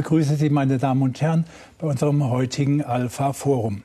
begrüße 0.00 0.36
Sie, 0.36 0.48
meine 0.48 0.78
Damen 0.78 1.02
und 1.02 1.20
Herren, 1.20 1.44
bei 1.78 1.86
unserem 1.86 2.30
heutigen 2.30 2.82
Alpha 2.82 3.34
Forum. 3.34 3.82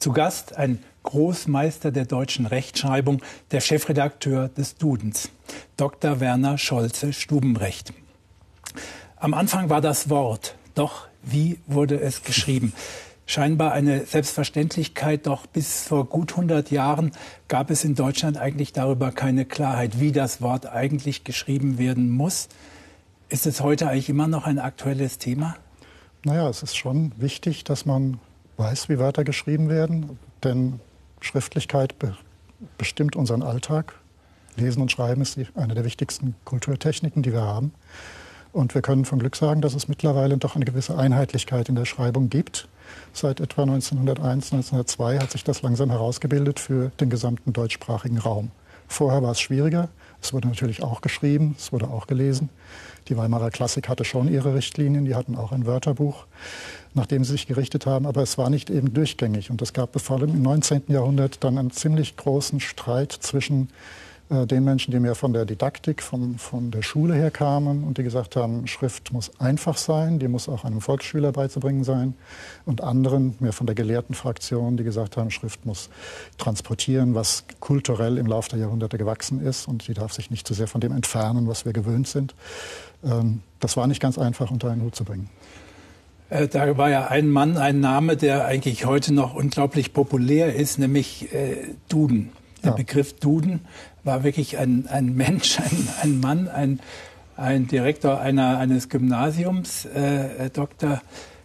Zu 0.00 0.10
Gast 0.10 0.56
ein 0.56 0.80
Großmeister 1.04 1.92
der 1.92 2.06
deutschen 2.06 2.46
Rechtschreibung, 2.46 3.22
der 3.52 3.60
Chefredakteur 3.60 4.48
des 4.48 4.78
Dudens, 4.78 5.30
Dr. 5.76 6.18
Werner 6.18 6.58
Scholze 6.58 7.12
Stubenrecht. 7.12 7.92
Am 9.14 9.32
Anfang 9.32 9.70
war 9.70 9.80
das 9.80 10.10
Wort, 10.10 10.56
doch 10.74 11.06
wie 11.22 11.60
wurde 11.68 12.00
es 12.00 12.24
geschrieben? 12.24 12.72
Scheinbar 13.24 13.70
eine 13.74 14.06
Selbstverständlichkeit, 14.06 15.28
doch 15.28 15.46
bis 15.46 15.84
vor 15.84 16.06
gut 16.06 16.32
100 16.32 16.72
Jahren 16.72 17.12
gab 17.46 17.70
es 17.70 17.84
in 17.84 17.94
Deutschland 17.94 18.38
eigentlich 18.38 18.72
darüber 18.72 19.12
keine 19.12 19.44
Klarheit, 19.44 20.00
wie 20.00 20.10
das 20.10 20.42
Wort 20.42 20.66
eigentlich 20.66 21.22
geschrieben 21.22 21.78
werden 21.78 22.10
muss. 22.10 22.48
Ist 23.34 23.46
es 23.46 23.62
heute 23.62 23.88
eigentlich 23.88 24.08
immer 24.08 24.28
noch 24.28 24.46
ein 24.46 24.60
aktuelles 24.60 25.18
Thema? 25.18 25.56
Naja, 26.22 26.48
es 26.48 26.62
ist 26.62 26.76
schon 26.76 27.10
wichtig, 27.16 27.64
dass 27.64 27.84
man 27.84 28.20
weiß, 28.58 28.88
wie 28.88 29.00
Wörter 29.00 29.24
geschrieben 29.24 29.68
werden, 29.68 30.20
denn 30.44 30.78
Schriftlichkeit 31.20 31.98
be 31.98 32.16
bestimmt 32.78 33.16
unseren 33.16 33.42
Alltag. 33.42 33.94
Lesen 34.54 34.80
und 34.80 34.92
Schreiben 34.92 35.20
ist 35.20 35.34
die, 35.34 35.48
eine 35.56 35.74
der 35.74 35.84
wichtigsten 35.84 36.36
Kulturtechniken, 36.44 37.24
die 37.24 37.32
wir 37.32 37.42
haben. 37.42 37.74
Und 38.52 38.76
wir 38.76 38.82
können 38.82 39.04
von 39.04 39.18
Glück 39.18 39.34
sagen, 39.34 39.62
dass 39.62 39.74
es 39.74 39.88
mittlerweile 39.88 40.38
doch 40.38 40.54
eine 40.54 40.64
gewisse 40.64 40.96
Einheitlichkeit 40.96 41.68
in 41.68 41.74
der 41.74 41.86
Schreibung 41.86 42.30
gibt. 42.30 42.68
Seit 43.12 43.40
etwa 43.40 43.62
1901, 43.62 44.52
1902 44.52 45.18
hat 45.18 45.32
sich 45.32 45.42
das 45.42 45.60
langsam 45.62 45.90
herausgebildet 45.90 46.60
für 46.60 46.92
den 47.00 47.10
gesamten 47.10 47.52
deutschsprachigen 47.52 48.18
Raum. 48.18 48.52
Vorher 48.86 49.22
war 49.22 49.32
es 49.32 49.40
schwieriger. 49.40 49.88
Es 50.22 50.32
wurde 50.32 50.48
natürlich 50.48 50.82
auch 50.82 51.00
geschrieben, 51.00 51.56
es 51.58 51.72
wurde 51.72 51.88
auch 51.88 52.06
gelesen. 52.06 52.48
Die 53.08 53.16
Weimarer 53.16 53.50
Klassik 53.50 53.88
hatte 53.88 54.04
schon 54.04 54.32
ihre 54.32 54.54
Richtlinien, 54.54 55.04
die 55.04 55.14
hatten 55.14 55.36
auch 55.36 55.52
ein 55.52 55.66
Wörterbuch, 55.66 56.26
nach 56.94 57.06
dem 57.06 57.24
sie 57.24 57.32
sich 57.32 57.46
gerichtet 57.46 57.84
haben, 57.84 58.06
aber 58.06 58.22
es 58.22 58.38
war 58.38 58.48
nicht 58.48 58.70
eben 58.70 58.94
durchgängig. 58.94 59.50
Und 59.50 59.60
es 59.60 59.72
gab 59.72 60.00
vor 60.00 60.18
allem 60.18 60.30
im 60.30 60.42
19. 60.42 60.84
Jahrhundert 60.88 61.44
dann 61.44 61.58
einen 61.58 61.70
ziemlich 61.70 62.16
großen 62.16 62.60
Streit 62.60 63.12
zwischen 63.12 63.68
den 64.30 64.64
Menschen, 64.64 64.90
die 64.90 65.00
mehr 65.00 65.14
von 65.14 65.34
der 65.34 65.44
Didaktik, 65.44 66.02
von, 66.02 66.38
von 66.38 66.70
der 66.70 66.82
Schule 66.82 67.14
her 67.14 67.30
kamen 67.30 67.84
und 67.84 67.98
die 67.98 68.02
gesagt 68.02 68.36
haben, 68.36 68.66
Schrift 68.66 69.12
muss 69.12 69.30
einfach 69.38 69.76
sein, 69.76 70.18
die 70.18 70.28
muss 70.28 70.48
auch 70.48 70.64
einem 70.64 70.80
Volksschüler 70.80 71.30
beizubringen 71.30 71.84
sein. 71.84 72.14
Und 72.64 72.82
anderen, 72.82 73.34
mehr 73.40 73.52
von 73.52 73.66
der 73.66 73.74
gelehrten 73.74 74.14
Fraktion, 74.14 74.78
die 74.78 74.84
gesagt 74.84 75.18
haben, 75.18 75.30
Schrift 75.30 75.66
muss 75.66 75.90
transportieren, 76.38 77.14
was 77.14 77.44
kulturell 77.60 78.16
im 78.16 78.26
Laufe 78.26 78.48
der 78.48 78.60
Jahrhunderte 78.60 78.96
gewachsen 78.96 79.44
ist 79.44 79.68
und 79.68 79.88
die 79.88 79.94
darf 79.94 80.12
sich 80.14 80.30
nicht 80.30 80.48
zu 80.48 80.54
sehr 80.54 80.68
von 80.68 80.80
dem 80.80 80.92
entfernen, 80.92 81.46
was 81.46 81.66
wir 81.66 81.74
gewöhnt 81.74 82.08
sind. 82.08 82.34
Ähm, 83.04 83.42
das 83.60 83.76
war 83.76 83.86
nicht 83.86 84.00
ganz 84.00 84.18
einfach 84.18 84.50
unter 84.50 84.70
einen 84.70 84.82
Hut 84.82 84.94
zu 84.94 85.04
bringen. 85.04 85.28
Äh, 86.30 86.48
da 86.48 86.76
war 86.76 86.90
ja 86.90 87.06
ein 87.08 87.28
Mann, 87.28 87.56
ein 87.56 87.80
Name, 87.80 88.16
der 88.16 88.46
eigentlich 88.46 88.86
heute 88.86 89.12
noch 89.12 89.34
unglaublich 89.34 89.92
populär 89.92 90.54
ist, 90.54 90.78
nämlich 90.78 91.32
äh, 91.32 91.74
Duden. 91.88 92.32
Der 92.62 92.70
ja. 92.70 92.76
Begriff 92.76 93.14
Duden 93.14 93.60
war 94.04 94.22
wirklich 94.22 94.58
ein, 94.58 94.86
ein 94.88 95.14
Mensch, 95.14 95.58
ein, 95.60 95.88
ein 96.02 96.20
Mann, 96.20 96.48
ein, 96.48 96.80
ein 97.36 97.66
Direktor 97.66 98.20
einer, 98.20 98.58
eines 98.58 98.88
Gymnasiums, 98.88 99.86
äh, 99.86 100.50
Dr. 100.50 101.00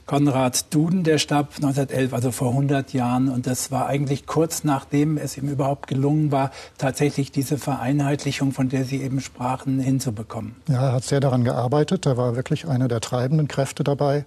Konrad 0.10 0.74
Duden, 0.74 1.04
der 1.04 1.20
starb 1.20 1.58
1911, 1.58 2.14
also 2.14 2.32
vor 2.32 2.50
100 2.50 2.94
Jahren. 2.94 3.30
Und 3.30 3.46
das 3.46 3.70
war 3.70 3.86
eigentlich 3.86 4.26
kurz 4.26 4.64
nachdem 4.64 5.18
es 5.18 5.38
ihm 5.38 5.48
überhaupt 5.50 5.86
gelungen 5.86 6.32
war, 6.32 6.50
tatsächlich 6.80 7.32
diese 7.32 7.60
Vereinheitlichung, 7.60 8.52
von 8.52 8.70
der 8.70 8.86
Sie 8.86 9.04
eben 9.04 9.22
sprachen, 9.22 9.80
hinzubekommen. 9.80 10.56
Ja, 10.68 10.88
er 10.88 10.92
hat 10.94 11.04
sehr 11.04 11.20
daran 11.20 11.44
gearbeitet. 11.44 12.08
Er 12.08 12.18
war 12.18 12.36
wirklich 12.36 12.68
einer 12.68 12.88
der 12.88 13.02
treibenden 13.02 13.48
Kräfte 13.48 13.84
dabei. 13.84 14.26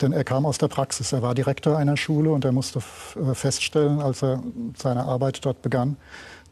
Denn 0.00 0.12
er 0.12 0.22
kam 0.22 0.46
aus 0.46 0.58
der 0.58 0.68
Praxis. 0.68 1.12
Er 1.12 1.22
war 1.22 1.34
Direktor 1.34 1.76
einer 1.76 1.96
Schule 1.96 2.30
und 2.30 2.44
er 2.44 2.52
musste 2.52 2.78
äh, 2.78 3.34
feststellen, 3.34 4.00
als 4.00 4.22
er 4.22 4.44
seine 4.76 5.06
Arbeit 5.06 5.44
dort 5.44 5.60
begann, 5.60 5.96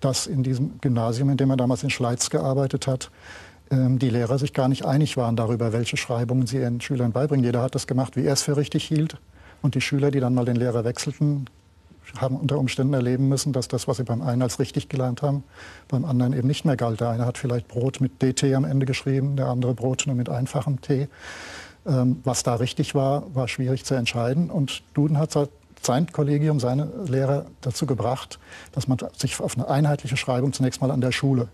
dass 0.04 0.26
in 0.26 0.42
diesem 0.42 0.80
Gymnasium, 0.80 1.30
in 1.30 1.36
dem 1.36 1.50
er 1.50 1.56
damals 1.56 1.82
in 1.82 1.90
Schleiz 1.90 2.30
gearbeitet 2.30 2.86
hat, 2.86 3.10
ähm, 3.70 3.98
die 3.98 4.10
Lehrer 4.10 4.38
sich 4.38 4.52
gar 4.52 4.68
nicht 4.68 4.84
einig 4.84 5.16
waren 5.16 5.36
darüber, 5.36 5.72
welche 5.72 5.96
Schreibungen 5.96 6.46
sie 6.46 6.58
ihren 6.58 6.80
Schülern 6.80 7.12
beibringen. 7.12 7.44
Jeder 7.44 7.62
hat 7.62 7.74
das 7.74 7.86
gemacht, 7.86 8.16
wie 8.16 8.24
er 8.24 8.34
es 8.34 8.42
für 8.42 8.56
richtig 8.56 8.84
hielt. 8.84 9.16
Und 9.62 9.74
die 9.74 9.80
Schüler, 9.80 10.10
die 10.10 10.20
dann 10.20 10.34
mal 10.34 10.44
den 10.44 10.56
Lehrer 10.56 10.84
wechselten, 10.84 11.46
haben 12.18 12.36
unter 12.36 12.58
Umständen 12.58 12.92
erleben 12.92 13.28
müssen, 13.28 13.52
dass 13.52 13.66
das, 13.66 13.88
was 13.88 13.96
sie 13.96 14.04
beim 14.04 14.20
einen 14.20 14.42
als 14.42 14.58
richtig 14.58 14.90
gelernt 14.90 15.22
haben, 15.22 15.42
beim 15.88 16.04
anderen 16.04 16.34
eben 16.34 16.46
nicht 16.46 16.64
mehr 16.64 16.76
galt. 16.76 17.00
Der 17.00 17.08
eine 17.08 17.24
hat 17.24 17.38
vielleicht 17.38 17.66
Brot 17.66 18.00
mit 18.00 18.20
DT 18.22 18.54
am 18.54 18.64
Ende 18.64 18.84
geschrieben, 18.84 19.36
der 19.36 19.46
andere 19.46 19.74
Brot 19.74 20.04
nur 20.06 20.14
mit 20.14 20.28
einfachem 20.28 20.80
T. 20.82 21.08
Ähm, 21.86 22.20
was 22.24 22.42
da 22.42 22.56
richtig 22.56 22.94
war, 22.94 23.34
war 23.34 23.48
schwierig 23.48 23.84
zu 23.84 23.94
entscheiden. 23.94 24.50
Und 24.50 24.82
Duden 24.92 25.18
hat 25.18 25.32
sein 25.86 26.10
Kollegium, 26.12 26.60
seine 26.60 26.88
Lehrer 27.06 27.46
dazu 27.60 27.86
gebracht, 27.86 28.38
dass 28.72 28.88
man 28.88 28.98
sich 29.16 29.40
auf 29.40 29.56
eine 29.56 29.68
einheitliche 29.68 30.16
Schreibung 30.16 30.52
zunächst 30.52 30.80
mal 30.80 30.90
an 30.90 31.00
der 31.00 31.12
Schule 31.12 31.48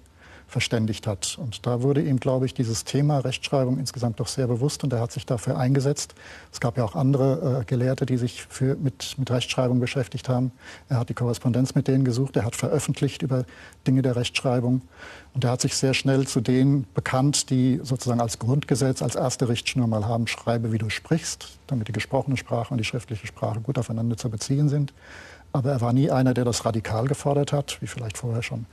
verständigt 0.50 1.06
hat. 1.06 1.38
Und 1.41 1.66
da 1.66 1.83
wurde 1.83 2.03
ihm, 2.03 2.19
glaube 2.21 2.47
ich, 2.47 2.55
dieses 2.55 2.84
Thema 2.84 3.21
Rechtschreibung 3.21 3.78
insgesamt 3.78 4.21
doch 4.21 4.27
sehr 4.27 4.47
bewusst 4.47 4.84
und 4.84 4.93
er 4.93 5.00
hat 5.00 5.12
sich 5.12 5.25
dafür 5.25 5.59
eingesetzt. 5.59 6.15
Es 6.53 6.61
gab 6.61 6.77
ja 6.77 6.84
auch 6.84 6.97
andere 6.97 7.61
äh, 7.61 7.65
Gelehrte, 7.65 8.05
die 8.05 8.16
sich 8.16 8.43
für, 8.43 8.77
mit, 8.77 9.16
mit 9.19 9.31
Rechtschreibung 9.31 9.81
beschäftigt 9.81 10.28
haben. 10.28 10.53
Er 10.88 10.99
hat 10.99 11.09
die 11.09 11.15
Korrespondenz 11.15 11.75
mit 11.75 11.88
denen 11.88 12.05
gesucht, 12.05 12.37
er 12.37 12.44
hat 12.44 12.56
veröffentlicht 12.56 13.22
über 13.22 13.44
Dinge 13.87 14.03
der 14.03 14.16
Rechtschreibung 14.16 14.83
und 15.34 15.44
er 15.44 15.53
hat 15.53 15.61
sich 15.61 15.77
sehr 15.77 15.94
schnell 15.94 16.27
zu 16.27 16.41
denen 16.41 16.87
bekannt, 16.94 17.50
die 17.50 17.81
sozusagen 17.82 18.21
als 18.21 18.38
Grundgesetz, 18.38 19.03
als 19.03 19.15
erste 19.15 19.49
Richtschnur 19.49 19.87
mal 19.87 20.06
haben, 20.06 20.27
schreibe, 20.27 20.72
wie 20.72 20.78
du 20.78 20.91
sprichst, 20.91 21.59
damit 21.69 21.88
die 21.88 21.93
gesprochene 21.93 22.37
Sprache 22.37 22.75
und 22.75 22.78
die 22.78 22.84
schriftliche 22.84 23.27
Sprache 23.27 23.61
gut 23.61 23.78
aufeinander 23.78 24.17
zu 24.17 24.28
beziehen 24.28 24.69
sind. 24.69 24.93
Aber 25.53 25.71
er 25.71 25.81
war 25.81 25.93
nie 25.93 26.11
einer, 26.11 26.34
der 26.34 26.44
das 26.44 26.65
radikal 26.65 27.06
gefordert 27.06 27.53
hat, 27.53 27.78
wie 27.81 27.87
vielleicht 27.87 28.19
vorher 28.19 28.43
schon 28.43 28.67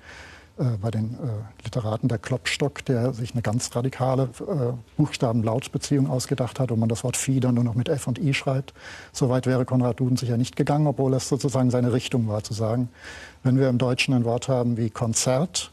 bei 0.81 0.91
den 0.91 1.13
äh, 1.13 1.63
Literaten 1.63 2.07
der 2.07 2.17
Klopstock, 2.17 2.83
der 2.85 3.13
sich 3.13 3.33
eine 3.33 3.41
ganz 3.41 3.75
radikale 3.75 4.23
äh, 4.39 4.73
Buchstaben-Laut-Beziehung 4.97 6.09
ausgedacht 6.09 6.59
hat, 6.59 6.71
wo 6.71 6.75
man 6.75 6.89
das 6.89 7.03
Wort 7.03 7.17
dann 7.41 7.55
nur 7.55 7.63
noch 7.63 7.75
mit 7.75 7.89
F 7.89 8.07
und 8.07 8.19
I 8.19 8.33
schreibt. 8.33 8.73
Soweit 9.11 9.45
wäre 9.45 9.65
Konrad 9.65 9.99
Duden 9.99 10.17
sicher 10.17 10.37
nicht 10.37 10.55
gegangen, 10.55 10.87
obwohl 10.87 11.13
es 11.13 11.29
sozusagen 11.29 11.69
seine 11.69 11.93
Richtung 11.93 12.27
war, 12.27 12.43
zu 12.43 12.53
sagen, 12.53 12.89
wenn 13.43 13.59
wir 13.59 13.69
im 13.69 13.77
Deutschen 13.77 14.13
ein 14.13 14.25
Wort 14.25 14.47
haben 14.47 14.77
wie 14.77 14.89
Konzert, 14.89 15.71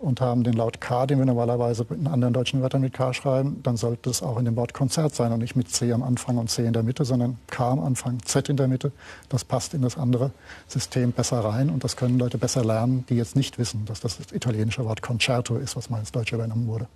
und 0.00 0.20
haben 0.20 0.44
den 0.44 0.54
Laut 0.54 0.80
K, 0.80 1.06
den 1.06 1.18
wir 1.18 1.26
normalerweise 1.26 1.86
in 1.90 2.06
anderen 2.06 2.32
deutschen 2.32 2.62
Wörtern 2.62 2.80
mit 2.80 2.94
K 2.94 3.12
schreiben, 3.12 3.60
dann 3.62 3.76
sollte 3.76 4.08
es 4.10 4.22
auch 4.22 4.38
in 4.38 4.46
dem 4.46 4.56
Wort 4.56 4.72
Konzert 4.72 5.14
sein 5.14 5.30
und 5.32 5.40
nicht 5.40 5.56
mit 5.56 5.70
C 5.70 5.92
am 5.92 6.02
Anfang 6.02 6.38
und 6.38 6.50
C 6.50 6.64
in 6.64 6.72
der 6.72 6.82
Mitte, 6.82 7.04
sondern 7.04 7.38
K 7.48 7.70
am 7.70 7.80
Anfang, 7.80 8.18
Z 8.24 8.48
in 8.48 8.56
der 8.56 8.66
Mitte. 8.66 8.92
Das 9.28 9.44
passt 9.44 9.74
in 9.74 9.82
das 9.82 9.98
andere 9.98 10.30
System 10.66 11.12
besser 11.12 11.40
rein 11.44 11.68
und 11.68 11.84
das 11.84 11.96
können 11.96 12.18
Leute 12.18 12.38
besser 12.38 12.64
lernen, 12.64 13.04
die 13.08 13.16
jetzt 13.16 13.36
nicht 13.36 13.58
wissen, 13.58 13.84
dass 13.84 14.00
das, 14.00 14.16
das 14.16 14.32
italienische 14.32 14.84
Wort 14.84 15.02
Concerto 15.02 15.56
ist, 15.56 15.76
was 15.76 15.90
mal 15.90 15.98
ins 16.00 16.12
Deutsche 16.12 16.34
übernommen 16.34 16.66
wurde. 16.66 16.86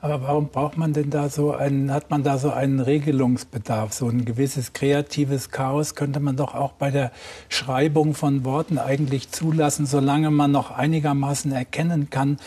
Aber 0.00 0.22
warum 0.22 0.48
braucht 0.48 0.76
man 0.76 0.92
denn 0.92 1.10
da 1.10 1.28
so 1.28 1.52
einen, 1.52 1.92
hat 1.92 2.08
man 2.10 2.22
da 2.22 2.38
so 2.38 2.50
einen 2.52 2.78
Regelungsbedarf? 2.78 3.92
So 3.92 4.08
ein 4.08 4.24
gewisses 4.24 4.72
kreatives 4.72 5.50
Chaos 5.50 5.96
könnte 5.96 6.20
man 6.20 6.36
doch 6.36 6.54
auch 6.54 6.72
bei 6.72 6.92
der 6.92 7.10
Schreibung 7.48 8.14
von 8.14 8.44
Worten 8.44 8.78
eigentlich 8.78 9.32
zulassen, 9.32 9.86
solange 9.86 10.30
man 10.30 10.52
noch 10.52 10.70
einigermaßen 10.70 11.50
erkennen 11.50 12.10
kann, 12.10 12.38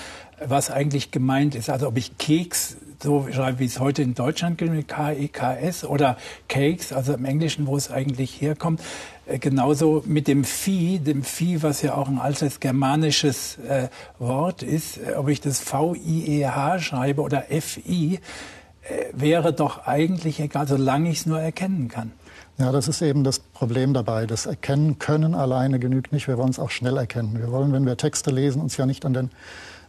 was 0.45 0.72
eigentlich 0.72 1.12
gemeint 1.12 1.56
ist. 1.56 1.69
Also 1.69 1.89
ob 1.89 1.97
ich 1.97 2.17
Keks 2.17 2.78
so 3.01 3.28
wie 3.28 3.66
es 3.66 3.79
heute 3.79 4.01
in 4.01 4.13
Deutschland 4.13 4.57
gilt, 4.57 4.72
mit 4.72 4.88
K-E-K-S 4.88 5.85
oder 5.85 6.17
Cakes, 6.47 6.94
also 6.94 7.13
im 7.13 7.25
Englischen, 7.25 7.67
wo 7.67 7.75
es 7.75 7.91
eigentlich 7.91 8.39
herkommt. 8.41 8.81
Äh, 9.25 9.39
genauso 9.39 10.03
mit 10.06 10.28
dem 10.28 10.44
Vieh, 10.44 11.00
dem 11.00 11.24
Vieh, 11.24 11.63
was 11.63 11.81
ja 11.81 11.95
auch 11.95 12.07
ein 12.07 12.19
altes 12.19 12.59
germanisches 12.59 13.57
äh, 13.59 13.89
Wort 14.19 14.63
ist, 14.63 14.98
äh, 14.98 15.13
ob 15.15 15.30
ich 15.30 15.42
das 15.42 15.59
V-I-E-H 15.59 16.80
schreibe 16.80 17.21
oder 17.21 17.51
F-I, 17.51 18.15
äh, 18.15 19.06
wäre 19.13 19.53
doch 19.53 19.86
eigentlich 19.88 20.39
egal, 20.39 20.68
solange 20.68 21.09
ich 21.09 21.19
es 21.19 21.25
nur 21.25 21.39
erkennen 21.39 21.88
kann. 21.88 22.12
Ja, 22.57 22.71
das 22.71 22.88
ist 22.88 23.01
eben 23.01 23.24
das 23.24 23.39
Problem 23.39 23.94
dabei. 23.94 24.27
Das 24.27 24.45
Erkennen 24.45 25.00
können 25.00 25.33
alleine 25.33 25.80
genügt 25.80 26.12
nicht. 26.12 26.27
Wir 26.27 26.38
wollen 26.38 26.50
es 26.50 26.59
auch 26.59 26.69
schnell 26.69 26.98
erkennen. 26.98 27.39
Wir 27.39 27.51
wollen, 27.51 27.74
wenn 27.74 27.86
wir 27.86 27.98
Texte 27.98 28.30
lesen, 28.30 28.62
uns 28.62 28.77
ja 28.77 28.86
nicht 28.86 29.03
an 29.06 29.13
den, 29.13 29.31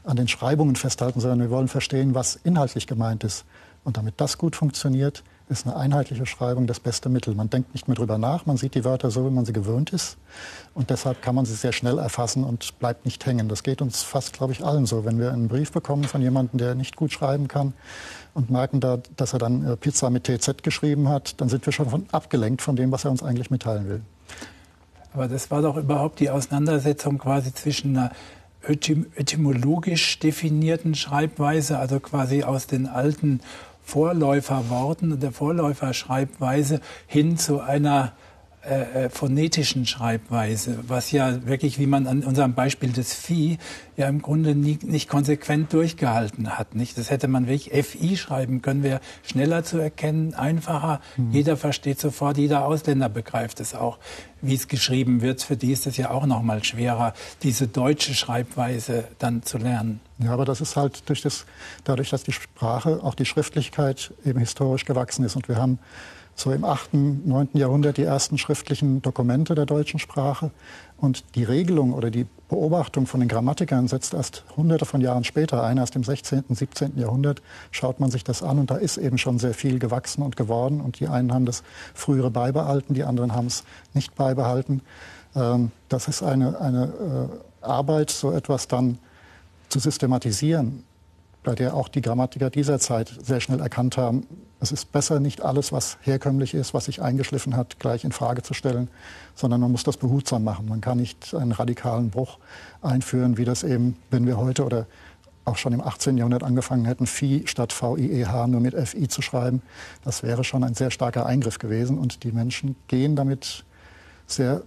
an 0.04 0.16
den 0.16 0.28
Schreibungen 0.28 0.76
festhalten, 0.76 1.20
sondern 1.20 1.40
wir 1.40 1.50
wollen 1.50 1.68
verstehen, 1.68 2.14
was 2.14 2.36
inhaltlich 2.36 2.86
gemeint 2.86 3.24
ist. 3.24 3.44
Und 3.84 3.96
damit 3.96 4.14
das 4.20 4.38
gut 4.38 4.54
funktioniert, 4.54 5.24
ist 5.48 5.66
eine 5.66 5.76
einheitliche 5.76 6.24
Schreibung 6.24 6.66
das 6.66 6.80
beste 6.80 7.08
Mittel. 7.08 7.34
Man 7.34 7.50
denkt 7.50 7.74
nicht 7.74 7.88
mehr 7.88 7.96
drüber 7.96 8.16
nach, 8.16 8.46
man 8.46 8.56
sieht 8.56 8.74
die 8.74 8.84
Wörter 8.84 9.10
so, 9.10 9.26
wie 9.26 9.30
man 9.30 9.44
sie 9.44 9.52
gewöhnt 9.52 9.90
ist. 9.90 10.16
Und 10.72 10.90
deshalb 10.90 11.20
kann 11.20 11.34
man 11.34 11.44
sie 11.44 11.54
sehr 11.54 11.72
schnell 11.72 11.98
erfassen 11.98 12.44
und 12.44 12.78
bleibt 12.78 13.04
nicht 13.04 13.24
hängen. 13.26 13.48
Das 13.48 13.62
geht 13.62 13.82
uns 13.82 14.02
fast, 14.02 14.32
glaube 14.32 14.52
ich, 14.52 14.64
allen 14.64 14.86
so. 14.86 15.04
Wenn 15.04 15.18
wir 15.18 15.32
einen 15.32 15.48
Brief 15.48 15.72
bekommen 15.72 16.04
von 16.04 16.22
jemandem, 16.22 16.58
der 16.58 16.74
nicht 16.74 16.96
gut 16.96 17.12
schreiben 17.12 17.48
kann 17.48 17.74
und 18.34 18.50
merken 18.50 18.80
da, 18.80 18.98
dass 19.16 19.32
er 19.32 19.40
dann 19.40 19.66
äh, 19.66 19.76
Pizza 19.76 20.10
mit 20.10 20.24
TZ 20.24 20.62
geschrieben 20.62 21.08
hat, 21.08 21.40
dann 21.40 21.48
sind 21.48 21.66
wir 21.66 21.72
schon 21.72 21.90
von, 21.90 22.06
abgelenkt 22.12 22.62
von 22.62 22.76
dem, 22.76 22.90
was 22.92 23.04
er 23.04 23.10
uns 23.10 23.22
eigentlich 23.22 23.50
mitteilen 23.50 23.88
will. 23.88 24.00
Aber 25.12 25.28
das 25.28 25.50
war 25.50 25.60
doch 25.60 25.76
überhaupt 25.76 26.20
die 26.20 26.30
Auseinandersetzung 26.30 27.18
quasi 27.18 27.52
zwischen 27.52 27.96
einer 27.96 28.12
etymologisch 28.66 30.18
definierten 30.18 30.94
Schreibweise, 30.94 31.78
also 31.78 32.00
quasi 32.00 32.42
aus 32.42 32.66
den 32.66 32.86
alten 32.86 33.40
Vorläuferworten 33.84 35.12
und 35.12 35.22
der 35.22 35.32
Vorläuferschreibweise 35.32 36.80
hin 37.06 37.36
zu 37.36 37.60
einer 37.60 38.12
äh, 38.64 39.06
äh, 39.06 39.10
phonetischen 39.10 39.86
Schreibweise, 39.86 40.78
was 40.86 41.10
ja 41.10 41.44
wirklich, 41.48 41.80
wie 41.80 41.86
man 41.88 42.06
an 42.06 42.22
unserem 42.22 42.54
Beispiel 42.54 42.92
des 42.92 43.12
Vieh, 43.12 43.58
ja 43.96 44.06
im 44.08 44.22
Grunde 44.22 44.54
nie, 44.54 44.78
nicht 44.82 45.08
konsequent 45.08 45.72
durchgehalten 45.72 46.56
hat. 46.56 46.76
Nicht? 46.76 46.96
Das 46.96 47.10
hätte 47.10 47.26
man 47.26 47.48
wirklich 47.48 47.72
FI 47.84 48.16
schreiben 48.16 48.62
können, 48.62 48.84
wäre 48.84 49.00
schneller 49.24 49.64
zu 49.64 49.78
erkennen, 49.78 50.34
einfacher. 50.34 51.00
Mhm. 51.16 51.32
Jeder 51.32 51.56
versteht 51.56 51.98
sofort, 51.98 52.38
jeder 52.38 52.64
Ausländer 52.64 53.08
begreift 53.08 53.58
es 53.58 53.74
auch, 53.74 53.98
wie 54.42 54.54
es 54.54 54.68
geschrieben 54.68 55.22
wird. 55.22 55.42
Für 55.42 55.56
die 55.56 55.72
ist 55.72 55.88
es 55.88 55.96
ja 55.96 56.12
auch 56.12 56.26
noch 56.26 56.42
mal 56.42 56.62
schwerer, 56.62 57.14
diese 57.42 57.66
deutsche 57.66 58.14
Schreibweise 58.14 59.08
dann 59.18 59.42
zu 59.42 59.58
lernen. 59.58 59.98
Ja, 60.18 60.30
aber 60.30 60.44
das 60.44 60.60
ist 60.60 60.76
halt 60.76 61.08
durch 61.08 61.20
das, 61.22 61.46
dadurch, 61.82 62.10
dass 62.10 62.22
die 62.22 62.30
Sprache, 62.30 63.00
auch 63.02 63.16
die 63.16 63.26
Schriftlichkeit 63.26 64.12
eben 64.24 64.38
historisch 64.38 64.84
gewachsen 64.84 65.24
ist 65.24 65.34
und 65.34 65.48
wir 65.48 65.56
haben 65.56 65.80
so 66.34 66.50
im 66.52 66.64
8., 66.64 66.94
9. 66.94 67.50
Jahrhundert 67.54 67.96
die 67.96 68.04
ersten 68.04 68.38
schriftlichen 68.38 69.02
Dokumente 69.02 69.54
der 69.54 69.66
deutschen 69.66 69.98
Sprache. 69.98 70.50
Und 70.96 71.24
die 71.34 71.44
Regelung 71.44 71.94
oder 71.94 72.10
die 72.10 72.26
Beobachtung 72.48 73.06
von 73.06 73.20
den 73.20 73.28
Grammatikern 73.28 73.88
setzt 73.88 74.14
erst 74.14 74.44
hunderte 74.56 74.84
von 74.84 75.00
Jahren 75.00 75.24
später 75.24 75.64
ein, 75.64 75.78
erst 75.78 75.96
im 75.96 76.04
16., 76.04 76.44
17. 76.48 76.96
Jahrhundert 76.96 77.42
schaut 77.70 77.98
man 77.98 78.10
sich 78.10 78.22
das 78.22 78.42
an 78.42 78.58
und 78.58 78.70
da 78.70 78.76
ist 78.76 78.98
eben 78.98 79.18
schon 79.18 79.38
sehr 79.38 79.54
viel 79.54 79.78
gewachsen 79.78 80.22
und 80.22 80.36
geworden. 80.36 80.80
Und 80.80 81.00
die 81.00 81.08
einen 81.08 81.32
haben 81.32 81.44
das 81.44 81.64
frühere 81.92 82.30
beibehalten, 82.30 82.94
die 82.94 83.04
anderen 83.04 83.34
haben 83.34 83.46
es 83.46 83.64
nicht 83.94 84.14
beibehalten. 84.14 84.80
Ähm, 85.34 85.72
das 85.88 86.08
ist 86.08 86.22
eine, 86.22 86.60
eine 86.60 86.84
äh, 86.84 87.64
Arbeit, 87.64 88.10
so 88.10 88.30
etwas 88.30 88.68
dann 88.68 88.98
zu 89.68 89.78
systematisieren, 89.78 90.84
bei 91.42 91.54
der 91.54 91.74
auch 91.74 91.88
die 91.88 92.00
Grammatiker 92.00 92.50
dieser 92.50 92.78
Zeit 92.78 93.12
sehr 93.22 93.40
schnell 93.40 93.60
erkannt 93.60 93.96
haben, 93.96 94.26
es 94.60 94.70
ist 94.70 94.92
besser, 94.92 95.18
nicht 95.18 95.42
alles, 95.42 95.72
was 95.72 95.98
herkömmlich 96.02 96.54
ist, 96.54 96.72
was 96.72 96.84
sich 96.84 97.02
eingeschliffen 97.02 97.56
hat, 97.56 97.80
gleich 97.80 98.04
in 98.04 98.12
Frage 98.12 98.42
zu 98.42 98.54
stellen, 98.54 98.88
sondern 99.34 99.60
man 99.60 99.72
muss 99.72 99.82
das 99.82 99.96
behutsam 99.96 100.44
machen. 100.44 100.68
Man 100.68 100.80
kann 100.80 100.98
nicht 100.98 101.34
einen 101.34 101.50
radikalen 101.50 102.10
Bruch 102.10 102.38
einführen, 102.80 103.38
wie 103.38 103.44
das 103.44 103.64
eben, 103.64 103.96
wenn 104.10 104.24
wir 104.24 104.36
heute 104.36 104.64
oder 104.64 104.86
auch 105.44 105.56
schon 105.56 105.72
im 105.72 105.80
18. 105.80 106.16
Jahrhundert 106.16 106.44
angefangen 106.44 106.84
hätten, 106.84 107.06
Phi 107.06 107.42
statt 107.46 107.72
VIEH 107.72 108.46
nur 108.46 108.60
mit 108.60 108.74
FI 108.74 109.08
zu 109.08 109.20
schreiben. 109.20 109.62
Das 110.04 110.22
wäre 110.22 110.44
schon 110.44 110.62
ein 110.62 110.74
sehr 110.74 110.92
starker 110.92 111.26
Eingriff 111.26 111.58
gewesen. 111.58 111.98
Und 111.98 112.22
die 112.22 112.30
Menschen 112.30 112.76
gehen 112.86 113.16
damit 113.16 113.64
sehr 114.28 114.62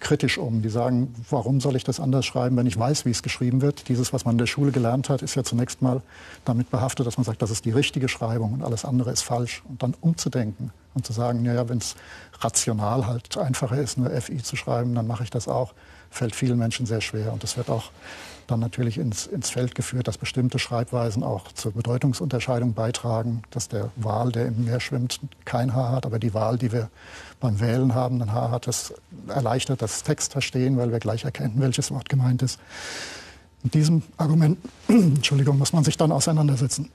kritisch 0.00 0.38
um. 0.38 0.62
Die 0.62 0.68
sagen, 0.68 1.14
warum 1.28 1.60
soll 1.60 1.76
ich 1.76 1.84
das 1.84 2.00
anders 2.00 2.26
schreiben, 2.26 2.56
wenn 2.56 2.66
ich 2.66 2.78
weiß, 2.78 3.04
wie 3.04 3.10
es 3.10 3.22
geschrieben 3.22 3.62
wird? 3.62 3.88
Dieses, 3.88 4.12
was 4.12 4.24
man 4.24 4.34
in 4.34 4.38
der 4.38 4.46
Schule 4.46 4.72
gelernt 4.72 5.08
hat, 5.08 5.22
ist 5.22 5.34
ja 5.34 5.44
zunächst 5.44 5.82
mal 5.82 6.02
damit 6.44 6.70
behaftet, 6.70 7.06
dass 7.06 7.16
man 7.16 7.24
sagt, 7.24 7.42
das 7.42 7.50
ist 7.50 7.64
die 7.64 7.70
richtige 7.70 8.08
Schreibung 8.08 8.54
und 8.54 8.62
alles 8.62 8.84
andere 8.84 9.12
ist 9.12 9.22
falsch. 9.22 9.62
Und 9.68 9.82
dann 9.82 9.94
umzudenken 10.00 10.72
und 10.94 11.06
zu 11.06 11.12
sagen, 11.12 11.44
ja, 11.44 11.68
wenn 11.68 11.78
es 11.78 11.96
rational 12.40 13.06
halt 13.06 13.36
einfacher 13.36 13.78
ist, 13.78 13.98
nur 13.98 14.10
FI 14.10 14.42
zu 14.42 14.56
schreiben, 14.56 14.94
dann 14.94 15.06
mache 15.06 15.24
ich 15.24 15.30
das 15.30 15.46
auch, 15.48 15.74
fällt 16.10 16.34
vielen 16.34 16.58
Menschen 16.58 16.86
sehr 16.86 17.00
schwer. 17.00 17.32
Und 17.32 17.42
das 17.42 17.56
wird 17.56 17.70
auch 17.70 17.90
dann 18.50 18.60
natürlich 18.60 18.98
ins, 18.98 19.26
ins 19.26 19.50
Feld 19.50 19.74
geführt, 19.74 20.08
dass 20.08 20.18
bestimmte 20.18 20.58
Schreibweisen 20.58 21.22
auch 21.22 21.52
zur 21.52 21.72
Bedeutungsunterscheidung 21.72 22.74
beitragen, 22.74 23.42
dass 23.50 23.68
der 23.68 23.90
Wal, 23.96 24.32
der 24.32 24.46
im 24.46 24.64
Meer 24.64 24.80
schwimmt, 24.80 25.20
kein 25.44 25.74
Haar 25.74 25.92
hat, 25.92 26.06
aber 26.06 26.18
die 26.18 26.34
Wahl, 26.34 26.58
die 26.58 26.72
wir 26.72 26.90
beim 27.38 27.60
Wählen 27.60 27.94
haben, 27.94 28.20
ein 28.20 28.32
Haar 28.32 28.50
hat, 28.50 28.66
das 28.66 28.94
erleichtert 29.28 29.82
das 29.82 30.02
Textverstehen, 30.02 30.76
weil 30.76 30.92
wir 30.92 30.98
gleich 30.98 31.24
erkennen, 31.24 31.54
welches 31.56 31.90
Wort 31.90 32.08
gemeint 32.08 32.42
ist. 32.42 32.58
Mit 33.62 33.74
diesem 33.74 34.02
Argument, 34.16 34.58
Entschuldigung, 34.88 35.58
muss 35.58 35.72
man 35.72 35.84
sich 35.84 35.96
dann 35.96 36.12
auseinandersetzen. 36.12 36.90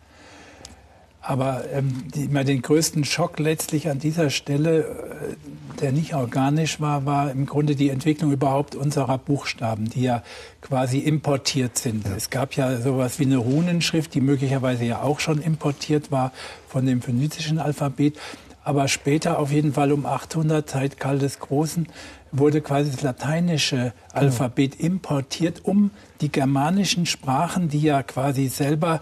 Aber 1.28 1.64
ähm, 1.74 2.04
die, 2.14 2.26
immer 2.26 2.44
den 2.44 2.62
größten 2.62 3.04
Schock 3.04 3.40
letztlich 3.40 3.90
an 3.90 3.98
dieser 3.98 4.30
Stelle, 4.30 4.82
äh, 4.82 5.80
der 5.82 5.92
nicht 5.92 6.14
organisch 6.14 6.80
war, 6.80 7.06
war 7.06 7.32
im 7.32 7.48
Grunde 7.48 7.76
die 7.76 7.90
Entwicklung 7.90 8.32
überhaupt 8.32 8.76
unserer 8.76 9.18
Buchstaben, 9.18 9.90
die 9.90 10.04
ja 10.04 10.24
quasi 10.62 11.00
importiert 11.00 11.80
sind. 11.80 12.06
Ja. 12.06 12.16
Es 12.16 12.30
gab 12.30 12.54
ja 12.54 12.78
sowas 12.78 13.18
wie 13.18 13.26
eine 13.26 13.38
Runenschrift, 13.38 14.14
die 14.14 14.22
möglicherweise 14.22 14.86
ja 14.86 15.02
auch 15.02 15.20
schon 15.20 15.42
importiert 15.42 16.12
war 16.12 16.32
von 16.68 16.86
dem 16.86 17.02
phönizischen 17.02 17.58
Alphabet. 17.58 18.20
Aber 18.64 18.88
später, 18.88 19.40
auf 19.40 19.52
jeden 19.52 19.74
Fall 19.74 19.92
um 19.92 20.06
800, 20.06 20.70
Zeit 20.70 21.00
Karl 21.00 21.20
des 21.20 21.40
Großen, 21.40 21.88
wurde 22.32 22.62
quasi 22.62 22.92
das 22.92 23.02
lateinische 23.02 23.94
Alphabet 24.12 24.80
importiert, 24.80 25.62
um 25.64 25.92
die 26.22 26.30
germanischen 26.32 27.06
Sprachen, 27.06 27.70
die 27.70 27.82
ja 27.82 28.04
quasi 28.04 28.48
selber 28.48 29.02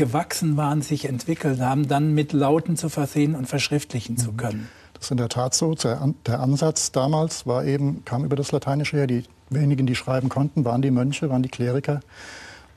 gewachsen 0.00 0.56
waren, 0.56 0.80
sich 0.80 1.04
entwickelt 1.04 1.60
haben, 1.60 1.86
dann 1.86 2.14
mit 2.14 2.32
Lauten 2.32 2.76
zu 2.76 2.88
versehen 2.88 3.34
und 3.34 3.46
verschriftlichen 3.46 4.16
zu 4.16 4.32
mhm. 4.32 4.36
können. 4.38 4.68
Das 4.94 5.04
ist 5.04 5.10
in 5.10 5.18
der 5.18 5.28
Tat 5.28 5.54
so. 5.54 5.74
Der 5.74 6.40
Ansatz 6.40 6.90
damals 6.90 7.46
war 7.46 7.66
eben, 7.66 8.02
kam 8.06 8.24
über 8.24 8.34
das 8.34 8.50
Lateinische 8.50 8.96
her. 8.96 9.06
Die 9.06 9.24
wenigen, 9.50 9.86
die 9.86 9.94
schreiben 9.94 10.30
konnten, 10.30 10.64
waren 10.64 10.80
die 10.80 10.90
Mönche, 10.90 11.28
waren 11.28 11.42
die 11.42 11.50
Kleriker. 11.50 12.00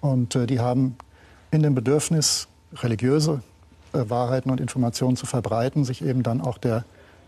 Und 0.02 0.36
äh, 0.36 0.48
die 0.48 0.60
haben 0.60 0.98
in 1.50 1.64
dem 1.64 1.76
Bedürfnis, 1.76 2.50
religiöse 2.76 3.42
äh, 3.94 4.10
Wahrheiten 4.10 4.52
und 4.52 4.60
Informationen 4.60 5.16
zu 5.16 5.26
verbreiten, 5.26 5.86
sich 5.86 6.04
eben 6.04 6.24
dann 6.24 6.42
auch 6.42 6.58
der 6.58 6.84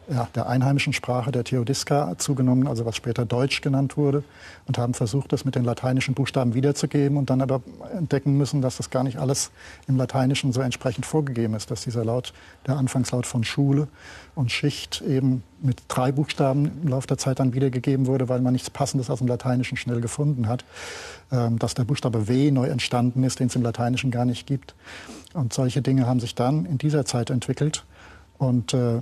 ja, 0.09 0.27
der 0.35 0.47
einheimischen 0.47 0.93
Sprache 0.93 1.31
der 1.31 1.43
Theodiska 1.43 2.17
zugenommen, 2.17 2.67
also 2.67 2.85
was 2.85 2.95
später 2.95 3.25
Deutsch 3.25 3.61
genannt 3.61 3.97
wurde, 3.97 4.23
und 4.67 4.77
haben 4.77 4.93
versucht, 4.93 5.33
das 5.33 5.45
mit 5.45 5.55
den 5.55 5.63
lateinischen 5.63 6.13
Buchstaben 6.13 6.53
wiederzugeben 6.53 7.17
und 7.17 7.29
dann 7.29 7.41
aber 7.41 7.61
entdecken 7.95 8.37
müssen, 8.37 8.61
dass 8.61 8.77
das 8.77 8.89
gar 8.89 9.03
nicht 9.03 9.17
alles 9.17 9.51
im 9.87 9.97
Lateinischen 9.97 10.51
so 10.53 10.61
entsprechend 10.61 11.05
vorgegeben 11.05 11.53
ist, 11.53 11.71
dass 11.71 11.83
dieser 11.83 12.05
Laut, 12.05 12.33
der 12.67 12.77
Anfangslaut 12.77 13.25
von 13.25 13.43
Schule 13.43 13.87
und 14.35 14.51
Schicht 14.51 15.01
eben 15.01 15.43
mit 15.61 15.83
drei 15.87 16.11
Buchstaben 16.11 16.71
im 16.83 16.89
Laufe 16.89 17.07
der 17.07 17.17
Zeit 17.17 17.39
dann 17.39 17.53
wiedergegeben 17.53 18.05
wurde, 18.05 18.29
weil 18.29 18.41
man 18.41 18.53
nichts 18.53 18.69
Passendes 18.69 19.09
aus 19.09 19.19
dem 19.19 19.27
Lateinischen 19.27 19.77
schnell 19.77 20.01
gefunden 20.01 20.47
hat, 20.47 20.65
ähm, 21.31 21.57
dass 21.59 21.73
der 21.73 21.85
Buchstabe 21.85 22.27
W 22.27 22.51
neu 22.51 22.67
entstanden 22.67 23.23
ist, 23.23 23.39
den 23.39 23.47
es 23.47 23.55
im 23.55 23.63
Lateinischen 23.63 24.11
gar 24.11 24.25
nicht 24.25 24.45
gibt. 24.45 24.75
Und 25.33 25.53
solche 25.53 25.81
Dinge 25.81 26.05
haben 26.05 26.19
sich 26.19 26.35
dann 26.35 26.65
in 26.65 26.77
dieser 26.77 27.05
Zeit 27.05 27.29
entwickelt. 27.29 27.85
Und 28.37 28.73
äh, 28.73 29.01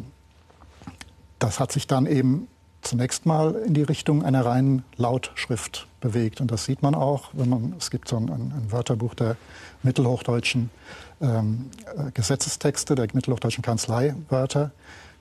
das 1.43 1.59
hat 1.59 1.73
sich 1.73 1.87
dann 1.87 2.05
eben 2.05 2.47
zunächst 2.81 3.25
mal 3.25 3.53
in 3.55 3.73
die 3.73 3.83
Richtung 3.83 4.23
einer 4.23 4.45
reinen 4.45 4.83
Lautschrift 4.95 5.87
bewegt. 5.99 6.39
Und 6.39 6.51
das 6.51 6.63
sieht 6.63 6.81
man 6.81 6.95
auch, 6.95 7.31
wenn 7.33 7.49
man, 7.49 7.75
es 7.77 7.91
gibt 7.91 8.07
so 8.07 8.15
ein, 8.15 8.29
ein 8.29 8.71
Wörterbuch 8.71 9.13
der 9.13 9.35
mittelhochdeutschen 9.83 10.69
ähm, 11.21 11.69
äh, 11.97 12.11
Gesetzestexte, 12.11 12.95
der 12.95 13.07
mittelhochdeutschen 13.11 13.61
Kanzleiwörter. 13.61 14.71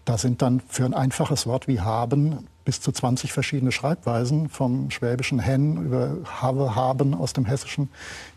Da 0.04 0.16
sind 0.16 0.42
dann 0.42 0.60
für 0.68 0.84
ein 0.84 0.94
einfaches 0.94 1.46
Wort 1.46 1.66
wie 1.66 1.80
haben 1.80 2.46
bis 2.64 2.80
zu 2.80 2.92
20 2.92 3.32
verschiedene 3.32 3.72
Schreibweisen, 3.72 4.48
vom 4.48 4.90
schwäbischen 4.92 5.40
hen 5.40 5.84
über 5.84 6.18
habe, 6.40 6.76
haben 6.76 7.14
aus 7.14 7.32
dem 7.32 7.44
hessischen. 7.44 7.88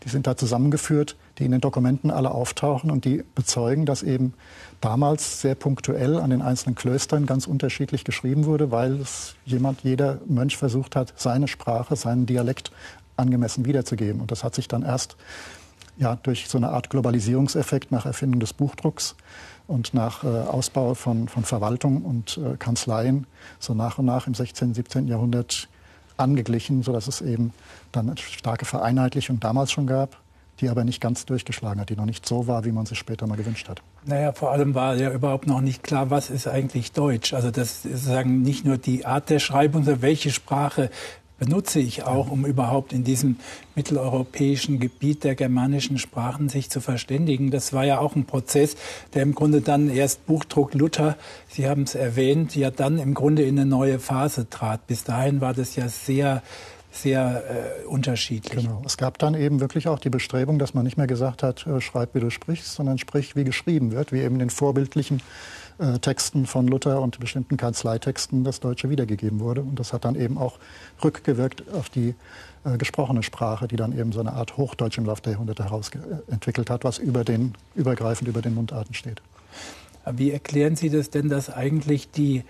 Die 0.02 0.08
sind 0.08 0.26
da 0.26 0.36
zusammengeführt, 0.36 1.16
die 1.38 1.44
in 1.44 1.52
den 1.52 1.60
Dokumenten 1.60 2.10
alle 2.10 2.32
auftauchen 2.32 2.90
und 2.90 3.04
die 3.04 3.22
bezeugen, 3.34 3.86
dass 3.86 4.02
eben 4.02 4.34
damals 4.80 5.40
sehr 5.40 5.54
punktuell 5.54 6.18
an 6.18 6.30
den 6.30 6.42
einzelnen 6.42 6.74
Klöstern 6.74 7.26
ganz 7.26 7.46
unterschiedlich 7.46 8.04
geschrieben 8.04 8.44
wurde, 8.44 8.70
weil 8.70 9.00
es 9.00 9.34
jemand, 9.44 9.82
jeder 9.82 10.18
Mönch 10.26 10.56
versucht 10.56 10.96
hat, 10.96 11.12
seine 11.16 11.48
Sprache, 11.48 11.96
seinen 11.96 12.26
Dialekt 12.26 12.70
angemessen 13.16 13.64
wiederzugeben. 13.64 14.20
Und 14.20 14.30
das 14.30 14.44
hat 14.44 14.54
sich 14.54 14.68
dann 14.68 14.82
erst 14.82 15.16
ja, 15.96 16.16
durch 16.22 16.48
so 16.48 16.58
eine 16.58 16.70
Art 16.70 16.90
Globalisierungseffekt 16.90 17.90
nach 17.90 18.06
Erfindung 18.06 18.40
des 18.40 18.52
Buchdrucks 18.52 19.16
und 19.66 19.94
nach 19.94 20.24
äh, 20.24 20.26
Ausbau 20.26 20.94
von, 20.94 21.28
von 21.28 21.44
Verwaltung 21.44 22.02
und 22.02 22.38
äh, 22.38 22.56
Kanzleien 22.56 23.26
so 23.58 23.74
nach 23.74 23.98
und 23.98 24.04
nach 24.04 24.26
im 24.26 24.34
16., 24.34 24.74
17. 24.74 25.08
Jahrhundert 25.08 25.68
angeglichen, 26.16 26.82
sodass 26.82 27.08
es 27.08 27.20
eben 27.20 27.52
dann 27.92 28.08
eine 28.08 28.18
starke 28.18 28.64
Vereinheitlichung 28.64 29.40
damals 29.40 29.72
schon 29.72 29.86
gab, 29.86 30.16
die 30.60 30.68
aber 30.68 30.84
nicht 30.84 31.00
ganz 31.00 31.26
durchgeschlagen 31.26 31.80
hat, 31.80 31.90
die 31.90 31.96
noch 31.96 32.06
nicht 32.06 32.26
so 32.26 32.46
war, 32.46 32.64
wie 32.64 32.72
man 32.72 32.86
sich 32.86 32.98
später 32.98 33.26
mal 33.26 33.36
gewünscht 33.36 33.68
hat. 33.68 33.82
Naja, 34.04 34.32
vor 34.32 34.52
allem 34.52 34.74
war 34.74 34.96
ja 34.96 35.10
überhaupt 35.10 35.46
noch 35.46 35.60
nicht 35.60 35.82
klar, 35.82 36.10
was 36.10 36.30
ist 36.30 36.48
eigentlich 36.48 36.92
Deutsch. 36.92 37.34
Also 37.34 37.50
das 37.50 37.84
ist 37.84 38.04
sagen 38.04 38.42
nicht 38.42 38.64
nur 38.64 38.78
die 38.78 39.04
Art 39.04 39.30
der 39.30 39.38
Schreibung, 39.38 39.84
sondern 39.84 40.02
welche 40.02 40.30
Sprache 40.30 40.90
benutze 41.38 41.80
ich 41.80 42.04
auch, 42.04 42.30
um 42.30 42.46
überhaupt 42.46 42.92
in 42.92 43.04
diesem 43.04 43.36
mitteleuropäischen 43.74 44.80
Gebiet 44.80 45.24
der 45.24 45.34
germanischen 45.34 45.98
Sprachen 45.98 46.48
sich 46.48 46.70
zu 46.70 46.80
verständigen. 46.80 47.50
Das 47.50 47.72
war 47.72 47.84
ja 47.84 47.98
auch 47.98 48.16
ein 48.16 48.24
Prozess, 48.24 48.76
der 49.14 49.22
im 49.22 49.34
Grunde 49.34 49.60
dann 49.60 49.90
erst 49.90 50.26
Buchdruck 50.26 50.74
Luther, 50.74 51.16
Sie 51.48 51.68
haben 51.68 51.82
es 51.82 51.94
erwähnt, 51.94 52.56
ja 52.56 52.70
dann 52.70 52.98
im 52.98 53.14
Grunde 53.14 53.42
in 53.42 53.58
eine 53.58 53.68
neue 53.68 53.98
Phase 53.98 54.48
trat. 54.48 54.86
Bis 54.86 55.04
dahin 55.04 55.40
war 55.40 55.52
das 55.52 55.76
ja 55.76 55.88
sehr 55.88 56.42
sehr 57.02 57.82
äh, 57.82 57.86
unterschiedlich. 57.86 58.64
Genau. 58.64 58.82
Es 58.84 58.96
gab 58.96 59.18
dann 59.18 59.34
eben 59.34 59.60
wirklich 59.60 59.88
auch 59.88 59.98
die 59.98 60.10
Bestrebung, 60.10 60.58
dass 60.58 60.74
man 60.74 60.84
nicht 60.84 60.96
mehr 60.96 61.06
gesagt 61.06 61.42
hat, 61.42 61.66
äh, 61.66 61.80
schreib 61.80 62.14
wie 62.14 62.20
du 62.20 62.30
sprichst, 62.30 62.72
sondern 62.74 62.98
sprich 62.98 63.36
wie 63.36 63.44
geschrieben 63.44 63.92
wird, 63.92 64.12
wie 64.12 64.20
eben 64.20 64.34
in 64.36 64.40
den 64.40 64.50
vorbildlichen 64.50 65.22
äh, 65.78 65.98
Texten 65.98 66.46
von 66.46 66.66
Luther 66.66 67.00
und 67.02 67.20
bestimmten 67.20 67.56
Kanzleitexten 67.56 68.44
das 68.44 68.60
Deutsche 68.60 68.90
wiedergegeben 68.90 69.40
wurde. 69.40 69.60
Und 69.60 69.78
das 69.78 69.92
hat 69.92 70.04
dann 70.04 70.14
eben 70.14 70.38
auch 70.38 70.58
rückgewirkt 71.04 71.64
auf 71.72 71.88
die 71.90 72.14
äh, 72.64 72.78
gesprochene 72.78 73.22
Sprache, 73.22 73.68
die 73.68 73.76
dann 73.76 73.96
eben 73.96 74.12
so 74.12 74.20
eine 74.20 74.32
Art 74.32 74.56
Hochdeutsch 74.56 74.98
im 74.98 75.06
Laufe 75.06 75.22
der 75.22 75.32
Jahrhunderte 75.32 75.64
herausentwickelt 75.64 76.70
hat, 76.70 76.84
was 76.84 76.98
über 76.98 77.24
den, 77.24 77.54
übergreifend 77.74 78.28
über 78.28 78.42
den 78.42 78.54
Mundarten 78.54 78.94
steht. 78.94 79.20
Wie 80.10 80.30
erklären 80.30 80.76
Sie 80.76 80.88
das 80.88 81.10
denn, 81.10 81.28
dass 81.28 81.50
eigentlich 81.50 82.10
die 82.10 82.44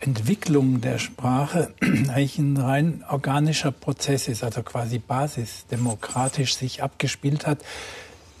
Entwicklung 0.00 0.80
der 0.80 0.98
Sprache 0.98 1.72
eigentlich 1.80 2.38
ein 2.38 2.56
rein 2.56 3.04
organischer 3.08 3.70
Prozess 3.70 4.28
ist, 4.28 4.42
also 4.42 4.62
quasi 4.62 4.98
basisdemokratisch 4.98 6.54
sich 6.54 6.82
abgespielt 6.82 7.46
hat, 7.46 7.58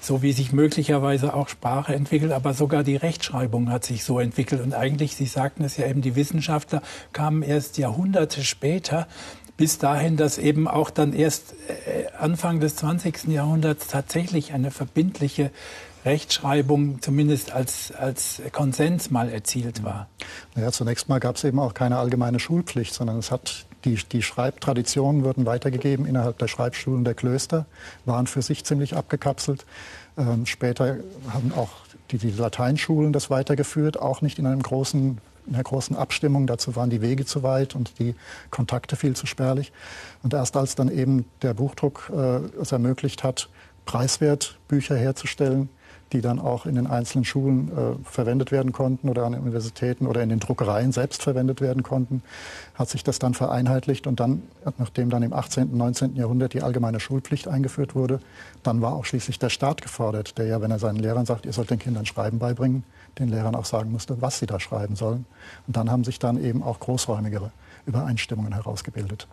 so 0.00 0.22
wie 0.22 0.32
sich 0.32 0.52
möglicherweise 0.52 1.34
auch 1.34 1.48
Sprache 1.48 1.94
entwickelt, 1.94 2.32
aber 2.32 2.54
sogar 2.54 2.82
die 2.82 2.96
Rechtschreibung 2.96 3.70
hat 3.70 3.84
sich 3.84 4.04
so 4.04 4.18
entwickelt. 4.18 4.62
Und 4.62 4.72
eigentlich, 4.72 5.14
Sie 5.14 5.26
sagten 5.26 5.62
es 5.62 5.76
ja 5.76 5.86
eben, 5.86 6.00
die 6.00 6.16
Wissenschaftler 6.16 6.80
kamen 7.12 7.42
erst 7.42 7.76
Jahrhunderte 7.76 8.42
später 8.42 9.06
bis 9.58 9.76
dahin, 9.76 10.16
dass 10.16 10.38
eben 10.38 10.66
auch 10.66 10.88
dann 10.88 11.12
erst 11.12 11.52
äh, 11.68 12.06
Anfang 12.18 12.60
des 12.60 12.76
20. 12.76 13.24
Jahrhunderts 13.28 13.88
tatsächlich 13.88 14.54
eine 14.54 14.70
verbindliche 14.70 15.50
Rechtschreibung 16.04 17.02
zumindest 17.02 17.52
als, 17.52 17.92
als 17.92 18.40
Konsens 18.52 19.10
mal 19.10 19.28
erzielt 19.28 19.84
war? 19.84 20.08
Naja, 20.54 20.72
zunächst 20.72 21.08
mal 21.08 21.20
gab 21.20 21.36
es 21.36 21.44
eben 21.44 21.58
auch 21.58 21.74
keine 21.74 21.98
allgemeine 21.98 22.40
Schulpflicht, 22.40 22.94
sondern 22.94 23.18
es 23.18 23.30
hat 23.30 23.66
die, 23.84 23.96
die 23.96 24.22
Schreibtraditionen 24.22 25.24
wurden 25.24 25.46
weitergegeben 25.46 26.06
innerhalb 26.06 26.38
der 26.38 26.48
Schreibschulen 26.48 27.04
der 27.04 27.14
Klöster, 27.14 27.66
waren 28.04 28.26
für 28.26 28.42
sich 28.42 28.64
ziemlich 28.64 28.94
abgekapselt. 28.94 29.64
Ähm, 30.18 30.46
später 30.46 30.98
haben 31.32 31.52
auch 31.56 31.70
die, 32.10 32.18
die 32.18 32.30
Lateinschulen 32.30 33.12
das 33.12 33.30
weitergeführt, 33.30 33.98
auch 33.98 34.20
nicht 34.20 34.38
in 34.38 34.46
einem 34.46 34.62
großen 34.62 35.18
in 35.46 35.54
einer 35.54 35.64
großen 35.64 35.96
Abstimmung. 35.96 36.46
Dazu 36.46 36.76
waren 36.76 36.90
die 36.90 37.00
Wege 37.00 37.24
zu 37.24 37.42
weit 37.42 37.74
und 37.74 37.98
die 37.98 38.14
Kontakte 38.50 38.94
viel 38.94 39.16
zu 39.16 39.26
spärlich. 39.26 39.72
Und 40.22 40.34
erst 40.34 40.56
als 40.56 40.74
dann 40.74 40.90
eben 40.90 41.24
der 41.42 41.54
Buchdruck 41.54 42.12
äh, 42.14 42.60
es 42.60 42.72
ermöglicht 42.72 43.24
hat, 43.24 43.48
preiswert 43.86 44.58
Bücher 44.68 44.96
herzustellen, 44.96 45.70
die 46.12 46.20
dann 46.20 46.38
auch 46.38 46.66
in 46.66 46.74
den 46.74 46.86
einzelnen 46.86 47.24
Schulen 47.24 47.68
äh, 47.68 48.04
verwendet 48.04 48.50
werden 48.52 48.72
konnten 48.72 49.08
oder 49.08 49.24
an 49.24 49.32
den 49.32 49.42
Universitäten 49.42 50.06
oder 50.06 50.22
in 50.22 50.28
den 50.28 50.40
Druckereien 50.40 50.92
selbst 50.92 51.22
verwendet 51.22 51.60
werden 51.60 51.82
konnten, 51.82 52.22
hat 52.74 52.88
sich 52.88 53.04
das 53.04 53.18
dann 53.18 53.34
vereinheitlicht 53.34 54.06
und 54.06 54.20
dann, 54.20 54.42
nachdem 54.78 55.10
dann 55.10 55.22
im 55.22 55.32
18., 55.32 55.70
und 55.70 55.76
19. 55.76 56.16
Jahrhundert 56.16 56.54
die 56.54 56.62
allgemeine 56.62 57.00
Schulpflicht 57.00 57.48
eingeführt 57.48 57.94
wurde, 57.94 58.20
dann 58.62 58.80
war 58.80 58.94
auch 58.94 59.04
schließlich 59.04 59.38
der 59.38 59.50
Staat 59.50 59.82
gefordert, 59.82 60.38
der 60.38 60.46
ja, 60.46 60.60
wenn 60.60 60.70
er 60.70 60.78
seinen 60.78 60.98
Lehrern 60.98 61.26
sagt, 61.26 61.46
ihr 61.46 61.52
sollt 61.52 61.70
den 61.70 61.78
Kindern 61.78 62.06
Schreiben 62.06 62.38
beibringen, 62.38 62.84
den 63.18 63.28
Lehrern 63.28 63.54
auch 63.54 63.64
sagen 63.64 63.92
musste, 63.92 64.20
was 64.20 64.38
sie 64.38 64.46
da 64.46 64.58
schreiben 64.60 64.96
sollen. 64.96 65.26
Und 65.66 65.76
dann 65.76 65.90
haben 65.90 66.04
sich 66.04 66.18
dann 66.18 66.42
eben 66.42 66.62
auch 66.62 66.80
großräumigere 66.80 67.50
Übereinstimmungen 67.86 68.52
herausgebildet. 68.52 69.28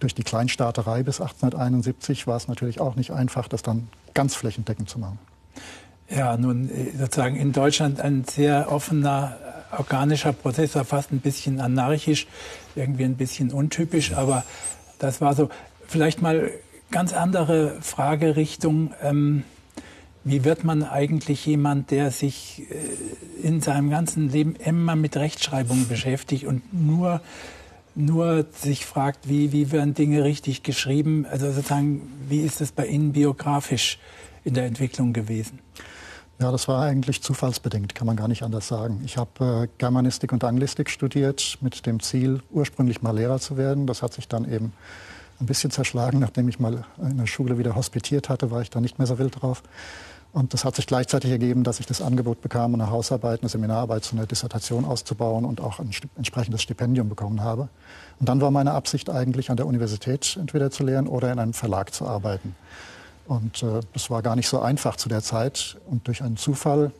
Durch 0.00 0.14
die 0.14 0.22
Kleinstaaterei 0.22 1.02
bis 1.02 1.20
1871 1.20 2.26
war 2.26 2.36
es 2.36 2.48
natürlich 2.48 2.80
auch 2.80 2.96
nicht 2.96 3.12
einfach, 3.12 3.48
das 3.48 3.62
dann 3.62 3.88
ganz 4.12 4.34
flächendeckend 4.34 4.88
zu 4.88 4.98
machen. 4.98 5.18
Ja, 6.08 6.36
nun 6.36 6.68
äh, 6.68 6.96
sozusagen 6.98 7.36
in 7.36 7.52
Deutschland 7.52 8.00
ein 8.00 8.24
sehr 8.24 8.70
offener, 8.70 9.36
äh, 9.72 9.76
organischer 9.78 10.32
Prozess, 10.32 10.74
war 10.74 10.84
fast 10.84 11.12
ein 11.12 11.20
bisschen 11.20 11.60
anarchisch, 11.60 12.26
irgendwie 12.74 13.04
ein 13.04 13.16
bisschen 13.16 13.52
untypisch, 13.52 14.12
aber 14.12 14.44
das 14.98 15.20
war 15.20 15.34
so. 15.34 15.48
Vielleicht 15.86 16.22
mal 16.22 16.50
ganz 16.90 17.12
andere 17.12 17.76
Fragerichtung. 17.82 18.94
Ähm, 19.02 19.44
wie 20.24 20.44
wird 20.44 20.64
man 20.64 20.82
eigentlich 20.82 21.44
jemand, 21.44 21.90
der 21.90 22.10
sich 22.10 22.62
äh, 22.70 23.46
in 23.46 23.60
seinem 23.60 23.90
ganzen 23.90 24.30
Leben 24.30 24.56
immer 24.56 24.96
mit 24.96 25.16
Rechtschreibung 25.16 25.86
beschäftigt 25.88 26.44
und 26.44 26.62
nur, 26.72 27.20
nur 27.94 28.46
sich 28.52 28.86
fragt, 28.86 29.28
wie, 29.28 29.52
wie 29.52 29.70
werden 29.72 29.94
Dinge 29.94 30.24
richtig 30.24 30.62
geschrieben? 30.62 31.26
Also 31.30 31.50
sozusagen, 31.52 32.02
wie 32.28 32.40
ist 32.40 32.60
es 32.60 32.72
bei 32.72 32.86
Ihnen 32.86 33.12
biografisch 33.12 33.98
in 34.44 34.54
der 34.54 34.64
Entwicklung 34.64 35.12
gewesen? 35.12 35.58
Ja, 36.40 36.50
das 36.50 36.66
war 36.66 36.82
eigentlich 36.82 37.22
zufallsbedingt, 37.22 37.94
kann 37.94 38.06
man 38.06 38.16
gar 38.16 38.26
nicht 38.26 38.42
anders 38.42 38.66
sagen. 38.66 39.00
Ich 39.04 39.16
habe 39.16 39.64
äh, 39.64 39.68
Germanistik 39.78 40.32
und 40.32 40.42
Anglistik 40.42 40.90
studiert 40.90 41.58
mit 41.60 41.86
dem 41.86 42.00
Ziel, 42.00 42.42
ursprünglich 42.50 43.02
mal 43.02 43.16
Lehrer 43.16 43.38
zu 43.38 43.56
werden. 43.56 43.86
Das 43.86 44.02
hat 44.02 44.14
sich 44.14 44.26
dann 44.26 44.50
eben 44.50 44.72
ein 45.40 45.46
bisschen 45.46 45.70
zerschlagen. 45.70 46.18
Nachdem 46.18 46.48
ich 46.48 46.58
mal 46.58 46.84
in 47.00 47.18
der 47.18 47.26
Schule 47.26 47.56
wieder 47.56 47.76
hospitiert 47.76 48.28
hatte, 48.28 48.50
war 48.50 48.62
ich 48.62 48.70
da 48.70 48.80
nicht 48.80 48.98
mehr 48.98 49.06
so 49.06 49.18
wild 49.18 49.40
drauf. 49.40 49.62
Und 50.32 50.52
das 50.52 50.64
hat 50.64 50.74
sich 50.74 50.88
gleichzeitig 50.88 51.30
ergeben, 51.30 51.62
dass 51.62 51.78
ich 51.78 51.86
das 51.86 52.02
Angebot 52.02 52.40
bekam, 52.40 52.74
eine 52.74 52.90
Hausarbeit, 52.90 53.42
eine 53.42 53.48
Seminararbeit 53.48 54.02
zu 54.02 54.16
einer 54.16 54.26
Dissertation 54.26 54.84
auszubauen 54.84 55.44
und 55.44 55.60
auch 55.60 55.78
ein 55.78 55.90
entsprechendes 56.16 56.60
Stipendium 56.60 57.08
bekommen 57.08 57.40
habe. 57.42 57.68
Und 58.18 58.28
dann 58.28 58.40
war 58.40 58.50
meine 58.50 58.72
Absicht 58.72 59.08
eigentlich, 59.08 59.50
an 59.50 59.56
der 59.56 59.66
Universität 59.66 60.36
entweder 60.40 60.72
zu 60.72 60.82
lehren 60.82 61.06
oder 61.06 61.30
in 61.30 61.38
einem 61.38 61.52
Verlag 61.52 61.94
zu 61.94 62.08
arbeiten. 62.08 62.56
Und 63.26 63.62
äh, 63.62 63.80
das 63.92 64.10
war 64.10 64.22
gar 64.22 64.36
nicht 64.36 64.48
so 64.48 64.60
einfach 64.60 64.96
zu 64.96 65.08
der 65.08 65.22
Zeit. 65.22 65.76
Und 65.86 66.06
durch 66.06 66.22
einen 66.22 66.36
Zufall 66.36 66.92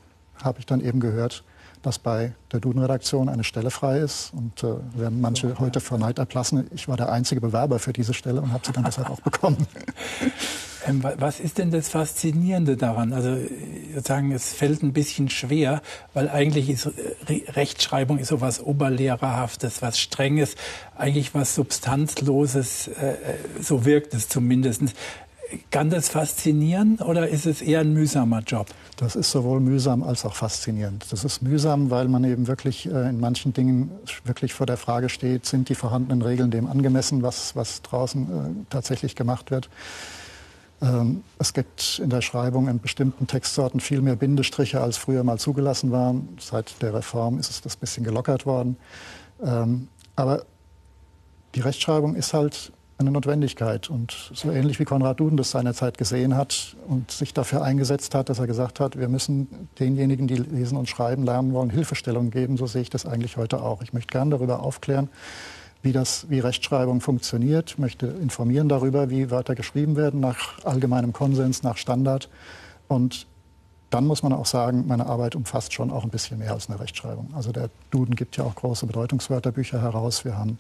habe 0.43 0.59
ich 0.59 0.67
dann 0.67 0.81
eben 0.81 1.01
gehört, 1.01 1.45
dass 1.83 1.99
bei 1.99 2.33
der 2.51 2.61
Duden-Redaktion 2.61 3.29
eine 3.29 3.45
Stelle 3.45 3.71
frei 3.71 3.99
ist. 3.99 4.33
Und 4.35 4.63
äh, 4.63 4.75
werden 4.99 5.21
manche 5.21 5.59
heute 5.59 5.81
vor 5.81 5.99
Neid 5.99 6.19
erblassen. 6.19 6.67
Ich 6.75 6.89
war 6.89 6.97
der 6.97 7.13
einzige 7.13 7.41
Bewerber 7.41 7.79
für 7.79 7.93
diese 7.93 8.15
Stelle 8.15 8.41
und 8.41 8.53
habe 8.53 8.67
sie 8.67 8.73
dann 8.73 8.85
deshalb 8.85 9.11
auch 9.11 9.21
bekommen. 9.21 9.67
Ähm, 10.87 11.03
was 11.03 11.41
ist 11.41 11.59
denn 11.59 11.71
das 11.71 11.89
Faszinierende 11.89 12.77
daran? 12.77 13.13
Also 13.13 13.37
sozusagen, 13.95 14.33
es 14.33 14.53
fällt 14.53 14.83
ein 14.83 14.93
bisschen 14.93 15.31
schwer, 15.31 15.83
weil 16.13 16.29
eigentlich 16.29 16.69
ist 16.69 16.87
äh, 16.87 17.51
Rechtschreibung 17.53 18.19
ist 18.19 18.29
so 18.29 18.41
was 18.41 18.61
Oberlehrerhaftes, 18.61 19.83
was 19.83 19.99
Strenges, 19.99 20.57
eigentlich 20.97 21.35
was 21.35 21.55
Substanzloses, 21.55 22.89
äh, 22.89 23.13
äh 23.13 23.17
so 23.61 23.85
wirkt 23.85 24.15
es 24.15 24.29
zumindest. 24.29 24.83
Kann 25.71 25.91
das 25.91 26.09
faszinieren 26.09 26.99
oder 26.99 27.29
ist 27.29 27.47
es 27.47 27.63
eher 27.63 27.81
ein 27.81 27.93
mühsamer 27.93 28.41
Job? 28.41 28.67
Das 28.97 29.17
ist 29.17 29.31
sowohl 29.31 29.61
mühsam 29.61 30.03
als 30.03 30.25
auch 30.25 30.35
faszinierend. 30.35 31.07
Das 31.11 31.25
ist 31.25 31.43
mühsam, 31.43 31.91
weil 31.91 32.09
man 32.09 32.25
eben 32.25 32.47
wirklich 32.47 32.87
äh, 32.87 33.09
in 33.09 33.21
manchen 33.21 33.53
Dingen 33.53 33.91
wirklich 34.25 34.55
vor 34.55 34.67
der 34.67 34.77
Frage 34.77 35.09
steht, 35.09 35.47
sind 35.47 35.69
die 35.69 35.75
vorhandenen 35.75 36.23
Regeln 36.23 36.51
dem 36.51 36.67
angemessen, 36.67 37.23
was, 37.23 37.57
was 37.57 37.83
draußen 37.83 38.23
äh, 38.25 38.65
tatsächlich 38.71 39.17
gemacht 39.17 39.51
wird. 39.51 39.69
Ähm, 40.81 41.25
es 41.39 41.53
gibt 41.53 42.01
in 42.03 42.11
der 42.11 42.21
Schreibung 42.21 42.69
in 42.69 42.81
bestimmten 42.81 43.27
Textsorten 43.27 43.81
viel 43.81 44.01
mehr 44.01 44.17
Bindestriche, 44.17 44.81
als 44.81 44.97
früher 44.97 45.25
mal 45.25 45.39
zugelassen 45.39 45.91
waren. 45.91 46.37
Seit 46.41 46.81
der 46.83 46.95
Reform 46.95 47.39
ist 47.39 47.51
es 47.51 47.61
das 47.61 47.77
bisschen 47.77 48.05
gelockert 48.05 48.47
worden. 48.47 48.77
Ähm, 49.43 49.89
aber 50.17 50.45
die 51.55 51.61
Rechtschreibung 51.61 52.15
ist 52.15 52.35
halt 52.35 52.73
eine 52.99 53.11
Notwendigkeit. 53.11 53.91
Und 53.91 54.31
so 54.35 54.51
ähnlich 54.51 54.79
wie 54.79 54.85
Konrad 54.85 55.21
Duden 55.21 55.37
das 55.37 55.51
seinerzeit 55.51 55.99
gesehen 55.99 56.37
hat 56.37 56.77
und 56.87 57.11
sich 57.11 57.35
dafür 57.35 57.63
eingesetzt 57.63 58.15
hat, 58.15 58.29
dass 58.29 58.39
er 58.39 58.47
gesagt 58.47 58.81
hat, 58.81 58.99
wir 58.99 59.09
müssen 59.09 59.69
denjenigen, 59.79 60.27
die 60.27 60.37
lesen 60.37 60.79
und 60.79 60.89
schreiben 60.89 61.25
lernen 61.25 61.53
wollen, 61.53 61.71
Hilfestellung 61.71 62.31
geben, 62.31 62.57
so 62.57 62.67
sehe 62.67 62.83
ich 62.83 62.91
das 62.91 63.07
eigentlich 63.07 63.37
heute 63.37 63.63
auch. 63.63 63.83
Ich 63.83 63.93
möchte 63.93 64.13
gern 64.13 64.31
darüber 64.31 64.61
aufklären, 64.61 65.09
wie, 65.83 65.93
das, 65.93 66.27
wie 66.31 66.41
Rechtschreibung 66.41 67.01
funktioniert, 67.01 67.79
möchte 67.79 68.07
informieren 68.07 68.69
darüber, 68.69 69.11
wie 69.11 69.31
Wörter 69.31 69.55
geschrieben 69.55 69.97
werden, 69.97 70.21
nach 70.21 70.65
allgemeinem 70.65 71.13
Konsens, 71.13 71.63
nach 71.63 71.77
Standard. 71.77 72.31
Und 72.89 73.27
dann 73.91 74.07
muss 74.07 74.23
man 74.23 74.33
auch 74.33 74.47
sagen, 74.47 74.85
meine 74.87 75.07
Arbeit 75.07 75.37
umfasst 75.37 75.73
schon 75.73 75.91
auch 75.91 76.03
ein 76.03 76.11
bisschen 76.11 76.39
mehr 76.39 76.53
als 76.53 76.69
eine 76.69 76.81
Rechtschreibung. 76.81 77.33
Also 77.35 77.53
der 77.53 77.71
Duden 77.91 78.17
gibt 78.17 78.37
ja 78.37 78.45
auch 78.45 78.55
große 78.55 78.87
Bedeutungswörterbücher 78.87 79.81
heraus. 79.81 80.25
Wir 80.25 80.37
haben 80.37 80.59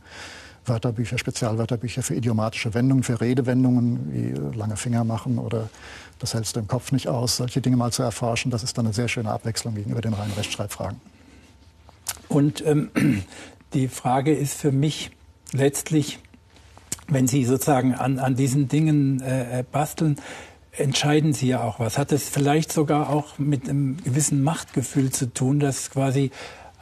Wörterbücher, 0.67 1.19
Spezialwörterbücher 1.19 2.03
für 2.03 2.15
idiomatische 2.15 2.75
Wendungen, 2.75 3.03
für 3.03 3.21
Redewendungen 3.21 4.13
wie 4.13 4.59
lange 4.59 4.77
Finger 4.77 5.05
machen 5.05 5.39
oder 5.39 5.69
das 6.19 6.35
hältst 6.35 6.57
du 6.57 6.61
im 6.61 6.69
Kopf 6.69 6.93
nicht 6.93 7.09
aus, 7.09 7.37
solche 7.37 7.61
Dinge 7.61 7.77
mal 7.77 7.93
zu 7.93 8.03
erforschen, 8.03 8.51
das 8.51 8.63
ist 8.63 8.79
dann 8.79 8.87
eine 8.87 8.95
sehr 8.95 9.09
schöne 9.09 9.31
Abwechslung 9.31 9.75
gegenüber 9.75 10.01
den 10.01 10.15
reinen 10.15 10.33
Rechtschreibfragen. 10.33 11.01
Und 12.29 12.65
ähm, 12.67 12.91
die 13.75 13.89
Frage 13.89 14.35
ist 14.35 14.55
für 14.55 14.73
mich 14.73 15.11
letztlich, 15.53 16.19
wenn 17.09 17.27
Sie 17.27 17.45
sozusagen 17.45 17.95
an, 17.95 18.19
an 18.19 18.35
diesen 18.35 18.69
Dingen 18.69 19.21
äh, 19.21 19.61
äh 19.61 19.65
basteln, 19.71 20.17
entscheiden 20.73 21.33
Sie 21.33 21.49
ja 21.49 21.63
auch 21.63 21.79
was. 21.79 21.99
Hat 21.99 22.13
es 22.13 22.29
vielleicht 22.29 22.73
sogar 22.73 23.11
auch 23.11 23.39
mit 23.39 23.69
einem 23.69 24.03
gewissen 24.03 24.43
Machtgefühl 24.43 25.11
zu 25.11 25.33
tun, 25.33 25.61
dass 25.61 25.91
quasi 25.91 26.31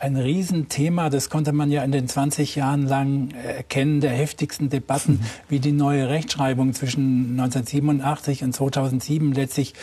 ein 0.03 0.17
Riesenthema, 0.17 1.11
das 1.11 1.31
konnte 1.31 1.53
man 1.53 1.71
ja 1.71 1.85
in 1.85 1.93
den 1.93 2.09
20 2.09 2.57
Jahren 2.57 2.89
lang 2.89 3.31
erkennen, 3.31 4.01
der 4.01 4.11
heftigsten 4.11 4.69
Debatten, 4.69 5.13
mhm. 5.13 5.21
wie 5.49 5.61
die 5.61 5.71
neue 5.71 6.09
Rechtschreibung 6.09 6.75
zwischen 6.75 7.39
1987 7.39 8.43
und 8.43 8.53
2007 8.53 9.33
letztlich 9.33 9.75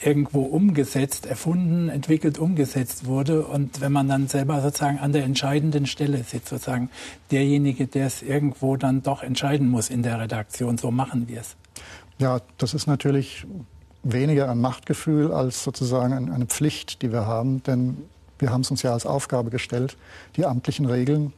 irgendwo 0.00 0.40
umgesetzt, 0.42 1.26
erfunden, 1.26 1.90
entwickelt, 1.90 2.38
umgesetzt 2.38 3.04
wurde. 3.04 3.44
Und 3.44 3.82
wenn 3.82 3.92
man 3.92 4.08
dann 4.08 4.26
selber 4.26 4.62
sozusagen 4.62 5.00
an 5.00 5.12
der 5.12 5.24
entscheidenden 5.24 5.84
Stelle 5.84 6.24
sitzt, 6.24 6.48
sozusagen 6.48 6.88
derjenige, 7.30 7.86
der 7.86 8.06
es 8.06 8.22
irgendwo 8.22 8.76
dann 8.78 9.02
doch 9.02 9.22
entscheiden 9.22 9.68
muss 9.68 9.90
in 9.90 10.02
der 10.02 10.18
Redaktion, 10.18 10.78
so 10.78 10.90
machen 10.90 11.28
wir 11.28 11.40
es. 11.40 11.56
Ja, 12.18 12.40
das 12.56 12.72
ist 12.72 12.86
natürlich 12.86 13.46
weniger 14.02 14.50
ein 14.50 14.62
Machtgefühl 14.62 15.30
als 15.30 15.62
sozusagen 15.62 16.32
eine 16.32 16.46
Pflicht, 16.46 17.02
die 17.02 17.12
wir 17.12 17.26
haben. 17.26 17.62
Denn 17.64 17.98
wir 18.38 18.50
haben 18.50 18.62
es 18.62 18.70
uns 18.70 18.82
ja 18.82 18.92
als 18.92 19.06
Aufgabe 19.06 19.50
gestellt, 19.50 19.96
die 20.36 20.46
amtlichen 20.46 20.86
Regeln, 20.86 21.32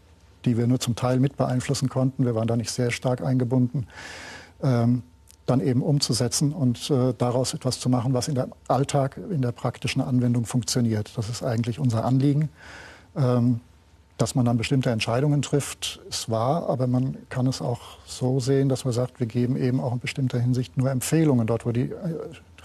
die 0.44 0.56
wir 0.56 0.66
nur 0.66 0.80
zum 0.80 0.96
Teil 0.96 1.20
mit 1.20 1.36
beeinflussen 1.36 1.88
konnten, 1.88 2.24
wir 2.24 2.34
waren 2.34 2.48
da 2.48 2.56
nicht 2.56 2.70
sehr 2.70 2.90
stark 2.90 3.22
eingebunden, 3.22 3.86
ähm, 4.62 5.02
dann 5.46 5.60
eben 5.60 5.82
umzusetzen 5.82 6.52
und 6.52 6.90
äh, 6.90 7.12
daraus 7.16 7.54
etwas 7.54 7.80
zu 7.80 7.88
machen, 7.88 8.14
was 8.14 8.28
in 8.28 8.36
der 8.36 8.48
Alltag, 8.68 9.18
in 9.30 9.42
der 9.42 9.52
praktischen 9.52 10.00
Anwendung 10.00 10.46
funktioniert. 10.46 11.12
Das 11.16 11.28
ist 11.28 11.42
eigentlich 11.42 11.78
unser 11.78 12.04
Anliegen. 12.04 12.48
Ähm, 13.16 13.60
dass 14.20 14.34
man 14.34 14.44
dann 14.44 14.58
bestimmte 14.58 14.90
Entscheidungen 14.90 15.40
trifft, 15.40 16.00
ist 16.08 16.30
wahr, 16.30 16.68
aber 16.68 16.86
man 16.86 17.16
kann 17.30 17.46
es 17.46 17.62
auch 17.62 17.80
so 18.04 18.38
sehen, 18.38 18.68
dass 18.68 18.84
man 18.84 18.92
sagt, 18.92 19.18
wir 19.18 19.26
geben 19.26 19.56
eben 19.56 19.80
auch 19.80 19.92
in 19.92 19.98
bestimmter 19.98 20.38
Hinsicht 20.38 20.76
nur 20.76 20.90
Empfehlungen. 20.90 21.46
Dort, 21.46 21.64
wo 21.64 21.72
die 21.72 21.90
äh, 21.90 22.18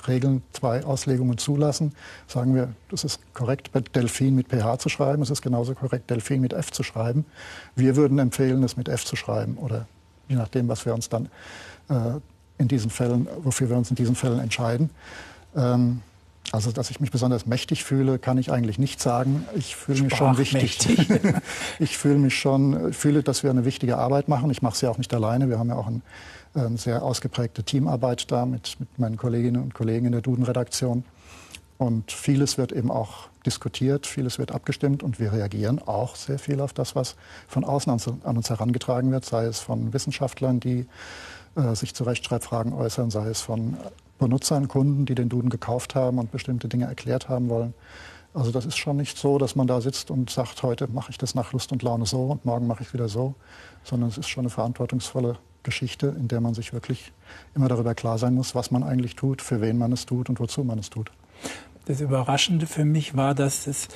Regeln 0.08 0.44
zwei 0.54 0.84
Auslegungen 0.84 1.38
zulassen, 1.38 1.94
sagen 2.28 2.56
wir, 2.56 2.70
es 2.92 3.04
ist 3.04 3.20
korrekt, 3.34 3.72
Delfin 3.96 4.36
mit 4.36 4.50
pH 4.50 4.80
zu 4.80 4.90
schreiben, 4.90 5.22
es 5.22 5.30
ist 5.30 5.42
genauso 5.42 5.74
korrekt, 5.76 6.10
Delfin 6.10 6.42
mit 6.42 6.54
F 6.54 6.72
zu 6.72 6.84
schreiben. 6.84 7.26
Wir 7.76 7.96
würden 7.96 8.20
empfehlen, 8.20 8.64
es 8.64 8.78
mit 8.78 8.90
F 8.90 9.06
zu 9.06 9.16
schreiben 9.16 9.58
oder 9.58 9.88
je 10.28 10.36
nachdem, 10.36 10.68
was 10.68 10.86
wir 10.86 10.94
uns 10.94 11.10
dann 11.10 11.30
äh, 11.90 12.20
in 12.58 12.68
diesen 12.68 12.90
Fällen, 12.90 13.28
wofür 13.44 13.70
wir 13.70 13.78
uns 13.78 13.90
in 13.90 13.96
diesen 13.96 14.16
Fällen 14.16 14.40
entscheiden. 14.40 14.90
Ähm, 15.56 16.02
also, 16.52 16.72
dass 16.72 16.92
ich 16.92 17.00
mich 17.00 17.12
besonders 17.12 17.46
mächtig 17.46 17.84
fühle, 17.84 18.20
kann 18.20 18.38
ich 18.38 18.52
eigentlich 18.52 18.78
nicht 18.78 19.02
sagen. 19.02 19.46
Ich 19.56 19.76
fühle 19.76 20.04
mich 20.04 20.16
schon 20.16 20.38
wichtig. 20.38 21.10
ich 21.80 21.98
fühle 21.98 22.18
mich 22.18 22.38
schon, 22.38 22.94
fühle, 22.94 23.24
dass 23.24 23.44
wir 23.44 23.50
eine 23.50 23.66
wichtige 23.66 23.98
Arbeit 23.98 24.28
machen. 24.28 24.50
Ich 24.52 24.62
mache 24.62 24.78
sie 24.78 24.88
auch 24.88 24.98
nicht 24.98 25.14
alleine. 25.14 25.50
Wir 25.50 25.58
haben 25.58 25.70
ja 25.70 25.76
auch 25.76 25.88
ein, 25.88 26.02
eine 26.56 26.66
ähm, 26.66 26.78
sehr 26.78 27.04
ausgeprägte 27.04 27.64
Teamarbeit 27.64 28.32
da 28.32 28.46
mit, 28.46 28.80
mit 28.80 29.00
meinen 29.00 29.18
Kolleginnen 29.18 29.62
und 29.62 29.74
Kollegen 29.74 30.08
in 30.08 30.12
der 30.14 30.22
Duden-Redaktion. 30.22 31.04
Und 31.78 32.12
vieles 32.12 32.58
wird 32.58 32.72
eben 32.72 32.90
auch 32.90 33.28
diskutiert, 33.46 34.08
vieles 34.08 34.40
wird 34.40 34.54
abgestimmt 34.54 35.04
und 35.04 35.20
wir 35.20 35.34
reagieren 35.34 35.80
auch 35.86 36.16
sehr 36.16 36.40
viel 36.40 36.62
auf 36.62 36.72
das, 36.72 36.96
was 36.96 37.16
von 37.48 37.66
außen 37.66 37.92
an, 38.24 38.38
uns 38.38 38.50
herangetragen 38.50 39.12
wird, 39.12 39.26
sei 39.26 39.46
es 39.46 39.60
von 39.60 39.94
Wissenschaftlern, 39.94 40.62
die 40.62 40.88
äh, 41.56 41.76
sich 41.76 41.94
zu 41.94 42.06
Rechtschreibfragen 42.06 42.72
äußern, 42.72 43.12
sei 43.12 43.28
es 43.28 43.42
von 43.42 43.76
Benutzern, 44.18 44.70
Kunden, 44.70 45.06
die 45.06 45.16
den 45.16 45.28
Duden 45.28 45.50
gekauft 45.50 45.96
haben 45.96 46.18
und 46.18 46.32
bestimmte 46.32 46.70
Dinge 46.70 46.86
erklärt 46.86 47.28
haben 47.28 47.50
wollen. 47.50 47.74
Also 48.34 48.52
das 48.52 48.66
ist 48.66 48.78
schon 48.78 48.98
nicht 48.98 49.18
so, 49.18 49.38
dass 49.38 49.56
man 49.56 49.68
da 49.68 49.82
sitzt 49.82 50.12
und 50.12 50.30
sagt, 50.30 50.64
heute 50.64 50.88
mache 50.88 51.12
ich 51.12 51.18
das 51.18 51.36
nach 51.36 51.52
Lust 51.52 51.74
und 51.74 51.84
Laune 51.84 52.06
so 52.06 52.28
und 52.28 52.46
morgen 52.46 52.68
mache 52.68 52.84
ich 52.84 52.94
wieder 52.94 53.10
so, 53.10 53.36
sondern 53.84 54.10
es 54.10 54.18
ist 54.18 54.30
schon 54.30 54.44
eine 54.44 54.50
verantwortungsvolle 54.50 55.38
Geschichte, 55.66 56.16
in 56.18 56.30
der 56.30 56.40
man 56.40 56.54
sich 56.54 56.72
wirklich 56.72 57.12
immer 57.54 57.68
darüber 57.68 57.94
klar 57.94 58.18
sein 58.18 58.34
muss, 58.34 58.56
was 58.56 58.72
man 58.72 58.84
eigentlich 58.84 59.18
tut, 59.18 59.42
für 59.42 59.60
wen 59.60 59.78
man 59.78 59.92
es 59.92 60.06
tut 60.06 60.30
und 60.30 60.40
wozu 60.40 60.64
man 60.64 60.80
es 60.80 60.90
tut. 60.90 61.12
Das 61.86 62.00
Überraschende 62.00 62.66
für 62.66 62.86
mich 62.86 63.18
war, 63.18 63.36
dass 63.36 63.68
es 63.68 63.90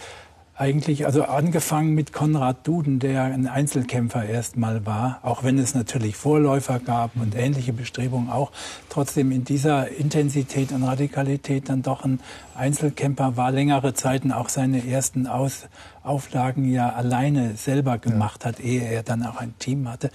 eigentlich, 0.59 1.05
also 1.05 1.23
angefangen 1.23 1.95
mit 1.95 2.11
Konrad 2.11 2.67
Duden, 2.67 2.99
der 2.99 3.23
ein 3.23 3.47
Einzelkämpfer 3.47 4.25
erstmal 4.25 4.85
war, 4.85 5.19
auch 5.23 5.43
wenn 5.43 5.57
es 5.57 5.73
natürlich 5.73 6.17
Vorläufer 6.17 6.79
gab 6.79 7.15
und 7.15 7.33
ähnliche 7.33 7.71
Bestrebungen 7.71 8.29
auch, 8.29 8.51
trotzdem 8.89 9.31
in 9.31 9.45
dieser 9.45 9.87
Intensität 9.87 10.73
und 10.73 10.83
Radikalität 10.83 11.69
dann 11.69 11.81
doch 11.81 12.03
ein 12.03 12.19
Einzelkämpfer 12.55 13.37
war, 13.37 13.51
längere 13.51 13.93
Zeiten 13.93 14.33
auch 14.33 14.49
seine 14.49 14.85
ersten 14.85 15.27
Aus 15.27 15.69
Auflagen 16.03 16.69
ja 16.69 16.89
alleine 16.89 17.55
selber 17.55 17.97
gemacht 17.97 18.43
hat, 18.43 18.59
ehe 18.59 18.81
er 18.81 19.03
dann 19.03 19.23
auch 19.23 19.37
ein 19.37 19.53
Team 19.59 19.87
hatte, 19.87 20.11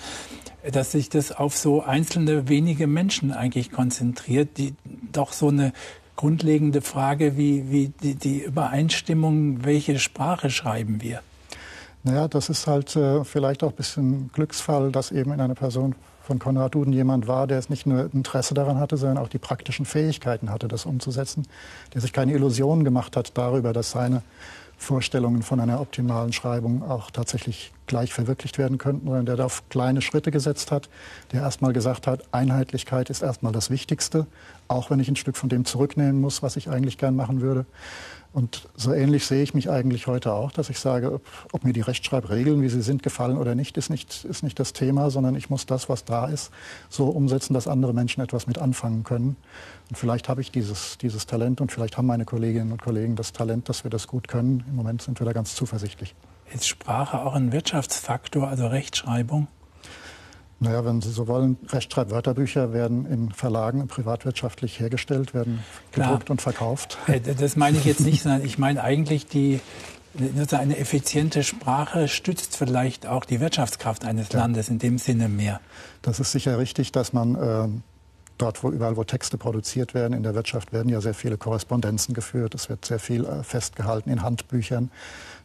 dass 0.71 0.93
sich 0.93 1.09
das 1.09 1.33
auf 1.33 1.57
so 1.57 1.83
einzelne 1.83 2.49
wenige 2.51 2.87
Menschen 2.87 3.33
eigentlich 3.33 3.73
konzentriert, 3.73 4.59
die 4.59 4.75
doch 5.11 5.33
so 5.33 5.49
eine 5.49 5.73
grundlegende 6.17 6.81
Frage 6.81 7.37
wie, 7.37 7.71
wie 7.71 7.89
die, 8.03 8.15
die 8.15 8.43
Übereinstimmung, 8.43 9.65
welche 9.65 9.99
Sprache 9.99 10.51
schreiben 10.51 11.03
wir? 11.03 11.21
Naja, 12.03 12.29
das 12.29 12.51
ist 12.51 12.67
halt 12.67 12.95
äh, 12.97 13.25
vielleicht 13.25 13.65
auch 13.65 13.71
ein 13.71 13.77
bisschen 13.77 14.31
Glücksfall, 14.33 14.93
dass 14.93 15.11
eben 15.11 15.33
in 15.33 15.41
einer 15.41 15.55
Person 15.55 15.95
von 16.23 16.39
Konrad 16.39 16.75
Duden 16.75 16.93
jemand 16.93 17.27
war, 17.29 17.47
der 17.47 17.59
es 17.59 17.69
nicht 17.69 17.87
nur 17.87 18.11
Interesse 18.13 18.55
daran 18.55 18.79
hatte, 18.79 18.97
sondern 18.97 19.19
auch 19.19 19.29
die 19.29 19.39
praktischen 19.39 19.85
Fähigkeiten 19.85 20.51
hatte, 20.51 20.69
das 20.69 20.87
umzusetzen, 20.87 21.47
der 21.93 22.01
sich 22.01 22.13
keine 22.13 22.33
Illusionen 22.33 22.85
gemacht 22.85 23.17
hat 23.17 23.37
darüber, 23.37 23.73
dass 23.73 23.91
seine 23.91 24.23
Vorstellungen 24.77 25.43
von 25.43 25.61
einer 25.61 25.81
optimalen 25.81 26.33
Schreibung 26.33 26.83
auch 26.83 27.11
tatsächlich 27.11 27.73
gleich 27.87 28.13
verwirklicht 28.13 28.59
werden 28.59 28.79
könnten, 28.79 29.07
sondern 29.07 29.27
der 29.27 29.37
da 29.37 29.45
auf 29.45 29.69
kleine 29.69 30.01
Schritte 30.03 30.31
gesetzt 30.31 30.73
hat, 30.73 30.89
der 31.33 31.43
erstmal 31.43 31.73
gesagt 31.73 32.07
hat, 32.07 32.23
Einheitlichkeit 32.33 33.11
ist 33.11 33.23
erstmal 33.23 33.53
das 33.53 33.71
Wichtigste, 33.71 34.27
auch 34.69 34.91
wenn 34.91 35.01
ich 35.01 35.09
ein 35.09 35.17
Stück 35.17 35.37
von 35.37 35.49
dem 35.49 35.65
zurücknehmen 35.65 36.21
muss, 36.21 36.43
was 36.43 36.57
ich 36.57 36.71
eigentlich 36.71 36.99
gern 36.99 37.17
machen 37.17 37.41
würde. 37.41 37.67
Und 38.35 38.69
so 38.75 38.93
ähnlich 38.93 39.27
sehe 39.27 39.45
ich 39.45 39.55
mich 39.55 39.71
eigentlich 39.71 40.09
heute 40.09 40.33
auch, 40.33 40.51
dass 40.51 40.69
ich 40.69 40.81
sage, 40.81 41.13
ob, 41.13 41.23
ob, 41.53 41.63
mir 41.63 41.73
die 41.73 41.83
Rechtschreibregeln, 41.83 42.63
wie 42.63 42.69
sie 42.69 42.83
sind, 42.83 43.05
gefallen 43.05 43.39
oder 43.39 43.55
nicht 43.55 43.77
ist, 43.77 43.91
nicht, 43.91 44.25
ist 44.25 44.43
nicht 44.43 44.59
das 44.59 44.73
Thema, 44.73 45.09
sondern 45.11 45.37
ich 45.37 45.51
muss 45.51 45.67
das, 45.67 45.89
was 45.89 46.05
da 46.05 46.27
ist, 46.27 46.51
so 46.89 47.07
umsetzen, 47.07 47.55
dass 47.55 47.69
andere 47.69 47.95
Menschen 47.95 48.25
etwas 48.25 48.49
mit 48.49 48.59
anfangen 48.59 49.05
können. 49.05 49.37
Und 49.89 49.97
vielleicht 49.97 50.29
habe 50.29 50.41
ich 50.41 50.51
dieses, 50.51 50.99
dieses 50.99 51.27
Talent 51.27 51.61
und 51.61 51.71
vielleicht 51.71 51.97
haben 51.97 52.07
meine 52.07 52.25
Kolleginnen 52.25 52.73
und 52.73 52.83
Kollegen 52.83 53.15
das 53.15 53.31
Talent, 53.31 53.69
dass 53.69 53.85
wir 53.85 53.91
das 53.93 54.09
gut 54.09 54.27
können. 54.27 54.65
Im 54.69 54.75
Moment 54.75 55.01
sind 55.01 55.21
wir 55.21 55.25
da 55.27 55.33
ganz 55.33 55.55
zuversichtlich. 55.55 56.17
Ist 56.53 56.67
Sprache 56.67 57.21
auch 57.21 57.35
ein 57.35 57.53
Wirtschaftsfaktor, 57.53 58.49
also 58.49 58.67
Rechtschreibung? 58.67 59.47
Naja, 60.65 60.85
wenn 60.85 61.01
Sie 61.01 61.11
so 61.11 61.29
wollen, 61.29 61.59
Rechtschreibwörterbücher 61.69 62.73
werden 62.73 63.07
in 63.07 63.31
Verlagen 63.31 63.87
privatwirtschaftlich 63.87 64.81
hergestellt, 64.81 65.35
werden 65.35 65.63
gedruckt 65.93 66.25
Klar. 66.25 66.31
und 66.31 66.43
verkauft. 66.43 66.99
Äh, 67.07 67.21
das 67.21 67.57
meine 67.57 67.77
ich 67.77 67.85
jetzt 67.85 68.01
nicht, 68.01 68.23
sondern 68.23 68.45
ich 68.45 68.59
meine 68.59 68.83
eigentlich 68.83 69.27
die, 69.27 69.61
eine 70.51 70.79
effiziente 70.79 71.43
Sprache 71.43 72.09
stützt 72.09 72.57
vielleicht 72.57 73.07
auch 73.07 73.25
die 73.25 73.41
Wirtschaftskraft 73.41 74.05
eines 74.05 74.33
ja. 74.33 74.41
Landes 74.41 74.69
in 74.69 74.79
dem 74.79 74.99
Sinne 74.99 75.29
mehr. 75.29 75.61
Das 76.03 76.19
ist 76.19 76.33
sicher 76.33 76.59
richtig, 76.59 76.93
dass 76.93 77.13
man 77.13 77.35
äh, 77.35 77.69
dort, 78.39 78.63
wo 78.63 78.71
überall, 78.71 78.97
wo 78.97 79.05
Texte 79.05 79.39
produziert 79.39 79.95
werden, 79.95 80.13
in 80.13 80.23
der 80.23 80.35
Wirtschaft 80.35 80.73
werden 80.73 80.89
ja 80.89 81.01
sehr 81.01 81.15
viele 81.15 81.37
Korrespondenzen 81.37 82.15
geführt. 82.15 82.55
Es 82.55 82.69
wird 82.69 82.85
sehr 82.85 82.99
viel 82.99 83.25
äh, 83.25 83.43
festgehalten 83.43 84.11
in 84.11 84.23
Handbüchern. 84.23 84.91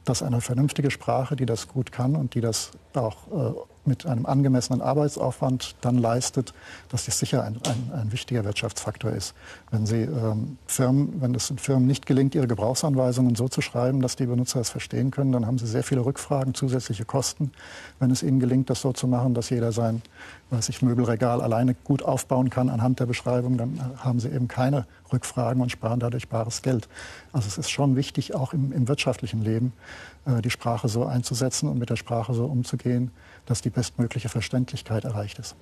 Dass 0.06 0.24
eine 0.24 0.42
vernünftige 0.42 0.92
Sprache, 0.92 1.36
die 1.36 1.46
das 1.46 1.68
gut 1.68 1.92
kann 1.92 2.16
und 2.16 2.34
die 2.34 2.42
das 2.42 2.72
auch 2.94 3.18
äh, 3.28 3.54
mit 3.90 4.06
einem 4.06 4.26
angemessenen 4.26 4.82
Arbeitsaufwand 4.82 5.76
dann 5.82 5.98
leistet, 5.98 6.54
dass 6.88 7.06
das 7.06 7.20
sicher 7.20 7.44
ein, 7.44 7.58
ein, 7.68 8.00
ein 8.00 8.12
wichtiger 8.14 8.46
Wirtschaftsfaktor 8.46 9.12
ist. 9.12 9.34
Wenn 9.72 9.86
Sie 9.86 10.04
ähm, 10.04 10.58
Firmen, 10.68 11.22
wenn 11.22 11.36
es 11.36 11.50
den 11.50 11.58
Firmen 11.58 11.86
nicht 11.86 12.06
gelingt, 12.06 12.36
ihre 12.36 12.48
Gebrauchsanweisungen 12.48 13.36
so 13.36 13.50
zu 13.50 13.60
schreiben, 13.62 14.02
dass 14.02 14.16
die 14.16 14.28
Benutzer 14.28 14.62
es 14.62 14.70
verstehen 14.70 15.12
können, 15.12 15.34
dann 15.34 15.46
haben 15.46 15.58
sie 15.58 15.68
sehr 15.68 15.84
viele 15.84 16.06
Rückfragen, 16.06 16.54
zusätzliche 16.54 17.04
Kosten. 17.04 17.52
Wenn 18.00 18.12
es 18.12 18.24
ihnen 18.24 18.40
gelingt, 18.40 18.70
das 18.70 18.82
so 18.82 18.94
zu 18.94 19.08
machen, 19.08 19.34
dass 19.34 19.50
jeder 19.50 19.72
sein, 19.72 20.02
weiß 20.52 20.70
ich, 20.70 20.82
Möbelregal 20.82 21.42
alleine 21.42 21.74
gut 21.74 22.04
aufbauen 22.04 22.50
kann 22.50 22.70
anhand 22.70 23.00
der 23.00 23.06
Beschreibung, 23.06 23.58
dann 23.58 23.80
haben 23.98 24.20
sie 24.20 24.30
eben 24.30 24.48
keine 24.48 24.86
Rückfragen 25.12 25.62
und 25.62 25.72
sparen 25.72 26.00
dadurch 26.00 26.30
bares 26.30 26.62
Geld. 26.62 26.88
Also 27.34 27.48
es 27.48 27.58
ist 27.58 27.70
schon 27.70 27.96
wichtig, 27.96 28.36
auch 28.36 28.54
im, 28.54 28.72
im 28.72 28.88
wirtschaftlichen 28.88 29.42
Leben 29.42 29.74
äh, 30.26 30.42
die 30.42 30.50
Sprache 30.50 30.88
so 30.88 31.06
einzusetzen 31.06 31.70
und 31.70 31.80
mit 31.80 31.90
der 31.90 31.96
Sprache 31.96 32.34
so 32.34 32.46
umzugehen, 32.46 33.12
dass 33.50 33.62
die 33.62 33.72
bestmögliche 33.72 34.30
Verständlichkeit 34.30 35.04
erreicht 35.04 35.40
ist. 35.40 35.56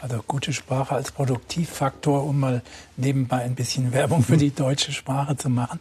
Also 0.00 0.22
gute 0.26 0.52
Sprache 0.52 0.94
als 0.94 1.10
Produktivfaktor, 1.10 2.24
um 2.24 2.38
mal 2.38 2.62
nebenbei 2.96 3.42
ein 3.42 3.56
bisschen 3.56 3.92
Werbung 3.92 4.22
für 4.22 4.36
die 4.36 4.54
deutsche 4.54 4.92
Sprache 4.92 5.36
zu 5.36 5.50
machen. 5.50 5.80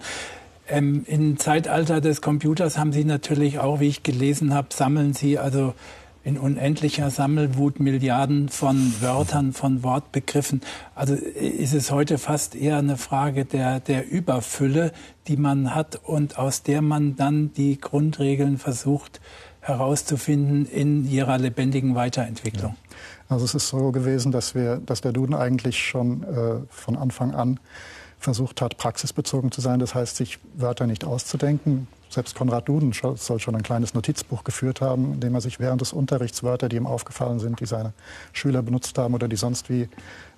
Ähm, 0.67 1.05
Im 1.07 1.37
Zeitalter 1.37 2.01
des 2.01 2.21
Computers 2.21 2.77
haben 2.77 2.93
Sie 2.93 3.03
natürlich 3.03 3.59
auch, 3.59 3.79
wie 3.79 3.87
ich 3.87 4.01
gelesen 4.01 4.53
habe, 4.53 4.69
sammeln 4.71 5.13
Sie 5.13 5.37
also 5.37 5.75
in 6.23 6.37
unendlicher 6.37 7.09
Sammelwut 7.09 7.79
Milliarden 7.79 8.49
von 8.49 8.93
Wörtern, 8.99 9.53
von 9.53 9.83
Wortbegriffen. 9.83 10.61
Also 10.95 11.15
ist 11.15 11.73
es 11.73 11.91
heute 11.91 12.17
fast 12.17 12.55
eher 12.55 12.77
eine 12.77 12.97
Frage 12.97 13.45
der, 13.45 13.79
der 13.79 14.09
Überfülle, 14.09 14.93
die 15.27 15.37
man 15.37 15.73
hat 15.73 15.99
und 16.03 16.37
aus 16.37 16.63
der 16.63 16.81
man 16.81 17.15
dann 17.15 17.53
die 17.53 17.79
Grundregeln 17.79 18.57
versucht 18.57 19.19
herauszufinden 19.61 20.65
in 20.65 21.09
ihrer 21.09 21.37
lebendigen 21.37 21.95
Weiterentwicklung. 21.95 22.75
Ja. 22.89 22.95
Also 23.29 23.45
es 23.45 23.55
ist 23.55 23.69
so 23.69 23.91
gewesen, 23.91 24.31
dass 24.31 24.55
wir, 24.55 24.77
dass 24.77 25.01
der 25.01 25.13
Duden 25.13 25.35
eigentlich 25.35 25.79
schon 25.79 26.23
äh, 26.23 26.59
von 26.69 26.97
Anfang 26.97 27.33
an 27.33 27.59
versucht 28.19 28.61
hat, 28.61 28.77
praxisbezogen 28.77 29.51
zu 29.51 29.61
sein. 29.61 29.79
Das 29.79 29.95
heißt, 29.95 30.15
sich 30.15 30.39
Wörter 30.55 30.85
nicht 30.85 31.05
auszudenken. 31.05 31.87
Selbst 32.09 32.35
Konrad 32.35 32.67
Duden 32.67 32.91
soll 32.91 33.39
schon 33.39 33.55
ein 33.55 33.63
kleines 33.63 33.93
Notizbuch 33.93 34.43
geführt 34.43 34.81
haben, 34.81 35.13
in 35.13 35.19
dem 35.21 35.33
er 35.33 35.41
sich 35.41 35.59
während 35.59 35.79
des 35.79 35.93
Unterrichts 35.93 36.43
Wörter, 36.43 36.67
die 36.67 36.75
ihm 36.75 36.85
aufgefallen 36.85 37.39
sind, 37.39 37.61
die 37.61 37.65
seine 37.65 37.93
Schüler 38.33 38.61
benutzt 38.61 38.97
haben 38.97 39.13
oder 39.13 39.27
die 39.27 39.37
sonst 39.37 39.69
wie 39.69 39.87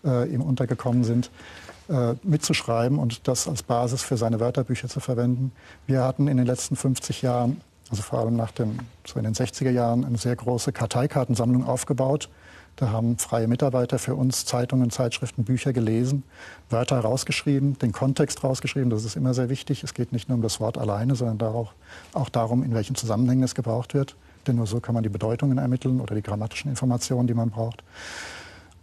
äh, 0.06 0.32
ihm 0.32 0.42
untergekommen 0.42 1.04
sind, 1.04 1.32
äh, 1.90 2.14
mitzuschreiben 2.22 3.00
und 3.00 3.28
das 3.28 3.48
als 3.48 3.64
Basis 3.64 4.04
für 4.04 4.18
seine 4.18 4.40
Wörterbücher 4.40 4.88
zu 4.88 5.00
verwenden. 5.00 5.52
Wir 5.88 6.04
hatten 6.04 6.28
in 6.28 6.38
den 6.38 6.46
letzten 6.46 6.76
50 6.76 7.24
Jahren 7.24 7.60
also 7.94 8.02
vor 8.02 8.20
allem 8.20 8.36
nach 8.36 8.52
dem, 8.52 8.80
so 9.06 9.20
in 9.20 9.24
den 9.24 9.36
60er 9.36 9.70
Jahren, 9.70 10.04
eine 10.04 10.18
sehr 10.18 10.36
große 10.36 10.72
Karteikartensammlung 10.72 11.64
aufgebaut, 11.66 12.28
Da 12.76 12.90
haben 12.90 13.20
freie 13.20 13.48
Mitarbeiter 13.48 14.00
für 14.00 14.16
uns 14.16 14.46
Zeitungen, 14.46 14.90
Zeitschriften, 14.90 15.44
Bücher 15.44 15.74
gelesen, 15.74 16.24
Wörter 16.72 17.00
rausgeschrieben, 17.00 17.78
den 17.78 17.92
Kontext 17.92 18.44
rausgeschrieben. 18.44 18.90
Das 18.90 19.06
ist 19.06 19.16
immer 19.16 19.36
sehr 19.36 19.50
wichtig. 19.50 19.84
Es 19.84 19.94
geht 19.94 20.12
nicht 20.12 20.28
nur 20.28 20.38
um 20.38 20.42
das 20.42 20.60
Wort 20.60 20.80
alleine, 20.80 21.14
sondern 21.14 21.54
auch, 21.54 21.74
auch 22.14 22.30
darum, 22.30 22.64
in 22.64 22.74
welchen 22.74 22.96
Zusammenhängen 22.96 23.44
es 23.44 23.54
gebraucht 23.54 23.94
wird. 23.94 24.16
Denn 24.48 24.56
nur 24.56 24.66
so 24.66 24.80
kann 24.80 24.96
man 24.96 25.04
die 25.04 25.10
Bedeutungen 25.10 25.60
ermitteln 25.60 26.02
oder 26.02 26.16
die 26.16 26.24
grammatischen 26.24 26.72
Informationen, 26.72 27.28
die 27.28 27.36
man 27.36 27.52
braucht. 27.52 27.84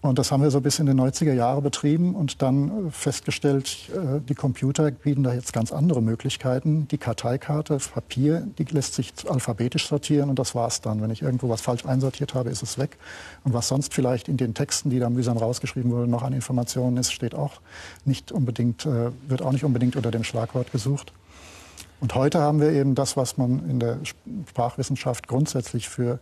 Und 0.03 0.19
das 0.19 0.33
haben 0.33 0.43
wir 0.43 0.51
so 0.51 0.63
bis 0.63 0.79
in 0.79 0.87
den 0.87 0.99
90er 0.99 1.35
Jahre 1.35 1.61
betrieben 1.61 2.15
und 2.15 2.41
dann 2.41 2.89
äh, 2.89 2.91
festgestellt, 2.91 3.91
äh, 3.95 4.21
die 4.27 4.35
Computer 4.35 4.91
bieten 4.91 5.23
da 5.23 5.35
jetzt 5.35 5.53
ganz 5.53 5.73
andere 5.73 6.01
Möglichkeiten. 6.01 6.89
Die 6.89 6.97
Karteikarte, 6.97 7.77
Papier, 7.93 8.47
die 8.57 8.65
lässt 8.65 8.95
sich 8.95 9.13
alphabetisch 9.29 9.89
sortieren 9.89 10.31
und 10.31 10.39
das 10.39 10.55
war's 10.55 10.81
dann. 10.81 11.03
Wenn 11.03 11.11
ich 11.11 11.21
irgendwo 11.21 11.51
was 11.51 11.61
falsch 11.61 11.85
einsortiert 11.85 12.33
habe, 12.33 12.49
ist 12.49 12.63
es 12.63 12.79
weg. 12.79 12.97
Und 13.45 13.53
was 13.53 13.69
sonst 13.69 13.93
vielleicht 13.93 14.29
in 14.29 14.39
den 14.39 14.55
Texten, 14.55 14.89
die 14.89 15.01
da 15.01 15.11
mühsam 15.11 15.37
rausgeschrieben 15.37 15.91
wurden, 15.91 16.11
noch 16.11 16.23
an 16.23 16.33
Informationen 16.33 16.97
ist, 16.97 17.13
steht 17.13 17.35
auch 17.35 17.61
nicht 18.07 18.33
unbedingt, 18.33 18.87
äh, 18.87 19.11
wird 19.29 19.43
auch 19.43 19.53
nicht 19.53 19.65
unbedingt 19.65 19.97
unter 19.97 20.11
dem 20.11 20.25
Schlagwort 20.25 20.73
gesucht. 20.73 21.13
Und 22.01 22.15
heute 22.15 22.41
haben 22.41 22.63
wir 22.63 22.71
eben 22.73 22.95
das, 22.95 23.19
was 23.19 23.37
man 23.37 23.69
in 23.69 23.79
der 23.79 23.99
Sprachwissenschaft 24.49 25.29
grundsätzlich 25.29 25.91
für 25.91 26.19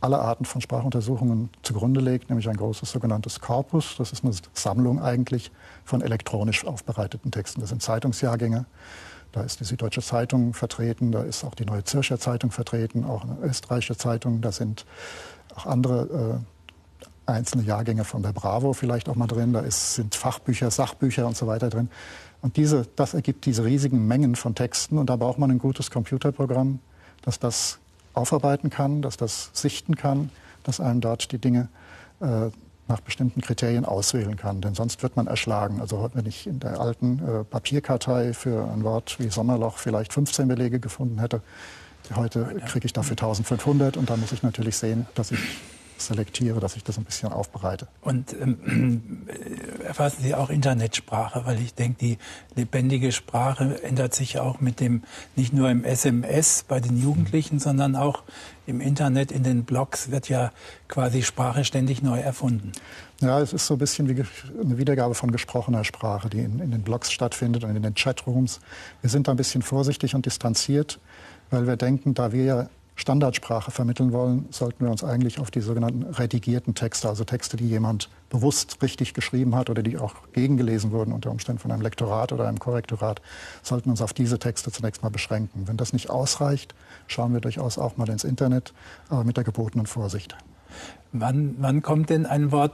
alle 0.00 0.18
Arten 0.18 0.44
von 0.44 0.60
Sprachuntersuchungen 0.60 1.50
zugrunde 1.62 2.00
legt, 2.00 2.28
nämlich 2.28 2.48
ein 2.48 2.56
großes 2.56 2.90
sogenanntes 2.90 3.40
Korpus. 3.40 3.96
Das 3.96 4.12
ist 4.12 4.24
eine 4.24 4.34
Sammlung 4.52 5.02
eigentlich 5.02 5.50
von 5.84 6.02
elektronisch 6.02 6.66
aufbereiteten 6.66 7.30
Texten. 7.30 7.60
Das 7.60 7.70
sind 7.70 7.82
Zeitungsjahrgänge. 7.82 8.66
Da 9.32 9.42
ist 9.42 9.60
die 9.60 9.64
Süddeutsche 9.64 10.02
Zeitung 10.02 10.54
vertreten, 10.54 11.12
da 11.12 11.22
ist 11.22 11.44
auch 11.44 11.54
die 11.54 11.66
Neue 11.66 11.84
Zürcher 11.84 12.18
Zeitung 12.18 12.50
vertreten, 12.50 13.04
auch 13.04 13.24
eine 13.24 13.36
österreichische 13.42 13.96
Zeitung. 13.96 14.40
Da 14.40 14.52
sind 14.52 14.86
auch 15.54 15.66
andere 15.66 16.40
äh, 17.26 17.30
einzelne 17.30 17.64
Jahrgänge 17.64 18.04
von 18.04 18.22
der 18.22 18.32
Bravo 18.32 18.72
vielleicht 18.72 19.08
auch 19.08 19.16
mal 19.16 19.26
drin. 19.26 19.52
Da 19.52 19.60
ist, 19.60 19.94
sind 19.94 20.14
Fachbücher, 20.14 20.70
Sachbücher 20.70 21.26
und 21.26 21.36
so 21.36 21.46
weiter 21.46 21.68
drin. 21.68 21.90
Und 22.40 22.56
diese, 22.56 22.86
das 22.96 23.14
ergibt 23.14 23.44
diese 23.46 23.64
riesigen 23.64 24.06
Mengen 24.06 24.36
von 24.36 24.54
Texten. 24.54 24.98
Und 24.98 25.10
da 25.10 25.16
braucht 25.16 25.38
man 25.38 25.50
ein 25.50 25.58
gutes 25.58 25.90
Computerprogramm, 25.90 26.78
das 27.22 27.38
das 27.38 27.78
aufarbeiten 28.16 28.70
kann, 28.70 29.02
dass 29.02 29.16
das 29.16 29.50
sichten 29.52 29.96
kann, 29.96 30.30
dass 30.64 30.80
einem 30.80 31.00
dort 31.00 31.32
die 31.32 31.38
Dinge 31.38 31.68
äh, 32.20 32.50
nach 32.88 33.00
bestimmten 33.00 33.40
Kriterien 33.40 33.84
auswählen 33.84 34.36
kann. 34.36 34.60
Denn 34.60 34.74
sonst 34.74 35.02
wird 35.02 35.16
man 35.16 35.26
erschlagen. 35.26 35.80
Also 35.80 36.10
wenn 36.14 36.26
ich 36.26 36.46
in 36.46 36.60
der 36.60 36.80
alten 36.80 37.18
äh, 37.18 37.44
Papierkartei 37.44 38.32
für 38.32 38.70
ein 38.72 38.84
Wort 38.84 39.18
wie 39.18 39.28
Sommerloch 39.28 39.78
vielleicht 39.78 40.12
15 40.12 40.46
Belege 40.46 40.78
gefunden 40.78 41.18
hätte, 41.18 41.42
heute 42.14 42.44
kriege 42.66 42.86
ich 42.86 42.92
dafür 42.92 43.12
1500 43.12 43.96
und 43.96 44.08
da 44.08 44.16
muss 44.16 44.30
ich 44.32 44.42
natürlich 44.42 44.76
sehen, 44.76 45.06
dass 45.14 45.32
ich 45.32 45.40
selektiere, 46.00 46.60
dass 46.60 46.76
ich 46.76 46.84
das 46.84 46.98
ein 46.98 47.04
bisschen 47.04 47.32
aufbereite. 47.32 47.88
Und 48.00 48.34
ähm, 48.40 49.26
erfassen 49.84 50.22
Sie 50.22 50.34
auch 50.34 50.50
Internetsprache, 50.50 51.44
weil 51.44 51.60
ich 51.60 51.74
denke, 51.74 51.98
die 51.98 52.18
lebendige 52.54 53.12
Sprache 53.12 53.82
ändert 53.82 54.14
sich 54.14 54.38
auch 54.38 54.60
mit 54.60 54.80
dem, 54.80 55.02
nicht 55.34 55.52
nur 55.52 55.70
im 55.70 55.84
SMS 55.84 56.64
bei 56.66 56.80
den 56.80 57.00
Jugendlichen, 57.00 57.58
sondern 57.58 57.96
auch 57.96 58.22
im 58.66 58.80
Internet, 58.80 59.30
in 59.30 59.42
den 59.42 59.64
Blogs 59.64 60.10
wird 60.10 60.28
ja 60.28 60.52
quasi 60.88 61.22
Sprache 61.22 61.64
ständig 61.64 62.02
neu 62.02 62.18
erfunden. 62.18 62.72
Ja, 63.20 63.40
es 63.40 63.52
ist 63.52 63.66
so 63.66 63.74
ein 63.74 63.78
bisschen 63.78 64.08
wie 64.08 64.24
eine 64.60 64.76
Wiedergabe 64.76 65.14
von 65.14 65.30
gesprochener 65.30 65.84
Sprache, 65.84 66.28
die 66.28 66.40
in, 66.40 66.58
in 66.58 66.70
den 66.70 66.82
Blogs 66.82 67.12
stattfindet 67.12 67.64
und 67.64 67.74
in 67.74 67.82
den 67.82 67.94
Chatrooms. 67.94 68.60
Wir 69.00 69.10
sind 69.10 69.28
da 69.28 69.32
ein 69.32 69.36
bisschen 69.36 69.62
vorsichtig 69.62 70.14
und 70.14 70.26
distanziert, 70.26 70.98
weil 71.50 71.66
wir 71.66 71.76
denken, 71.76 72.14
da 72.14 72.32
wir 72.32 72.44
ja 72.44 72.68
Standardsprache 72.96 73.70
vermitteln 73.70 74.12
wollen, 74.12 74.46
sollten 74.50 74.84
wir 74.84 74.90
uns 74.90 75.04
eigentlich 75.04 75.38
auf 75.38 75.50
die 75.50 75.60
sogenannten 75.60 76.02
redigierten 76.02 76.74
Texte, 76.74 77.08
also 77.08 77.24
Texte, 77.24 77.58
die 77.58 77.68
jemand 77.68 78.08
bewusst 78.30 78.82
richtig 78.82 79.12
geschrieben 79.12 79.54
hat 79.54 79.68
oder 79.68 79.82
die 79.82 79.98
auch 79.98 80.14
gegengelesen 80.32 80.90
wurden 80.92 81.12
unter 81.12 81.30
Umständen 81.30 81.60
von 81.60 81.70
einem 81.70 81.82
Lektorat 81.82 82.32
oder 82.32 82.48
einem 82.48 82.58
Korrektorat, 82.58 83.20
sollten 83.62 83.90
uns 83.90 84.00
auf 84.00 84.14
diese 84.14 84.38
Texte 84.38 84.72
zunächst 84.72 85.02
mal 85.02 85.10
beschränken. 85.10 85.68
Wenn 85.68 85.76
das 85.76 85.92
nicht 85.92 86.08
ausreicht, 86.08 86.74
schauen 87.06 87.34
wir 87.34 87.40
durchaus 87.40 87.78
auch 87.78 87.98
mal 87.98 88.08
ins 88.08 88.24
Internet, 88.24 88.72
aber 89.10 89.24
mit 89.24 89.36
der 89.36 89.44
gebotenen 89.44 89.86
Vorsicht. 89.86 90.34
Wann, 91.12 91.54
wann 91.58 91.82
kommt 91.82 92.10
denn 92.10 92.26
ein 92.26 92.50
Wort, 92.50 92.72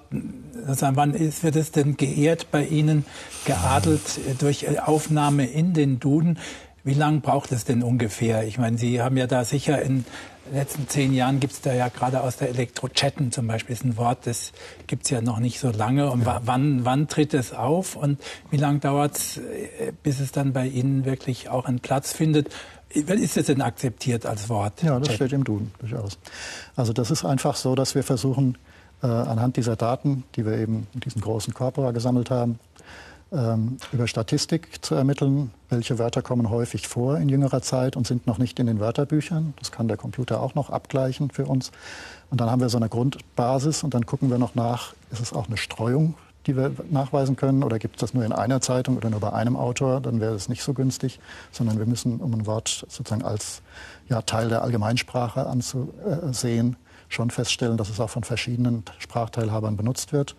also 0.66 0.86
wann 0.94 1.14
ist, 1.14 1.44
wird 1.44 1.56
es 1.56 1.72
denn 1.72 1.96
geehrt 1.96 2.50
bei 2.50 2.64
Ihnen, 2.64 3.04
geadelt 3.44 4.20
durch 4.40 4.80
Aufnahme 4.80 5.46
in 5.46 5.74
den 5.74 6.00
Duden? 6.00 6.38
Wie 6.84 6.94
lange 6.94 7.20
braucht 7.20 7.52
es 7.52 7.64
denn 7.64 7.82
ungefähr? 7.82 8.44
Ich 8.44 8.58
meine, 8.58 8.76
Sie 8.76 9.00
haben 9.00 9.16
ja 9.16 9.28
da 9.28 9.44
sicher 9.44 9.80
in 9.82 10.04
den 10.46 10.54
letzten 10.54 10.88
zehn 10.88 11.14
Jahren 11.14 11.38
gibt 11.38 11.52
es 11.52 11.60
da 11.60 11.72
ja 11.72 11.88
gerade 11.88 12.22
aus 12.22 12.38
der 12.38 12.48
Elektrochatten 12.48 13.30
zum 13.30 13.46
Beispiel, 13.46 13.74
ist 13.74 13.84
ein 13.84 13.96
Wort, 13.96 14.26
das 14.26 14.50
gibt 14.88 15.04
es 15.04 15.10
ja 15.10 15.20
noch 15.20 15.38
nicht 15.38 15.60
so 15.60 15.70
lange. 15.70 16.10
Und 16.10 16.24
ja. 16.24 16.40
wann, 16.44 16.84
wann 16.84 17.06
tritt 17.06 17.34
es 17.34 17.52
auf 17.52 17.94
und 17.94 18.20
wie 18.50 18.56
lange 18.56 18.80
dauert 18.80 19.16
es, 19.16 19.36
äh, 19.36 19.92
bis 20.02 20.18
es 20.18 20.32
dann 20.32 20.52
bei 20.52 20.66
Ihnen 20.66 21.04
wirklich 21.04 21.48
auch 21.48 21.66
einen 21.66 21.78
Platz 21.78 22.12
findet? 22.12 22.52
Ist 22.88 23.36
es 23.36 23.46
denn 23.46 23.62
akzeptiert 23.62 24.26
als 24.26 24.48
Wort? 24.48 24.82
Ja, 24.82 24.98
das 24.98 25.08
Chat? 25.08 25.16
steht 25.16 25.32
im 25.32 25.44
Duden 25.44 25.72
durchaus. 25.78 26.18
Also 26.74 26.92
das 26.92 27.10
ist 27.10 27.24
einfach 27.24 27.54
so, 27.56 27.74
dass 27.74 27.94
wir 27.94 28.02
versuchen, 28.02 28.58
äh, 29.02 29.06
anhand 29.06 29.56
dieser 29.56 29.76
Daten, 29.76 30.24
die 30.34 30.44
wir 30.44 30.58
eben 30.58 30.86
in 30.94 31.00
diesen 31.00 31.20
großen 31.20 31.54
Corpora 31.54 31.92
gesammelt 31.92 32.30
haben, 32.30 32.58
über 33.32 34.06
Statistik 34.06 34.84
zu 34.84 34.94
ermitteln, 34.94 35.52
welche 35.70 35.98
Wörter 35.98 36.20
kommen 36.20 36.50
häufig 36.50 36.86
vor 36.86 37.16
in 37.16 37.30
jüngerer 37.30 37.62
Zeit 37.62 37.96
und 37.96 38.06
sind 38.06 38.26
noch 38.26 38.36
nicht 38.36 38.58
in 38.58 38.66
den 38.66 38.78
Wörterbüchern. 38.78 39.54
Das 39.58 39.72
kann 39.72 39.88
der 39.88 39.96
Computer 39.96 40.42
auch 40.42 40.54
noch 40.54 40.68
abgleichen 40.68 41.30
für 41.30 41.46
uns. 41.46 41.72
Und 42.30 42.40
dann 42.40 42.50
haben 42.50 42.60
wir 42.60 42.68
so 42.68 42.76
eine 42.76 42.90
Grundbasis 42.90 43.84
und 43.84 43.94
dann 43.94 44.04
gucken 44.04 44.30
wir 44.30 44.36
noch 44.36 44.54
nach, 44.54 44.92
ist 45.10 45.20
es 45.20 45.32
auch 45.32 45.46
eine 45.46 45.56
Streuung, 45.56 46.14
die 46.46 46.56
wir 46.56 46.72
nachweisen 46.90 47.36
können 47.36 47.62
oder 47.62 47.78
gibt 47.78 47.96
es 47.96 48.00
das 48.00 48.14
nur 48.14 48.24
in 48.24 48.32
einer 48.32 48.60
Zeitung 48.60 48.96
oder 48.96 49.08
nur 49.08 49.20
bei 49.20 49.32
einem 49.32 49.56
Autor, 49.56 50.00
dann 50.00 50.20
wäre 50.20 50.34
es 50.34 50.48
nicht 50.48 50.62
so 50.62 50.74
günstig, 50.74 51.20
sondern 51.52 51.78
wir 51.78 51.86
müssen, 51.86 52.20
um 52.20 52.34
ein 52.34 52.46
Wort 52.46 52.84
sozusagen 52.88 53.22
als 53.22 53.62
ja, 54.08 54.22
Teil 54.22 54.48
der 54.48 54.62
Allgemeinsprache 54.62 55.46
anzusehen, 55.46 56.76
schon 57.14 57.30
feststellen, 57.30 57.76
dass 57.76 57.88
es 57.88 58.00
auch 58.00 58.10
von 58.10 58.24
verschiedenen 58.24 58.84
Sprachteilhabern 58.98 59.76
benutzt 59.76 60.12
wird. 60.12 60.36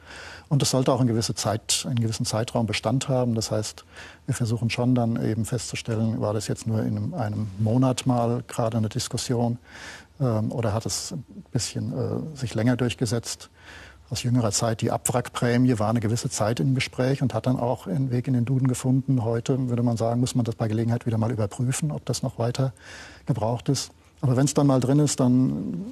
Und 0.50 0.62
es 0.62 0.72
sollte 0.72 0.92
auch 0.92 1.00
eine 1.00 1.10
gewisse 1.10 1.36
Zeit, 1.36 1.86
einen 1.88 2.00
gewissen 2.00 2.26
Zeitraum 2.26 2.66
Bestand 2.66 3.10
haben. 3.10 3.36
Das 3.36 3.52
heißt, 3.52 3.86
wir 4.26 4.36
versuchen 4.36 4.70
schon 4.70 4.96
dann 4.96 5.24
eben 5.24 5.46
festzustellen, 5.46 6.22
war 6.22 6.34
das 6.34 6.48
jetzt 6.48 6.68
nur 6.68 6.84
in 6.84 7.14
einem 7.14 7.48
Monat 7.60 8.06
mal 8.06 8.44
gerade 8.48 8.78
eine 8.78 8.90
Diskussion 8.90 9.58
ähm, 10.20 10.52
oder 10.52 10.74
hat 10.74 10.86
es 10.86 11.12
ein 11.12 11.24
bisschen 11.52 11.94
äh, 11.94 12.38
sich 12.38 12.54
länger 12.56 12.76
durchgesetzt. 12.76 13.50
Aus 14.10 14.22
jüngerer 14.24 14.52
Zeit 14.52 14.82
die 14.82 14.92
Abwrackprämie 14.92 15.80
war 15.80 15.90
eine 15.90 16.00
gewisse 16.00 16.30
Zeit 16.30 16.60
im 16.60 16.76
Gespräch 16.76 17.22
und 17.22 17.34
hat 17.34 17.48
dann 17.48 17.58
auch 17.58 17.88
einen 17.88 18.12
Weg 18.12 18.28
in 18.28 18.34
den 18.34 18.46
Duden 18.46 18.68
gefunden. 18.68 19.24
Heute 19.24 19.70
würde 19.70 19.82
man 19.82 19.98
sagen, 19.98 20.20
muss 20.20 20.36
man 20.36 20.46
das 20.46 20.56
bei 20.56 20.68
Gelegenheit 20.68 21.06
wieder 21.06 21.18
mal 21.18 21.32
überprüfen, 21.32 21.92
ob 21.92 22.06
das 22.06 22.22
noch 22.22 22.38
weiter 22.38 22.74
gebraucht 23.26 23.70
ist. 23.70 23.92
Aber 24.22 24.38
wenn 24.38 24.46
es 24.46 24.54
dann 24.54 24.68
mal 24.68 24.80
drin 24.80 25.00
ist, 25.00 25.20
dann 25.20 25.86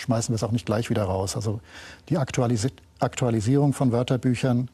schmeißen 0.00 0.32
wir 0.32 0.36
es 0.36 0.44
auch 0.44 0.52
nicht 0.52 0.66
gleich 0.66 0.90
wieder 0.90 1.04
raus. 1.04 1.36
Also 1.36 1.60
die 2.08 2.18
Aktualis 2.18 2.66
Aktualisierung 3.00 3.74
von 3.74 3.92
Wörterbüchern 3.92 4.68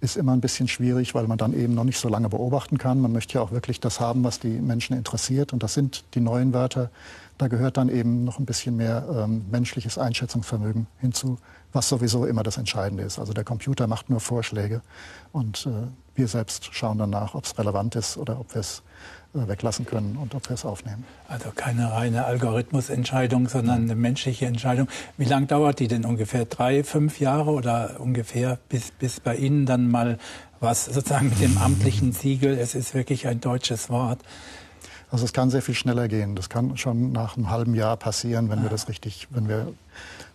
ist 0.00 0.16
immer 0.16 0.32
ein 0.32 0.40
bisschen 0.40 0.68
schwierig, 0.68 1.14
weil 1.14 1.26
man 1.26 1.38
dann 1.38 1.52
eben 1.52 1.74
noch 1.74 1.84
nicht 1.84 1.98
so 1.98 2.08
lange 2.08 2.28
beobachten 2.28 2.78
kann. 2.78 3.00
Man 3.00 3.12
möchte 3.12 3.34
ja 3.34 3.40
auch 3.40 3.50
wirklich 3.50 3.80
das 3.80 4.00
haben, 4.00 4.24
was 4.24 4.38
die 4.38 4.48
Menschen 4.48 4.96
interessiert. 4.96 5.52
Und 5.52 5.62
das 5.62 5.74
sind 5.74 6.04
die 6.14 6.20
neuen 6.20 6.52
Wörter. 6.52 6.90
Da 7.38 7.46
gehört 7.46 7.76
dann 7.76 7.88
eben 7.88 8.24
noch 8.24 8.38
ein 8.40 8.46
bisschen 8.46 8.76
mehr 8.76 9.06
ähm, 9.10 9.46
menschliches 9.50 9.96
Einschätzungsvermögen 9.96 10.88
hinzu, 10.98 11.38
was 11.72 11.88
sowieso 11.88 12.26
immer 12.26 12.42
das 12.42 12.56
Entscheidende 12.56 13.04
ist. 13.04 13.18
Also 13.18 13.32
der 13.32 13.44
Computer 13.44 13.86
macht 13.86 14.10
nur 14.10 14.18
Vorschläge 14.18 14.82
und 15.32 15.66
äh, 15.66 15.70
wir 16.16 16.26
selbst 16.26 16.74
schauen 16.74 16.98
dann 16.98 17.10
nach, 17.10 17.34
ob 17.34 17.44
es 17.44 17.56
relevant 17.56 17.94
ist 17.94 18.16
oder 18.16 18.40
ob 18.40 18.54
wir 18.54 18.60
es 18.60 18.82
äh, 19.34 19.46
weglassen 19.46 19.86
können 19.86 20.16
und 20.16 20.34
ob 20.34 20.48
wir 20.48 20.54
es 20.54 20.64
aufnehmen. 20.64 21.04
Also 21.28 21.50
keine 21.54 21.92
reine 21.92 22.24
Algorithmusentscheidung, 22.24 23.48
sondern 23.48 23.82
eine 23.82 23.94
menschliche 23.94 24.46
Entscheidung. 24.46 24.88
Wie 25.16 25.26
lange 25.26 25.46
dauert 25.46 25.78
die 25.78 25.86
denn 25.86 26.04
ungefähr? 26.04 26.44
Drei, 26.44 26.82
fünf 26.82 27.20
Jahre 27.20 27.52
oder 27.52 28.00
ungefähr, 28.00 28.58
bis, 28.68 28.90
bis 28.90 29.20
bei 29.20 29.36
Ihnen 29.36 29.64
dann 29.64 29.88
mal 29.88 30.18
was 30.60 30.86
sozusagen 30.86 31.28
mit 31.28 31.40
dem 31.40 31.56
amtlichen 31.58 32.12
Siegel, 32.12 32.58
es 32.58 32.74
ist 32.74 32.94
wirklich 32.94 33.28
ein 33.28 33.40
deutsches 33.40 33.90
Wort. 33.90 34.18
Also 35.10 35.24
es 35.24 35.32
kann 35.32 35.50
sehr 35.50 35.62
viel 35.62 35.74
schneller 35.74 36.08
gehen. 36.08 36.36
Das 36.36 36.48
kann 36.48 36.76
schon 36.76 37.12
nach 37.12 37.36
einem 37.36 37.50
halben 37.50 37.74
Jahr 37.74 37.96
passieren, 37.96 38.50
wenn 38.50 38.62
wir 38.62 38.68
das 38.68 38.88
richtig, 38.88 39.28
wenn 39.30 39.48
wir 39.48 39.72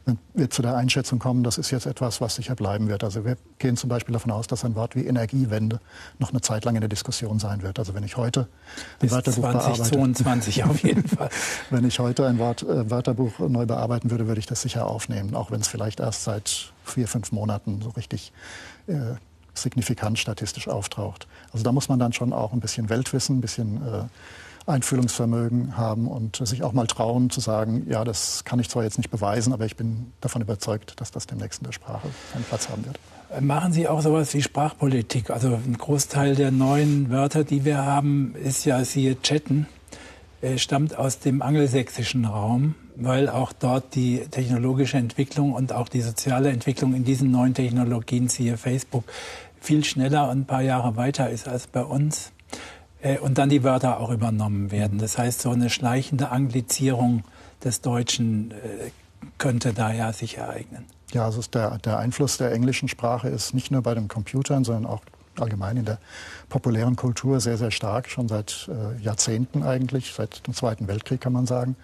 wenn 0.05 0.17
wir 0.33 0.49
zu 0.49 0.61
der 0.61 0.75
Einschätzung 0.75 1.19
kommen, 1.19 1.43
das 1.43 1.57
ist 1.57 1.71
jetzt 1.71 1.85
etwas, 1.85 2.19
was 2.19 2.35
sicher 2.35 2.55
bleiben 2.55 2.89
wird. 2.89 3.03
Also 3.03 3.23
wir 3.23 3.37
gehen 3.57 3.77
zum 3.77 3.89
Beispiel 3.89 4.11
davon 4.11 4.31
aus, 4.31 4.47
dass 4.47 4.65
ein 4.65 4.75
Wort 4.75 4.95
wie 4.95 5.05
Energiewende 5.05 5.79
noch 6.19 6.31
eine 6.31 6.41
Zeit 6.41 6.65
lang 6.65 6.75
in 6.75 6.81
der 6.81 6.89
Diskussion 6.89 7.39
sein 7.39 7.61
wird. 7.61 7.79
Also 7.79 7.93
wenn 7.93 8.03
ich 8.03 8.17
heute 8.17 8.41
ein 8.41 8.47
Bis 8.99 9.11
Wörterbuch 9.11 9.49
2022 9.49 10.55
bearbeite, 10.57 10.75
auf 10.75 10.83
jeden 10.83 11.07
Fall. 11.07 11.29
wenn 11.69 11.85
ich 11.85 11.99
heute 11.99 12.27
ein 12.27 12.37
Wort, 12.37 12.63
äh, 12.63 12.89
Wörterbuch 12.89 13.39
neu 13.39 13.65
bearbeiten 13.65 14.11
würde, 14.11 14.27
würde 14.27 14.39
ich 14.39 14.45
das 14.45 14.61
sicher 14.61 14.87
aufnehmen, 14.87 15.35
auch 15.35 15.51
wenn 15.51 15.61
es 15.61 15.69
vielleicht 15.69 16.01
erst 16.01 16.25
seit 16.25 16.73
vier, 16.83 17.07
fünf 17.07 17.31
Monaten 17.31 17.81
so 17.81 17.89
richtig 17.91 18.33
äh, 18.87 19.15
signifikant 19.53 20.19
statistisch 20.19 20.67
auftaucht. 20.67 21.27
Also 21.53 21.63
da 21.63 21.71
muss 21.71 21.87
man 21.87 21.99
dann 21.99 22.11
schon 22.11 22.33
auch 22.33 22.51
ein 22.51 22.59
bisschen 22.59 22.89
Weltwissen, 22.89 23.37
ein 23.37 23.41
bisschen 23.41 23.77
äh, 23.77 24.03
Einfühlungsvermögen 24.65 25.77
haben 25.77 26.07
und 26.07 26.37
sich 26.47 26.63
auch 26.63 26.73
mal 26.73 26.87
trauen 26.87 27.29
zu 27.29 27.41
sagen, 27.41 27.85
ja, 27.89 28.03
das 28.03 28.43
kann 28.45 28.59
ich 28.59 28.69
zwar 28.69 28.83
jetzt 28.83 28.97
nicht 28.97 29.09
beweisen, 29.09 29.53
aber 29.53 29.65
ich 29.65 29.75
bin 29.75 30.13
davon 30.21 30.41
überzeugt, 30.41 30.99
dass 31.01 31.11
das 31.11 31.27
demnächst 31.27 31.61
in 31.61 31.65
der 31.65 31.73
Sprache 31.73 32.07
seinen 32.33 32.43
Platz 32.43 32.69
haben 32.69 32.85
wird. 32.85 32.99
Machen 33.41 33.73
Sie 33.73 33.87
auch 33.87 34.01
sowas 34.01 34.33
wie 34.33 34.41
Sprachpolitik? 34.41 35.31
Also 35.31 35.55
ein 35.55 35.77
Großteil 35.77 36.35
der 36.35 36.51
neuen 36.51 37.09
Wörter, 37.09 37.43
die 37.43 37.65
wir 37.65 37.79
haben, 37.83 38.35
ist 38.35 38.63
ja 38.65 38.85
siehe 38.85 39.19
Chatten, 39.21 39.65
äh, 40.41 40.57
stammt 40.57 40.97
aus 40.97 41.19
dem 41.19 41.41
angelsächsischen 41.41 42.25
Raum, 42.25 42.75
weil 42.95 43.29
auch 43.29 43.53
dort 43.53 43.95
die 43.95 44.19
technologische 44.29 44.97
Entwicklung 44.97 45.53
und 45.53 45.73
auch 45.73 45.89
die 45.89 46.01
soziale 46.01 46.51
Entwicklung 46.51 46.93
in 46.93 47.05
diesen 47.05 47.31
neuen 47.31 47.53
Technologien, 47.53 48.27
siehe 48.27 48.57
Facebook, 48.57 49.05
viel 49.59 49.83
schneller 49.85 50.29
und 50.29 50.41
ein 50.41 50.45
paar 50.45 50.61
Jahre 50.61 50.95
weiter 50.95 51.29
ist 51.29 51.47
als 51.47 51.65
bei 51.65 51.81
uns. 51.81 52.32
Äh, 53.03 53.19
und 53.19 53.37
dann 53.37 53.49
die 53.49 53.63
Wörter 53.63 53.99
auch 53.99 54.09
übernommen 54.09 54.71
werden. 54.71 54.97
Das 54.97 55.17
heißt, 55.17 55.41
so 55.41 55.51
eine 55.51 55.69
schleichende 55.69 56.29
Anglizierung 56.29 57.23
des 57.63 57.81
Deutschen 57.81 58.51
äh, 58.51 58.91
könnte 59.37 59.73
da 59.73 59.91
ja 59.91 60.11
sich 60.13 60.37
ereignen. 60.37 60.85
Ja, 61.11 61.25
also 61.25 61.41
der, 61.53 61.77
der 61.79 61.99
Einfluss 61.99 62.37
der 62.37 62.51
englischen 62.51 62.87
Sprache 62.87 63.29
ist 63.29 63.53
nicht 63.53 63.69
nur 63.69 63.83
bei 63.83 63.93
den 63.93 64.07
Computern, 64.07 64.63
sondern 64.63 64.85
auch 64.85 65.01
allgemein 65.39 65.77
in 65.77 65.85
der 65.85 65.99
populären 66.49 66.95
Kultur 66.95 67.39
sehr, 67.39 67.57
sehr 67.57 67.71
stark, 67.71 68.09
schon 68.09 68.27
seit 68.27 68.69
äh, 68.69 69.01
Jahrzehnten 69.01 69.63
eigentlich, 69.63 70.13
seit 70.13 70.45
dem 70.47 70.53
Zweiten 70.53 70.87
Weltkrieg 70.87 71.21
kann 71.21 71.33
man 71.33 71.45
sagen. 71.45 71.75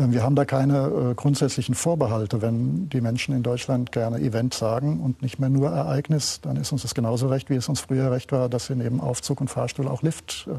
Ähm, 0.00 0.12
wir 0.12 0.22
haben 0.22 0.34
da 0.34 0.44
keine 0.44 0.86
äh, 0.86 1.14
grundsätzlichen 1.14 1.74
Vorbehalte. 1.74 2.42
Wenn 2.42 2.88
die 2.88 3.00
Menschen 3.00 3.34
in 3.34 3.42
Deutschland 3.42 3.92
gerne 3.92 4.18
Event 4.18 4.54
sagen 4.54 5.00
und 5.00 5.22
nicht 5.22 5.38
mehr 5.38 5.50
nur 5.50 5.70
Ereignis, 5.70 6.40
dann 6.40 6.56
ist 6.56 6.72
uns 6.72 6.82
das 6.82 6.94
genauso 6.94 7.28
recht, 7.28 7.50
wie 7.50 7.54
es 7.54 7.68
uns 7.68 7.80
früher 7.80 8.10
recht 8.10 8.32
war, 8.32 8.48
dass 8.48 8.68
wir 8.68 8.76
neben 8.76 9.00
Aufzug 9.00 9.40
und 9.40 9.48
Fahrstuhl 9.48 9.88
auch 9.88 10.02
Lift 10.02 10.48
äh, 10.48 10.54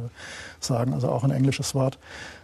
sagen, 0.59 0.93
also 0.93 1.09
auch 1.09 1.23
ein 1.23 1.31
englisches 1.31 1.73
Wort. 1.75 1.97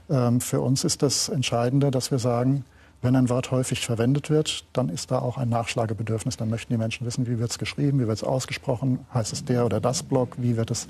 Ähm, 0.10 0.42
für 0.42 0.62
uns 0.62 0.84
ist 0.84 1.04
das 1.04 1.30
Entscheidende, 1.30 1.92
dass 1.92 2.12
wir 2.12 2.20
sagen, 2.20 2.66
wenn 3.04 3.16
ein 3.16 3.30
Wort 3.30 3.52
häufig 3.52 3.86
verwendet 3.86 4.32
wird, 4.32 4.66
dann 4.74 4.90
ist 4.90 5.12
da 5.12 5.20
auch 5.20 5.38
ein 5.38 5.50
Nachschlagebedürfnis. 5.50 6.36
Dann 6.36 6.50
möchten 6.50 6.74
die 6.74 6.80
Menschen 6.80 7.06
wissen, 7.06 7.28
wie 7.28 7.38
wird 7.38 7.52
es 7.52 7.60
geschrieben, 7.60 8.00
wie 8.00 8.08
wird 8.08 8.18
es 8.18 8.24
ausgesprochen, 8.24 9.06
heißt 9.14 9.34
es 9.34 9.46
der 9.46 9.66
oder 9.66 9.80
das 9.80 10.02
Block, 10.02 10.30
wie 10.38 10.58
wird 10.58 10.72
es, 10.72 10.88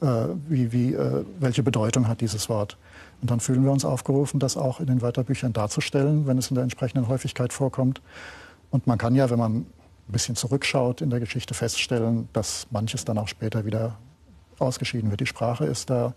äh, 0.00 0.06
wie, 0.48 0.72
wie, 0.72 0.94
äh, 0.94 1.24
welche 1.38 1.62
Bedeutung 1.62 2.08
hat 2.08 2.20
dieses 2.20 2.48
Wort. 2.48 2.76
Und 3.20 3.30
dann 3.30 3.40
fühlen 3.40 3.64
wir 3.64 3.72
uns 3.72 3.84
aufgerufen, 3.84 4.40
das 4.40 4.56
auch 4.56 4.80
in 4.80 4.86
den 4.86 5.02
Wörterbüchern 5.02 5.52
darzustellen, 5.52 6.26
wenn 6.26 6.38
es 6.38 6.50
in 6.50 6.54
der 6.54 6.64
entsprechenden 6.64 7.08
Häufigkeit 7.08 7.52
vorkommt. 7.52 8.02
Und 8.70 8.86
man 8.86 8.98
kann 8.98 9.14
ja, 9.14 9.30
wenn 9.30 9.38
man 9.38 9.56
ein 9.56 9.66
bisschen 10.12 10.36
zurückschaut 10.36 11.00
in 11.00 11.10
der 11.10 11.20
Geschichte, 11.20 11.54
feststellen, 11.54 12.28
dass 12.32 12.66
manches 12.70 13.04
dann 13.04 13.18
auch 13.18 13.28
später 13.28 13.64
wieder 13.64 13.96
ausgeschieden 14.58 15.10
wird. 15.10 15.20
Die 15.20 15.26
Sprache 15.26 15.64
ist 15.64 15.90
da 15.90 16.14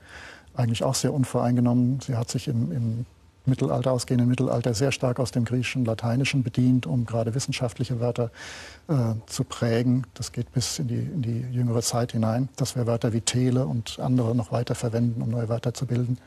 eigentlich 0.55 0.83
auch 0.83 0.95
sehr 0.95 1.13
unvoreingenommen. 1.13 1.99
Sie 2.01 2.15
hat 2.15 2.29
sich 2.29 2.47
im, 2.47 2.71
im 2.71 3.05
Mittelalter, 3.47 3.91
ausgehenden 3.91 4.27
Mittelalter 4.27 4.73
sehr 4.73 4.91
stark 4.91 5.19
aus 5.19 5.31
dem 5.31 5.45
Griechischen, 5.45 5.85
Lateinischen 5.85 6.43
bedient, 6.43 6.85
um 6.85 7.05
gerade 7.05 7.33
wissenschaftliche 7.33 7.99
Wörter 7.99 8.31
äh, 8.87 8.93
zu 9.25 9.43
prägen. 9.43 10.05
Das 10.13 10.31
geht 10.31 10.51
bis 10.51 10.79
in 10.79 10.87
die, 10.87 10.95
in 10.95 11.21
die 11.21 11.45
jüngere 11.51 11.81
Zeit 11.81 12.11
hinein, 12.11 12.49
dass 12.55 12.75
wir 12.75 12.87
Wörter 12.87 13.13
wie 13.13 13.21
Tele 13.21 13.65
und 13.65 13.99
andere 13.99 14.35
noch 14.35 14.51
weiter 14.51 14.75
verwenden, 14.75 15.21
um 15.21 15.29
neue 15.29 15.49
Wörter 15.49 15.73
zu 15.73 15.85
bilden. 15.85 16.17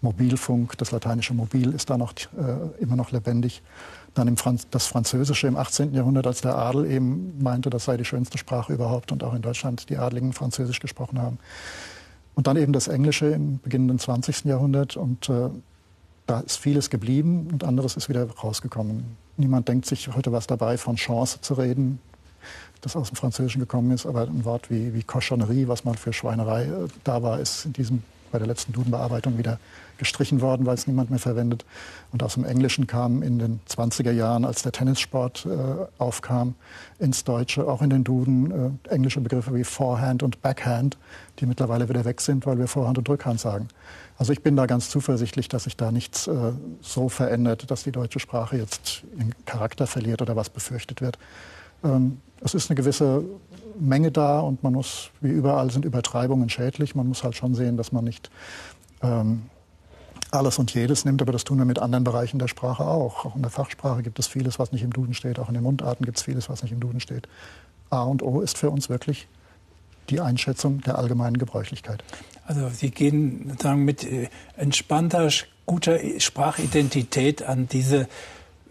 Mobilfunk, 0.00 0.78
das 0.78 0.92
lateinische 0.92 1.34
Mobil 1.34 1.72
ist 1.72 1.90
da 1.90 1.98
noch, 1.98 2.12
äh, 2.12 2.80
immer 2.80 2.94
noch 2.94 3.10
lebendig. 3.10 3.62
Dann 4.14 4.28
im 4.28 4.36
Franz 4.36 4.68
das 4.70 4.86
Französische 4.86 5.48
im 5.48 5.56
18. 5.56 5.92
Jahrhundert, 5.94 6.26
als 6.26 6.40
der 6.40 6.56
Adel 6.56 6.90
eben 6.90 7.42
meinte, 7.42 7.70
das 7.70 7.84
sei 7.84 7.96
die 7.96 8.04
schönste 8.04 8.38
Sprache 8.38 8.72
überhaupt 8.72 9.10
und 9.10 9.24
auch 9.24 9.34
in 9.34 9.42
Deutschland 9.42 9.88
die 9.90 9.96
Adligen 9.96 10.32
Französisch 10.32 10.80
gesprochen 10.80 11.20
haben. 11.20 11.38
Und 12.34 12.46
dann 12.46 12.56
eben 12.56 12.72
das 12.72 12.86
Englische 12.86 13.26
im 13.26 13.58
beginnenden 13.58 13.98
20. 13.98 14.44
Jahrhundert 14.44 14.96
und 14.96 15.28
äh, 15.28 15.50
da 16.28 16.40
ist 16.40 16.58
vieles 16.58 16.90
geblieben 16.90 17.48
und 17.50 17.64
anderes 17.64 17.96
ist 17.96 18.10
wieder 18.10 18.28
rausgekommen. 18.30 19.16
Niemand 19.38 19.66
denkt 19.66 19.86
sich 19.86 20.14
heute 20.14 20.30
was 20.30 20.46
dabei, 20.46 20.76
von 20.76 20.96
Chance 20.96 21.40
zu 21.40 21.54
reden, 21.54 22.00
das 22.82 22.96
aus 22.96 23.08
dem 23.08 23.16
Französischen 23.16 23.60
gekommen 23.60 23.90
ist, 23.92 24.04
aber 24.04 24.22
ein 24.22 24.44
Wort 24.44 24.70
wie, 24.70 24.92
wie 24.92 25.02
Cochonnerie, 25.02 25.68
was 25.68 25.84
mal 25.84 25.96
für 25.96 26.12
Schweinerei 26.12 26.64
äh, 26.64 26.88
da 27.02 27.22
war, 27.22 27.40
ist 27.40 27.64
in 27.64 27.72
diesem, 27.72 28.02
bei 28.30 28.38
der 28.38 28.46
letzten 28.46 28.72
Dudenbearbeitung 28.72 29.38
wieder 29.38 29.58
gestrichen 29.98 30.40
worden, 30.40 30.66
weil 30.66 30.74
es 30.74 30.86
niemand 30.86 31.10
mehr 31.10 31.18
verwendet. 31.18 31.64
Und 32.12 32.22
aus 32.22 32.34
dem 32.34 32.44
Englischen 32.44 32.86
kam 32.86 33.22
in 33.22 33.38
den 33.38 33.60
20er 33.68 34.12
Jahren, 34.12 34.44
als 34.44 34.62
der 34.62 34.72
Tennissport 34.72 35.46
äh, 35.46 35.86
aufkam, 35.98 36.54
ins 36.98 37.24
Deutsche, 37.24 37.66
auch 37.68 37.82
in 37.82 37.90
den 37.90 38.04
Duden, 38.04 38.78
äh, 38.86 38.94
englische 38.94 39.20
Begriffe 39.20 39.54
wie 39.54 39.64
Forehand 39.64 40.22
und 40.22 40.40
Backhand, 40.40 40.96
die 41.40 41.46
mittlerweile 41.46 41.88
wieder 41.88 42.04
weg 42.04 42.20
sind, 42.20 42.46
weil 42.46 42.58
wir 42.58 42.68
Vorhand 42.68 42.98
und 42.98 43.08
Rückhand 43.08 43.40
sagen. 43.40 43.68
Also 44.16 44.32
ich 44.32 44.42
bin 44.42 44.56
da 44.56 44.66
ganz 44.66 44.90
zuversichtlich, 44.90 45.48
dass 45.48 45.64
sich 45.64 45.76
da 45.76 45.92
nichts 45.92 46.26
äh, 46.26 46.52
so 46.80 47.08
verändert, 47.08 47.70
dass 47.70 47.84
die 47.84 47.92
deutsche 47.92 48.18
Sprache 48.18 48.56
jetzt 48.56 49.02
ihren 49.16 49.34
Charakter 49.44 49.86
verliert 49.86 50.22
oder 50.22 50.34
was 50.34 50.50
befürchtet 50.50 51.00
wird. 51.00 51.18
Ähm, 51.84 52.20
es 52.40 52.54
ist 52.54 52.70
eine 52.70 52.76
gewisse 52.76 53.24
Menge 53.78 54.10
da 54.10 54.40
und 54.40 54.62
man 54.62 54.72
muss, 54.72 55.10
wie 55.20 55.30
überall 55.30 55.70
sind 55.70 55.84
Übertreibungen 55.84 56.48
schädlich. 56.48 56.94
Man 56.94 57.06
muss 57.06 57.22
halt 57.22 57.36
schon 57.36 57.54
sehen, 57.54 57.76
dass 57.76 57.92
man 57.92 58.04
nicht 58.04 58.30
ähm, 59.02 59.42
alles 60.30 60.58
und 60.58 60.72
jedes 60.74 61.04
nimmt, 61.04 61.22
aber 61.22 61.32
das 61.32 61.44
tun 61.44 61.58
wir 61.58 61.64
mit 61.64 61.78
anderen 61.78 62.04
Bereichen 62.04 62.38
der 62.38 62.48
Sprache 62.48 62.84
auch. 62.84 63.24
Auch 63.24 63.36
in 63.36 63.42
der 63.42 63.50
Fachsprache 63.50 64.02
gibt 64.02 64.18
es 64.18 64.26
vieles, 64.26 64.58
was 64.58 64.72
nicht 64.72 64.82
im 64.82 64.92
Duden 64.92 65.14
steht. 65.14 65.38
Auch 65.38 65.48
in 65.48 65.54
den 65.54 65.62
Mundarten 65.62 66.04
gibt 66.04 66.18
es 66.18 66.24
vieles, 66.24 66.48
was 66.48 66.62
nicht 66.62 66.72
im 66.72 66.80
Duden 66.80 67.00
steht. 67.00 67.28
A 67.90 68.02
und 68.02 68.22
O 68.22 68.40
ist 68.40 68.58
für 68.58 68.70
uns 68.70 68.88
wirklich 68.88 69.28
die 70.10 70.20
Einschätzung 70.20 70.80
der 70.82 70.98
allgemeinen 70.98 71.38
Gebräuchlichkeit. 71.38 72.02
Also 72.46 72.68
Sie 72.68 72.90
gehen 72.90 73.46
sozusagen 73.50 73.84
mit 73.84 74.04
äh, 74.04 74.28
entspannter, 74.56 75.30
guter 75.66 75.98
Sprachidentität 76.18 77.42
an 77.42 77.68
diese 77.68 78.08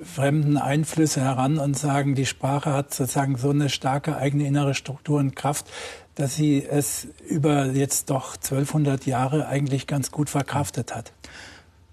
fremden 0.01 0.57
Einflüsse 0.57 1.21
heran 1.21 1.57
und 1.57 1.77
sagen, 1.77 2.15
die 2.15 2.25
Sprache 2.25 2.73
hat 2.73 2.93
sozusagen 2.93 3.37
so 3.37 3.49
eine 3.49 3.69
starke 3.69 4.17
eigene 4.17 4.45
innere 4.45 4.73
Struktur 4.73 5.19
und 5.19 5.35
Kraft, 5.35 5.65
dass 6.15 6.35
sie 6.35 6.63
es 6.65 7.07
über 7.27 7.67
jetzt 7.67 8.09
doch 8.09 8.35
1200 8.35 9.05
Jahre 9.05 9.47
eigentlich 9.47 9.87
ganz 9.87 10.11
gut 10.11 10.29
verkraftet 10.29 10.95
hat. 10.95 11.13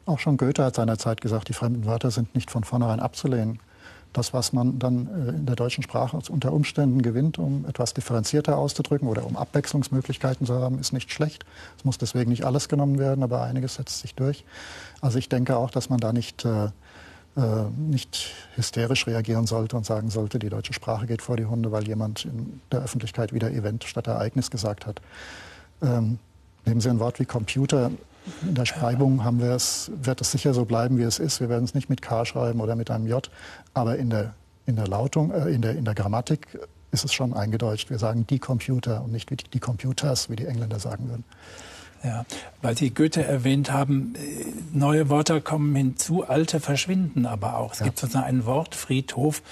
Auch 0.06 0.18
schon 0.18 0.36
Goethe 0.36 0.64
hat 0.64 0.76
seinerzeit 0.76 1.20
gesagt, 1.20 1.48
die 1.48 1.54
fremden 1.54 1.86
Wörter 1.86 2.10
sind 2.10 2.34
nicht 2.34 2.50
von 2.50 2.64
vornherein 2.64 3.00
abzulehnen 3.00 3.58
das, 4.14 4.32
was 4.32 4.52
man 4.52 4.78
dann 4.78 5.08
äh, 5.08 5.30
in 5.30 5.46
der 5.46 5.56
deutschen 5.56 5.82
Sprache 5.82 6.18
unter 6.30 6.52
Umständen 6.52 7.02
gewinnt, 7.02 7.38
um 7.38 7.66
etwas 7.66 7.92
differenzierter 7.92 8.56
auszudrücken 8.56 9.08
oder 9.08 9.26
um 9.26 9.36
Abwechslungsmöglichkeiten 9.36 10.46
zu 10.46 10.54
haben, 10.54 10.78
ist 10.78 10.92
nicht 10.92 11.12
schlecht. 11.12 11.44
Es 11.76 11.84
muss 11.84 11.98
deswegen 11.98 12.30
nicht 12.30 12.44
alles 12.44 12.68
genommen 12.68 12.98
werden, 12.98 13.22
aber 13.22 13.42
einiges 13.42 13.74
setzt 13.74 14.00
sich 14.00 14.14
durch. 14.14 14.44
Also 15.00 15.18
ich 15.18 15.28
denke 15.28 15.56
auch, 15.56 15.70
dass 15.70 15.90
man 15.90 16.00
da 16.00 16.12
nicht, 16.12 16.44
äh, 16.44 16.68
nicht 17.76 18.30
hysterisch 18.54 19.06
reagieren 19.08 19.46
sollte 19.46 19.76
und 19.76 19.84
sagen 19.84 20.08
sollte, 20.10 20.38
die 20.38 20.50
deutsche 20.50 20.72
Sprache 20.72 21.06
geht 21.06 21.20
vor 21.20 21.36
die 21.36 21.46
Hunde, 21.46 21.72
weil 21.72 21.86
jemand 21.86 22.24
in 22.24 22.60
der 22.70 22.80
Öffentlichkeit 22.80 23.32
wieder 23.32 23.50
Event 23.50 23.84
statt 23.84 24.06
Ereignis 24.06 24.50
gesagt 24.52 24.86
hat. 24.86 25.00
Ähm, 25.82 26.18
nehmen 26.64 26.80
Sie 26.80 26.88
ein 26.88 27.00
Wort 27.00 27.18
wie 27.18 27.24
Computer. 27.24 27.90
In 28.42 28.54
der 28.54 28.64
Schreibung 28.64 29.24
haben 29.24 29.40
wir 29.40 29.50
es, 29.50 29.90
wird 30.00 30.20
es 30.20 30.30
sicher 30.30 30.54
so 30.54 30.64
bleiben, 30.64 30.96
wie 30.96 31.02
es 31.02 31.18
ist. 31.18 31.40
Wir 31.40 31.48
werden 31.48 31.64
es 31.64 31.74
nicht 31.74 31.90
mit 31.90 32.02
K 32.02 32.24
schreiben 32.24 32.60
oder 32.60 32.76
mit 32.76 32.90
einem 32.90 33.06
J. 33.06 33.28
Aber 33.74 33.96
in 33.96 34.10
der, 34.10 34.34
in 34.66 34.76
der 34.76 34.86
Lautung, 34.86 35.32
äh, 35.32 35.48
in, 35.48 35.60
der, 35.60 35.76
in 35.76 35.84
der 35.84 35.94
Grammatik 35.94 36.58
ist 36.92 37.04
es 37.04 37.12
schon 37.12 37.34
eingedeutscht. 37.34 37.90
Wir 37.90 37.98
sagen 37.98 38.26
die 38.28 38.38
Computer 38.38 39.02
und 39.02 39.12
nicht 39.12 39.52
die 39.52 39.60
Computers, 39.60 40.30
wie 40.30 40.36
die 40.36 40.46
Engländer 40.46 40.78
sagen 40.78 41.08
würden. 41.08 41.24
Ja, 42.04 42.26
weil 42.60 42.76
Sie 42.76 42.90
Goethe 42.90 43.24
erwähnt 43.24 43.72
haben, 43.72 44.14
äh, 44.16 44.44
neue 44.76 45.08
Wörter 45.08 45.40
kommen 45.40 45.74
hinzu, 45.74 46.22
alte 46.22 46.60
verschwinden 46.60 47.24
aber 47.24 47.56
auch. 47.56 47.72
Es 47.72 47.78
ja. 47.78 47.86
gibt 47.86 47.98
sozusagen 47.98 48.26
einen 48.26 48.44
Wortfriedhof, 48.44 49.42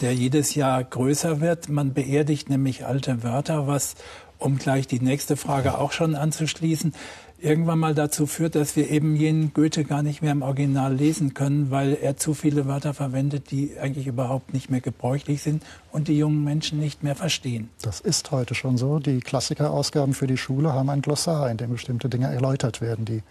der 0.00 0.14
jedes 0.14 0.54
Jahr 0.54 0.84
größer 0.84 1.40
wird. 1.40 1.68
Man 1.68 1.94
beerdigt 1.94 2.48
nämlich 2.48 2.86
alte 2.86 3.24
Wörter, 3.24 3.66
was, 3.66 3.96
um 4.38 4.56
gleich 4.56 4.86
die 4.86 5.00
nächste 5.00 5.36
Frage 5.36 5.78
auch 5.78 5.90
schon 5.90 6.14
anzuschließen, 6.14 6.94
irgendwann 7.38 7.78
mal 7.78 7.94
dazu 7.94 8.26
führt, 8.26 8.54
dass 8.54 8.76
wir 8.76 8.90
eben 8.90 9.14
jenen 9.16 9.52
Goethe 9.52 9.84
gar 9.84 10.02
nicht 10.02 10.22
mehr 10.22 10.32
im 10.32 10.42
Original 10.42 10.94
lesen 10.94 11.34
können, 11.34 11.70
weil 11.70 11.94
er 11.94 12.16
zu 12.16 12.34
viele 12.34 12.66
Wörter 12.66 12.94
verwendet, 12.94 13.50
die 13.50 13.78
eigentlich 13.78 14.06
überhaupt 14.06 14.54
nicht 14.54 14.70
mehr 14.70 14.80
gebräuchlich 14.80 15.42
sind 15.42 15.62
und 15.92 16.08
die 16.08 16.16
jungen 16.16 16.44
Menschen 16.44 16.78
nicht 16.78 17.02
mehr 17.02 17.14
verstehen. 17.14 17.68
Das 17.82 18.00
ist 18.00 18.30
heute 18.30 18.54
schon 18.54 18.78
so. 18.78 18.98
Die 18.98 19.20
Klassikerausgaben 19.20 20.14
für 20.14 20.26
die 20.26 20.38
Schule 20.38 20.72
haben 20.72 20.90
ein 20.90 21.02
Glossar, 21.02 21.50
in 21.50 21.56
dem 21.56 21.70
bestimmte 21.70 22.08
Dinge 22.08 22.26
erläutert 22.26 22.80
werden, 22.80 23.04
die 23.04 23.22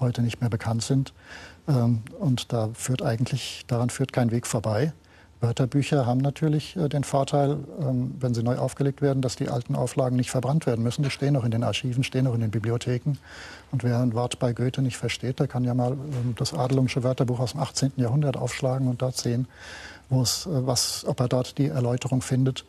heute 0.00 0.22
nicht 0.22 0.40
mehr 0.40 0.50
bekannt 0.50 0.82
sind. 0.82 1.12
Ähm, 1.68 2.02
und 2.18 2.52
da 2.52 2.70
führt 2.74 3.02
eigentlich, 3.02 3.64
daran 3.66 3.90
führt 3.90 4.12
kein 4.12 4.30
Weg 4.30 4.46
vorbei. 4.46 4.92
Wörterbücher 5.40 6.06
haben 6.06 6.20
natürlich 6.20 6.76
äh, 6.76 6.88
den 6.88 7.04
Vorteil, 7.04 7.58
ähm, 7.80 8.14
wenn 8.18 8.34
sie 8.34 8.42
neu 8.42 8.56
aufgelegt 8.56 9.02
werden, 9.02 9.20
dass 9.20 9.36
die 9.36 9.48
alten 9.48 9.74
Auflagen 9.74 10.16
nicht 10.16 10.30
verbrannt 10.30 10.66
werden 10.66 10.82
müssen. 10.82 11.02
Die 11.02 11.10
stehen 11.10 11.34
noch 11.34 11.44
in 11.44 11.50
den 11.50 11.62
Archiven, 11.62 12.04
stehen 12.04 12.24
noch 12.24 12.34
in 12.34 12.40
den 12.40 12.50
Bibliotheken. 12.50 13.18
Und 13.70 13.84
wer 13.84 13.98
ein 13.98 14.14
Wort 14.14 14.38
bei 14.38 14.52
Goethe 14.52 14.82
nicht 14.82 14.96
versteht, 14.96 15.38
der 15.38 15.48
kann 15.48 15.64
ja 15.64 15.74
mal 15.74 15.92
ähm, 15.92 16.34
das 16.36 16.54
Adelungsche 16.54 17.02
Wörterbuch 17.02 17.40
aus 17.40 17.52
dem 17.52 17.60
18. 17.60 17.92
Jahrhundert 17.96 18.36
aufschlagen 18.36 18.88
und 18.88 19.02
dort 19.02 19.16
sehen, 19.16 19.46
wo 20.08 20.22
es, 20.22 20.46
äh, 20.46 20.66
was, 20.66 21.04
ob 21.06 21.20
er 21.20 21.28
dort 21.28 21.58
die 21.58 21.66
Erläuterung 21.66 22.22
findet. 22.22 22.64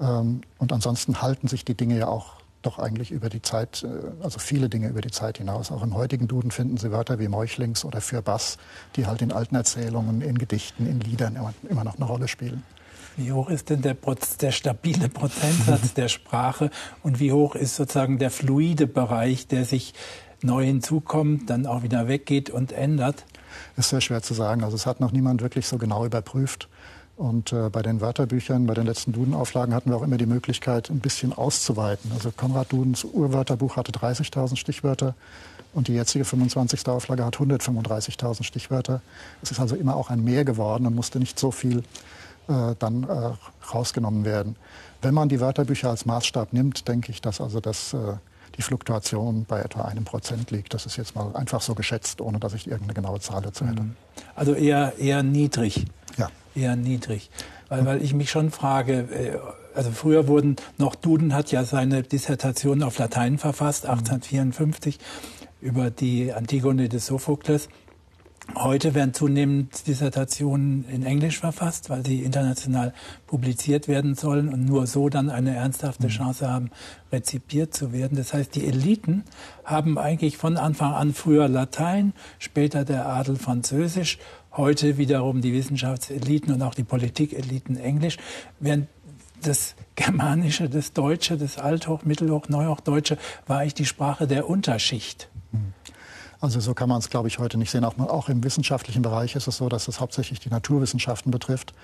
Ähm, 0.00 0.40
und 0.58 0.72
ansonsten 0.72 1.22
halten 1.22 1.46
sich 1.46 1.64
die 1.64 1.74
Dinge 1.74 1.98
ja 1.98 2.08
auch 2.08 2.37
doch 2.62 2.78
eigentlich 2.78 3.10
über 3.10 3.28
die 3.28 3.42
Zeit, 3.42 3.84
äh, 3.84 4.22
also 4.22 4.38
viele 4.38 4.68
Dinge 4.68 4.88
über 4.88 5.00
die 5.00 5.10
Zeit 5.10 5.38
hinaus. 5.38 5.70
Auch 5.70 5.82
im 5.82 5.94
heutigen 5.94 6.28
Duden 6.28 6.50
finden 6.50 6.76
Sie 6.76 6.90
Wörter 6.90 7.18
wie 7.18 7.28
Meuchlings 7.28 7.84
oder 7.84 8.00
für 8.00 8.22
Bass, 8.22 8.58
die 8.96 9.06
halt 9.06 9.22
in 9.22 9.32
alten 9.32 9.54
Erzählungen, 9.54 10.20
in 10.20 10.38
Gedichten, 10.38 10.86
in 10.86 11.00
Liedern 11.00 11.36
immer, 11.36 11.54
immer 11.68 11.84
noch 11.84 11.96
eine 11.96 12.04
Rolle 12.04 12.28
spielen. 12.28 12.62
Wie 13.16 13.32
hoch 13.32 13.50
ist 13.50 13.70
denn 13.70 13.82
der, 13.82 13.96
der, 14.40 14.52
stabile 14.52 15.08
Prozentsatz 15.08 15.92
der 15.96 16.08
Sprache 16.08 16.70
und 17.02 17.18
wie 17.18 17.32
hoch 17.32 17.56
ist 17.56 17.74
sozusagen 17.74 18.18
der 18.18 18.30
fluide 18.30 18.86
Bereich, 18.86 19.48
der 19.48 19.64
sich 19.64 19.92
neu 20.40 20.64
hinzukommt, 20.64 21.50
dann 21.50 21.66
auch 21.66 21.82
wieder 21.82 22.06
weggeht 22.06 22.48
und 22.48 22.70
ändert? 22.70 23.24
Ist 23.76 23.90
sehr 23.90 24.00
schwer 24.00 24.22
zu 24.22 24.34
sagen. 24.34 24.62
Also 24.62 24.76
es 24.76 24.86
hat 24.86 25.00
noch 25.00 25.10
niemand 25.10 25.42
wirklich 25.42 25.66
so 25.66 25.78
genau 25.78 26.06
überprüft. 26.06 26.68
Und 27.18 27.52
äh, 27.52 27.68
bei 27.68 27.82
den 27.82 28.00
Wörterbüchern, 28.00 28.66
bei 28.66 28.74
den 28.74 28.86
letzten 28.86 29.12
Duden-Auflagen 29.12 29.74
hatten 29.74 29.90
wir 29.90 29.96
auch 29.96 30.04
immer 30.04 30.18
die 30.18 30.26
Möglichkeit, 30.26 30.88
ein 30.88 31.00
bisschen 31.00 31.32
auszuweiten. 31.32 32.12
Also 32.14 32.30
Konrad 32.30 32.70
Dudens 32.70 33.02
Urwörterbuch 33.02 33.76
hatte 33.76 33.90
30.000 33.90 34.54
Stichwörter 34.54 35.16
und 35.74 35.88
die 35.88 35.94
jetzige 35.94 36.24
25. 36.24 36.86
Auflage 36.86 37.24
hat 37.24 37.36
135.000 37.36 38.44
Stichwörter. 38.44 39.00
Es 39.42 39.50
ist 39.50 39.58
also 39.58 39.74
immer 39.74 39.96
auch 39.96 40.10
ein 40.10 40.22
Mehr 40.22 40.44
geworden 40.44 40.86
und 40.86 40.94
musste 40.94 41.18
nicht 41.18 41.40
so 41.40 41.50
viel 41.50 41.78
äh, 42.46 42.76
dann 42.78 43.02
äh, 43.02 43.32
rausgenommen 43.74 44.24
werden. 44.24 44.54
Wenn 45.02 45.12
man 45.12 45.28
die 45.28 45.40
Wörterbücher 45.40 45.90
als 45.90 46.06
Maßstab 46.06 46.52
nimmt, 46.52 46.86
denke 46.86 47.10
ich, 47.10 47.20
dass 47.20 47.40
also 47.40 47.58
das, 47.58 47.94
äh, 47.94 47.98
die 48.56 48.62
Fluktuation 48.62 49.44
bei 49.44 49.58
etwa 49.58 49.82
einem 49.82 50.04
Prozent 50.04 50.52
liegt. 50.52 50.72
Das 50.72 50.86
ist 50.86 50.96
jetzt 50.96 51.16
mal 51.16 51.34
einfach 51.34 51.62
so 51.62 51.74
geschätzt, 51.74 52.20
ohne 52.20 52.38
dass 52.38 52.54
ich 52.54 52.68
irgendeine 52.68 52.94
genaue 52.94 53.18
Zahl 53.18 53.42
dazu 53.42 53.66
hätte. 53.66 53.82
Mhm. 53.82 53.96
Also 54.36 54.54
eher, 54.54 54.96
eher 54.98 55.24
niedrig. 55.24 55.84
Ja. 56.16 56.28
Eher 56.58 56.76
niedrig. 56.76 57.30
Weil, 57.68 57.84
weil 57.86 58.02
ich 58.02 58.14
mich 58.14 58.30
schon 58.30 58.50
frage, 58.50 59.08
äh, 59.12 59.38
also 59.74 59.90
früher 59.90 60.26
wurden 60.26 60.56
noch 60.76 60.94
Duden 60.94 61.34
hat 61.34 61.52
ja 61.52 61.64
seine 61.64 62.02
Dissertation 62.02 62.82
auf 62.82 62.98
Latein 62.98 63.38
verfasst, 63.38 63.86
1854, 63.86 64.98
mhm. 64.98 65.68
über 65.68 65.90
die 65.90 66.32
Antigone 66.32 66.88
des 66.88 67.06
Sophokles. 67.06 67.68
Heute 68.54 68.94
werden 68.94 69.12
zunehmend 69.12 69.86
Dissertationen 69.86 70.86
in 70.88 71.04
Englisch 71.04 71.38
verfasst, 71.38 71.90
weil 71.90 72.04
sie 72.04 72.22
international 72.22 72.94
publiziert 73.26 73.88
werden 73.88 74.14
sollen 74.14 74.48
und 74.48 74.64
nur 74.64 74.86
so 74.86 75.10
dann 75.10 75.28
eine 75.28 75.54
ernsthafte 75.54 76.06
mhm. 76.06 76.12
Chance 76.12 76.50
haben, 76.50 76.70
rezipiert 77.12 77.74
zu 77.74 77.92
werden. 77.92 78.16
Das 78.16 78.32
heißt, 78.32 78.54
die 78.54 78.66
Eliten 78.66 79.24
haben 79.64 79.98
eigentlich 79.98 80.38
von 80.38 80.56
Anfang 80.56 80.94
an 80.94 81.12
früher 81.12 81.46
Latein, 81.46 82.14
später 82.38 82.84
der 82.86 83.06
Adel 83.06 83.36
Französisch, 83.36 84.18
heute 84.58 84.98
wiederum 84.98 85.40
die 85.40 85.54
Wissenschaftseliten 85.54 86.52
und 86.52 86.60
auch 86.62 86.74
die 86.74 86.84
Politikeliten 86.84 87.78
Englisch, 87.78 88.18
während 88.60 88.88
das 89.42 89.74
Germanische, 89.94 90.68
das 90.68 90.92
Deutsche, 90.92 91.38
das 91.38 91.58
Althoch, 91.58 92.04
Mittelhoch, 92.04 92.48
Neuhochdeutsche 92.48 93.16
war 93.46 93.60
eigentlich 93.60 93.74
die 93.74 93.86
Sprache 93.86 94.26
der 94.26 94.48
Unterschicht. 94.48 95.28
Mhm. 95.52 95.72
Also 96.40 96.60
so 96.60 96.74
kann 96.74 96.88
man 96.88 96.98
es, 96.98 97.10
glaube 97.10 97.28
ich, 97.28 97.38
heute 97.38 97.58
nicht 97.58 97.70
sehen. 97.70 97.84
Auch, 97.84 97.98
auch, 97.98 98.28
im 98.28 98.44
wissenschaftlichen 98.44 99.02
Bereich 99.02 99.34
ist 99.34 99.48
es 99.48 99.56
so, 99.56 99.68
dass 99.68 99.88
es 99.88 100.00
hauptsächlich 100.00 100.38
die 100.38 100.50
Naturwissenschaften 100.50 101.32
betrifft. 101.32 101.74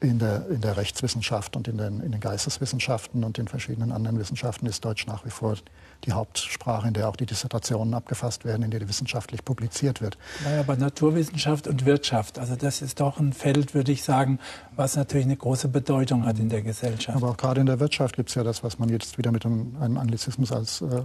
In 0.00 0.20
der, 0.20 0.48
in 0.48 0.60
der 0.60 0.76
Rechtswissenschaft 0.76 1.56
und 1.56 1.66
in 1.66 1.76
den, 1.76 2.00
in 2.00 2.12
den 2.12 2.20
Geisteswissenschaften 2.20 3.24
und 3.24 3.36
in 3.36 3.48
verschiedenen 3.48 3.90
anderen 3.90 4.16
Wissenschaften 4.16 4.66
ist 4.66 4.84
Deutsch 4.84 5.08
nach 5.08 5.26
wie 5.26 5.30
vor 5.30 5.56
die 6.04 6.12
Hauptsprache, 6.12 6.88
in 6.88 6.94
der 6.94 7.08
auch 7.08 7.16
die 7.16 7.26
Dissertationen 7.26 7.94
abgefasst 7.94 8.44
werden, 8.44 8.62
in 8.62 8.70
der 8.70 8.80
die 8.80 8.88
wissenschaftlich 8.88 9.44
publiziert 9.44 10.00
wird. 10.00 10.16
Naja, 10.44 10.60
aber 10.60 10.76
Naturwissenschaft 10.76 11.66
und 11.66 11.84
Wirtschaft, 11.84 12.38
also 12.38 12.56
das 12.56 12.82
ist 12.82 13.00
doch 13.00 13.18
ein 13.18 13.32
Feld, 13.32 13.74
würde 13.74 13.92
ich 13.92 14.02
sagen, 14.02 14.38
was 14.76 14.96
natürlich 14.96 15.26
eine 15.26 15.36
große 15.36 15.68
Bedeutung 15.68 16.24
hat 16.24 16.38
in 16.38 16.48
der 16.48 16.62
Gesellschaft. 16.62 17.16
Aber 17.16 17.30
auch 17.30 17.36
gerade 17.36 17.60
in 17.60 17.66
der 17.66 17.80
Wirtschaft 17.80 18.16
gibt 18.16 18.28
es 18.28 18.34
ja 18.34 18.44
das, 18.44 18.62
was 18.62 18.78
man 18.78 18.88
jetzt 18.88 19.18
wieder 19.18 19.32
mit 19.32 19.44
einem, 19.44 19.76
einem 19.80 19.98
Anglizismus 19.98 20.52
als 20.52 20.80
äh, 20.82 21.02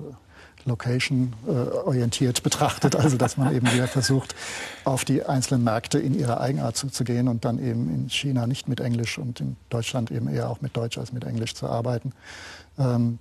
Location 0.65 1.33
äh, 1.47 1.51
orientiert 1.51 2.43
betrachtet, 2.43 2.95
also 2.95 3.17
dass 3.17 3.37
man 3.37 3.53
eben 3.53 3.71
wieder 3.71 3.87
versucht, 3.87 4.35
auf 4.85 5.03
die 5.03 5.23
einzelnen 5.23 5.63
Märkte 5.63 5.99
in 5.99 6.17
ihrer 6.17 6.39
Eigenart 6.39 6.77
zuzugehen 6.77 7.27
und 7.27 7.43
dann 7.45 7.59
eben 7.59 7.89
in 7.89 8.09
China 8.09 8.47
nicht 8.47 8.67
mit 8.67 8.79
Englisch 8.79 9.17
und 9.17 9.39
in 9.41 9.57
Deutschland 9.69 10.11
eben 10.11 10.29
eher 10.29 10.49
auch 10.49 10.61
mit 10.61 10.77
Deutsch 10.77 10.97
als 10.97 11.11
mit 11.11 11.25
Englisch 11.25 11.55
zu 11.55 11.67
arbeiten. 11.67 12.13
Ähm, 12.77 13.19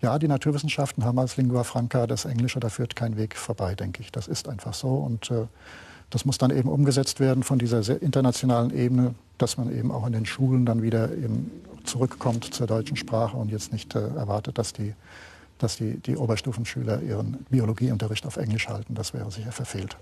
ja, 0.00 0.18
die 0.18 0.28
Naturwissenschaften 0.28 1.04
haben 1.04 1.18
als 1.18 1.36
Lingua 1.36 1.64
Franca 1.64 2.06
das 2.06 2.24
Englische, 2.24 2.60
da 2.60 2.68
führt 2.68 2.96
kein 2.96 3.16
Weg 3.16 3.36
vorbei, 3.36 3.74
denke 3.74 4.02
ich. 4.02 4.12
Das 4.12 4.28
ist 4.28 4.48
einfach 4.48 4.74
so 4.74 4.88
und 4.88 5.30
äh, 5.30 5.46
das 6.10 6.24
muss 6.24 6.38
dann 6.38 6.50
eben 6.50 6.68
umgesetzt 6.68 7.20
werden 7.20 7.42
von 7.42 7.58
dieser 7.58 8.00
internationalen 8.00 8.76
Ebene, 8.76 9.14
dass 9.36 9.58
man 9.58 9.76
eben 9.76 9.90
auch 9.90 10.06
in 10.06 10.12
den 10.12 10.24
Schulen 10.24 10.64
dann 10.64 10.82
wieder 10.82 11.12
eben 11.12 11.50
zurückkommt 11.84 12.44
zur 12.54 12.66
deutschen 12.66 12.96
Sprache 12.96 13.36
und 13.36 13.50
jetzt 13.50 13.72
nicht 13.72 13.94
äh, 13.94 14.00
erwartet, 14.00 14.58
dass 14.58 14.72
die 14.72 14.94
dass 15.58 15.76
die, 15.76 15.98
die 15.98 16.16
Oberstufenschüler 16.16 17.02
ihren 17.02 17.44
Biologieunterricht 17.50 18.26
auf 18.26 18.36
Englisch 18.36 18.68
halten. 18.68 18.94
Das 18.94 19.12
wäre 19.12 19.30
sicher 19.30 19.52
verfehlt. 19.52 19.96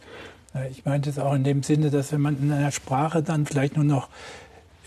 Ich 0.71 0.85
meinte 0.85 1.11
es 1.11 1.19
auch 1.19 1.35
in 1.35 1.45
dem 1.45 1.63
Sinne, 1.63 1.91
dass 1.91 2.13
wenn 2.13 2.21
man 2.21 2.39
in 2.41 2.53
einer 2.53 2.71
Sprache 2.71 3.23
dann 3.23 3.47
vielleicht 3.47 3.77
nur 3.77 3.85
noch 3.85 4.09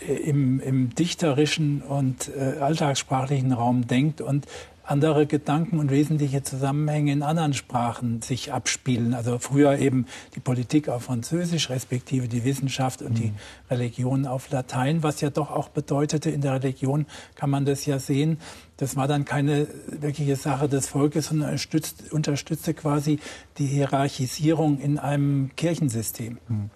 äh, 0.06 0.14
im, 0.14 0.60
im 0.60 0.94
dichterischen 0.94 1.82
und 1.82 2.30
äh, 2.36 2.58
alltagssprachlichen 2.58 3.52
Raum 3.52 3.86
denkt 3.86 4.20
und 4.20 4.46
andere 4.90 5.26
Gedanken 5.26 5.78
und 5.78 5.90
wesentliche 5.90 6.42
Zusammenhänge 6.42 7.12
in 7.12 7.22
anderen 7.22 7.54
Sprachen 7.54 8.22
sich 8.22 8.52
abspielen. 8.52 9.14
Also 9.14 9.38
früher 9.38 9.78
eben 9.78 10.06
die 10.34 10.40
Politik 10.40 10.88
auf 10.88 11.04
Französisch, 11.04 11.70
respektive 11.70 12.28
die 12.28 12.44
Wissenschaft 12.44 13.00
und 13.00 13.12
mhm. 13.12 13.14
die 13.14 13.32
Religion 13.70 14.26
auf 14.26 14.50
Latein, 14.50 15.02
was 15.02 15.20
ja 15.20 15.30
doch 15.30 15.50
auch 15.50 15.68
bedeutete, 15.68 16.30
in 16.30 16.40
der 16.40 16.54
Religion 16.54 17.06
kann 17.36 17.50
man 17.50 17.64
das 17.64 17.86
ja 17.86 17.98
sehen, 17.98 18.38
das 18.76 18.96
war 18.96 19.06
dann 19.06 19.26
keine 19.26 19.68
wirkliche 19.86 20.36
Sache 20.36 20.66
des 20.66 20.88
Volkes, 20.88 21.26
sondern 21.26 21.50
unterstützte, 21.50 22.14
unterstützte 22.14 22.74
quasi 22.74 23.20
die 23.58 23.66
Hierarchisierung 23.66 24.80
in 24.80 24.98
einem 24.98 25.50
Kirchensystem. 25.54 26.38
Mhm. 26.48 26.70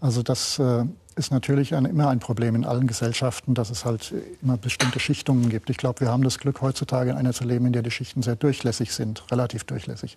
Also 0.00 0.22
das 0.22 0.58
äh, 0.58 0.84
ist 1.18 1.32
natürlich 1.32 1.74
ein, 1.74 1.84
immer 1.84 2.08
ein 2.08 2.20
Problem 2.20 2.54
in 2.54 2.64
allen 2.64 2.86
Gesellschaften, 2.86 3.54
dass 3.54 3.70
es 3.70 3.84
halt 3.84 4.14
immer 4.40 4.56
bestimmte 4.56 5.00
Schichtungen 5.00 5.48
gibt. 5.48 5.68
Ich 5.68 5.76
glaube, 5.76 6.00
wir 6.00 6.08
haben 6.08 6.22
das 6.22 6.38
Glück, 6.38 6.62
heutzutage 6.62 7.10
in 7.10 7.16
einer 7.16 7.32
zu 7.32 7.44
leben, 7.44 7.66
in 7.66 7.72
der 7.72 7.82
die 7.82 7.90
Schichten 7.90 8.22
sehr 8.22 8.36
durchlässig 8.36 8.92
sind, 8.92 9.24
relativ 9.30 9.64
durchlässig. 9.64 10.16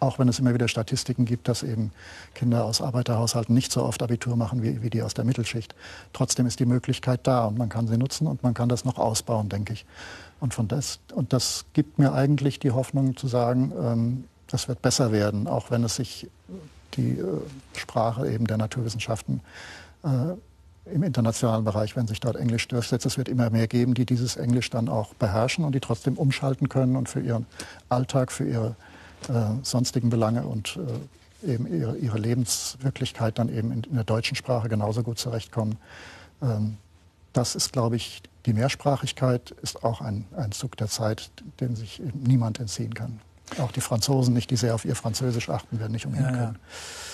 Auch 0.00 0.18
wenn 0.18 0.28
es 0.28 0.38
immer 0.38 0.52
wieder 0.52 0.66
Statistiken 0.66 1.24
gibt, 1.24 1.48
dass 1.48 1.62
eben 1.62 1.92
Kinder 2.34 2.64
aus 2.64 2.82
Arbeiterhaushalten 2.82 3.54
nicht 3.54 3.70
so 3.70 3.84
oft 3.84 4.02
Abitur 4.02 4.36
machen 4.36 4.62
wie, 4.62 4.82
wie 4.82 4.90
die 4.90 5.02
aus 5.02 5.14
der 5.14 5.24
Mittelschicht. 5.24 5.74
Trotzdem 6.12 6.46
ist 6.46 6.58
die 6.58 6.66
Möglichkeit 6.66 7.20
da 7.22 7.44
und 7.44 7.56
man 7.56 7.68
kann 7.68 7.86
sie 7.86 7.96
nutzen 7.96 8.26
und 8.26 8.42
man 8.42 8.52
kann 8.52 8.68
das 8.68 8.84
noch 8.84 8.98
ausbauen, 8.98 9.48
denke 9.48 9.72
ich. 9.72 9.86
Und, 10.40 10.52
von 10.52 10.66
das, 10.68 10.98
und 11.14 11.32
das 11.32 11.66
gibt 11.74 11.98
mir 11.98 12.12
eigentlich 12.12 12.58
die 12.58 12.72
Hoffnung 12.72 13.16
zu 13.16 13.28
sagen, 13.28 13.72
ähm, 13.80 14.24
das 14.48 14.66
wird 14.66 14.82
besser 14.82 15.12
werden, 15.12 15.46
auch 15.46 15.70
wenn 15.70 15.84
es 15.84 15.96
sich 15.96 16.28
die 16.94 17.18
äh, 17.18 17.24
Sprache 17.76 18.28
eben 18.28 18.46
der 18.46 18.56
Naturwissenschaften 18.56 19.42
im 20.92 21.02
internationalen 21.02 21.64
Bereich, 21.64 21.96
wenn 21.96 22.06
sich 22.06 22.20
dort 22.20 22.36
Englisch 22.36 22.68
durchsetzt. 22.68 23.06
Es 23.06 23.18
wird 23.18 23.28
immer 23.28 23.50
mehr 23.50 23.68
geben, 23.68 23.94
die 23.94 24.06
dieses 24.06 24.36
Englisch 24.36 24.70
dann 24.70 24.88
auch 24.88 25.14
beherrschen 25.14 25.64
und 25.64 25.74
die 25.74 25.80
trotzdem 25.80 26.16
umschalten 26.16 26.68
können 26.68 26.96
und 26.96 27.08
für 27.08 27.20
ihren 27.20 27.46
Alltag, 27.88 28.32
für 28.32 28.44
ihre 28.44 28.76
äh, 29.28 29.32
sonstigen 29.62 30.10
Belange 30.10 30.42
und 30.42 30.78
äh, 31.42 31.52
eben 31.52 31.66
ihre, 31.66 31.96
ihre, 31.96 32.18
Lebenswirklichkeit 32.18 33.38
dann 33.38 33.48
eben 33.48 33.72
in, 33.72 33.84
in, 33.84 33.94
der 33.94 34.04
deutschen 34.04 34.36
Sprache 34.36 34.68
genauso 34.68 35.02
gut 35.02 35.18
zurechtkommen. 35.18 35.76
Ähm, 36.42 36.76
das 37.32 37.54
ist, 37.54 37.72
glaube 37.72 37.96
ich, 37.96 38.22
die 38.46 38.52
Mehrsprachigkeit 38.52 39.50
ist 39.62 39.84
auch 39.84 40.00
ein, 40.00 40.24
ein 40.36 40.52
Zug 40.52 40.76
der 40.76 40.88
Zeit, 40.88 41.30
dem 41.60 41.76
sich 41.76 42.02
niemand 42.14 42.58
entziehen 42.58 42.94
kann. 42.94 43.20
Auch 43.58 43.72
die 43.72 43.80
Franzosen 43.80 44.32
nicht, 44.32 44.50
die 44.50 44.56
sehr 44.56 44.74
auf 44.74 44.84
ihr 44.84 44.96
Französisch 44.96 45.50
achten, 45.50 45.78
werden 45.78 45.92
nicht 45.92 46.06
umhin 46.06 46.22
ja, 46.22 46.30
können. 46.30 46.54
Ja 46.54 47.09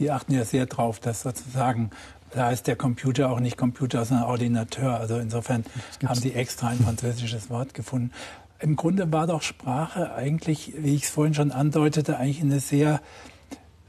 die 0.00 0.10
achten 0.10 0.32
ja 0.34 0.44
sehr 0.44 0.66
drauf, 0.66 0.98
dass 0.98 1.22
sozusagen, 1.22 1.90
da 2.32 2.50
ist 2.50 2.66
der 2.66 2.74
Computer 2.74 3.30
auch 3.30 3.38
nicht 3.38 3.56
Computer, 3.56 4.04
sondern 4.04 4.26
Ordinateur. 4.26 4.98
Also 4.98 5.18
insofern 5.18 5.64
haben 6.04 6.18
sie 6.18 6.32
extra 6.32 6.68
ein 6.68 6.78
französisches 6.78 7.50
Wort 7.50 7.74
gefunden. 7.74 8.10
Im 8.58 8.76
Grunde 8.76 9.12
war 9.12 9.26
doch 9.26 9.42
Sprache 9.42 10.14
eigentlich, 10.14 10.72
wie 10.76 10.94
ich 10.94 11.04
es 11.04 11.10
vorhin 11.10 11.34
schon 11.34 11.52
andeutete, 11.52 12.16
eigentlich 12.16 12.40
eine 12.42 12.60
sehr 12.60 13.00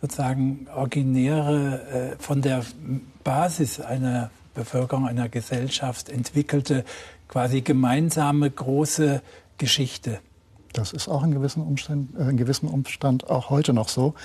sozusagen 0.02 0.68
originäre, 0.76 2.14
äh, 2.14 2.16
von 2.20 2.42
der 2.42 2.66
Basis 3.24 3.80
einer 3.80 4.32
Bevölkerung, 4.54 5.08
einer 5.08 5.30
Gesellschaft 5.30 6.10
entwickelte, 6.10 6.84
quasi 7.28 7.62
gemeinsame 7.62 8.50
große 8.50 9.22
Geschichte. 9.58 10.20
Das 10.74 10.94
ist 10.94 11.08
auch 11.08 11.24
in 11.24 11.32
gewissen 11.32 11.62
Umständen, 11.62 12.20
äh, 12.20 12.30
in 12.30 12.38
gewissem 12.38 12.68
Umstand 12.70 13.30
auch 13.30 13.50
heute 13.50 13.74
noch 13.74 13.90
so. 13.90 14.16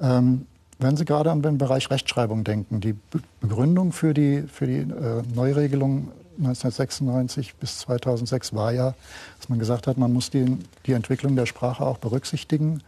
Ähm, 0.00 0.46
wenn 0.80 0.96
Sie 0.96 1.04
gerade 1.04 1.30
an 1.30 1.42
den 1.42 1.58
Bereich 1.58 1.90
Rechtschreibung 1.90 2.44
denken, 2.44 2.80
die 2.80 2.94
Begründung 3.40 3.92
für 3.92 4.14
die, 4.14 4.42
für 4.42 4.66
die 4.66 4.78
äh, 4.78 5.22
Neuregelung 5.34 6.08
1996 6.38 7.54
bis 7.56 7.80
2006 7.80 8.54
war 8.54 8.72
ja, 8.72 8.94
dass 9.38 9.48
man 9.48 9.58
gesagt 9.58 9.86
hat, 9.86 9.98
man 9.98 10.12
muss 10.12 10.30
die, 10.30 10.58
die 10.86 10.92
Entwicklung 10.92 11.36
der 11.36 11.46
Sprache 11.46 11.84
auch 11.84 11.98
berücksichtigen. 11.98 12.82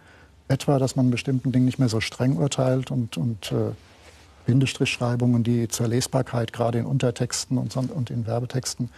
Etwa, 0.49 0.79
dass 0.79 0.97
man 0.97 1.11
bestimmten 1.11 1.53
Dingen 1.53 1.67
nicht 1.67 1.79
mehr 1.79 1.89
so 1.89 2.01
streng 2.01 2.37
urteilt 2.37 2.91
und, 2.91 3.17
und 3.17 3.53
äh, 3.53 3.73
Bindestrichschreibungen, 4.47 5.45
die 5.45 5.69
zur 5.69 5.89
Lesbarkeit 5.89 6.53
gerade 6.53 6.79
in 6.79 6.87
Untertexten 6.87 7.59
und, 7.59 7.77
und 7.77 8.11
in 8.11 8.27
Werbetexten 8.27 8.91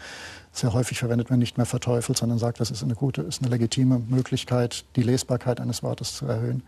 sehr 0.53 0.73
häufig 0.73 0.99
verwendet 0.99 1.31
man 1.31 1.41
nicht 1.41 1.57
mehr 1.57 1.67
verteufelt, 1.67 2.17
sondern 2.17 2.39
sagt, 2.39 2.61
das 2.61 2.71
ist 2.71 2.83
eine 2.83 2.95
gute, 2.95 3.23
ist 3.23 3.43
eine 3.43 3.51
legitime 3.51 4.01
Möglichkeit, 4.09 4.85
die 4.95 5.03
Lesbarkeit 5.03 5.61
eines 5.61 5.83
Wortes 5.83 6.15
zu 6.15 6.27
erhöhen. 6.27 6.63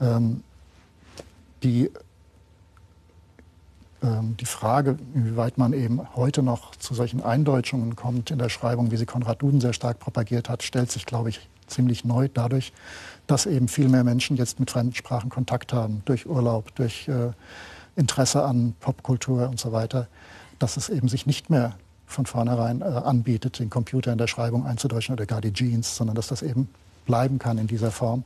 Ähm, 0.00 0.42
die, 1.62 1.90
ähm, 4.02 4.36
die 4.38 4.46
Frage, 4.46 4.98
inwieweit 5.14 5.58
man 5.58 5.72
eben 5.72 6.00
heute 6.14 6.42
noch 6.42 6.76
zu 6.76 6.94
solchen 6.94 7.22
Eindeutschungen 7.22 7.96
kommt 7.96 8.30
in 8.30 8.38
der 8.38 8.48
Schreibung, 8.48 8.90
wie 8.90 8.96
sie 8.96 9.06
Konrad 9.06 9.42
Duden 9.42 9.60
sehr 9.60 9.72
stark 9.72 9.98
propagiert 9.98 10.48
hat, 10.48 10.62
stellt 10.62 10.90
sich, 10.90 11.06
glaube 11.06 11.30
ich, 11.30 11.48
ziemlich 11.66 12.04
neu 12.04 12.28
dadurch, 12.32 12.72
dass 13.26 13.46
eben 13.46 13.68
viel 13.68 13.88
mehr 13.88 14.04
Menschen 14.04 14.36
jetzt 14.36 14.60
mit 14.60 14.70
fremden 14.70 14.94
Sprachen 14.94 15.30
Kontakt 15.30 15.72
haben, 15.72 16.02
durch 16.04 16.26
Urlaub, 16.26 16.74
durch 16.74 17.08
äh, 17.08 17.30
Interesse 17.96 18.44
an 18.44 18.74
Popkultur 18.80 19.48
und 19.48 19.58
so 19.58 19.72
weiter, 19.72 20.08
dass 20.58 20.76
es 20.76 20.88
eben 20.88 21.08
sich 21.08 21.26
nicht 21.26 21.50
mehr 21.50 21.74
von 22.06 22.26
vornherein 22.26 22.82
äh, 22.82 22.84
anbietet, 22.84 23.58
den 23.58 23.70
Computer 23.70 24.12
in 24.12 24.18
der 24.18 24.26
Schreibung 24.26 24.66
einzudeutschen 24.66 25.14
oder 25.14 25.26
gar 25.26 25.40
die 25.40 25.52
Jeans, 25.52 25.96
sondern 25.96 26.14
dass 26.14 26.28
das 26.28 26.42
eben 26.42 26.68
bleiben 27.06 27.38
kann 27.38 27.58
in 27.58 27.66
dieser 27.66 27.90
Form. 27.90 28.24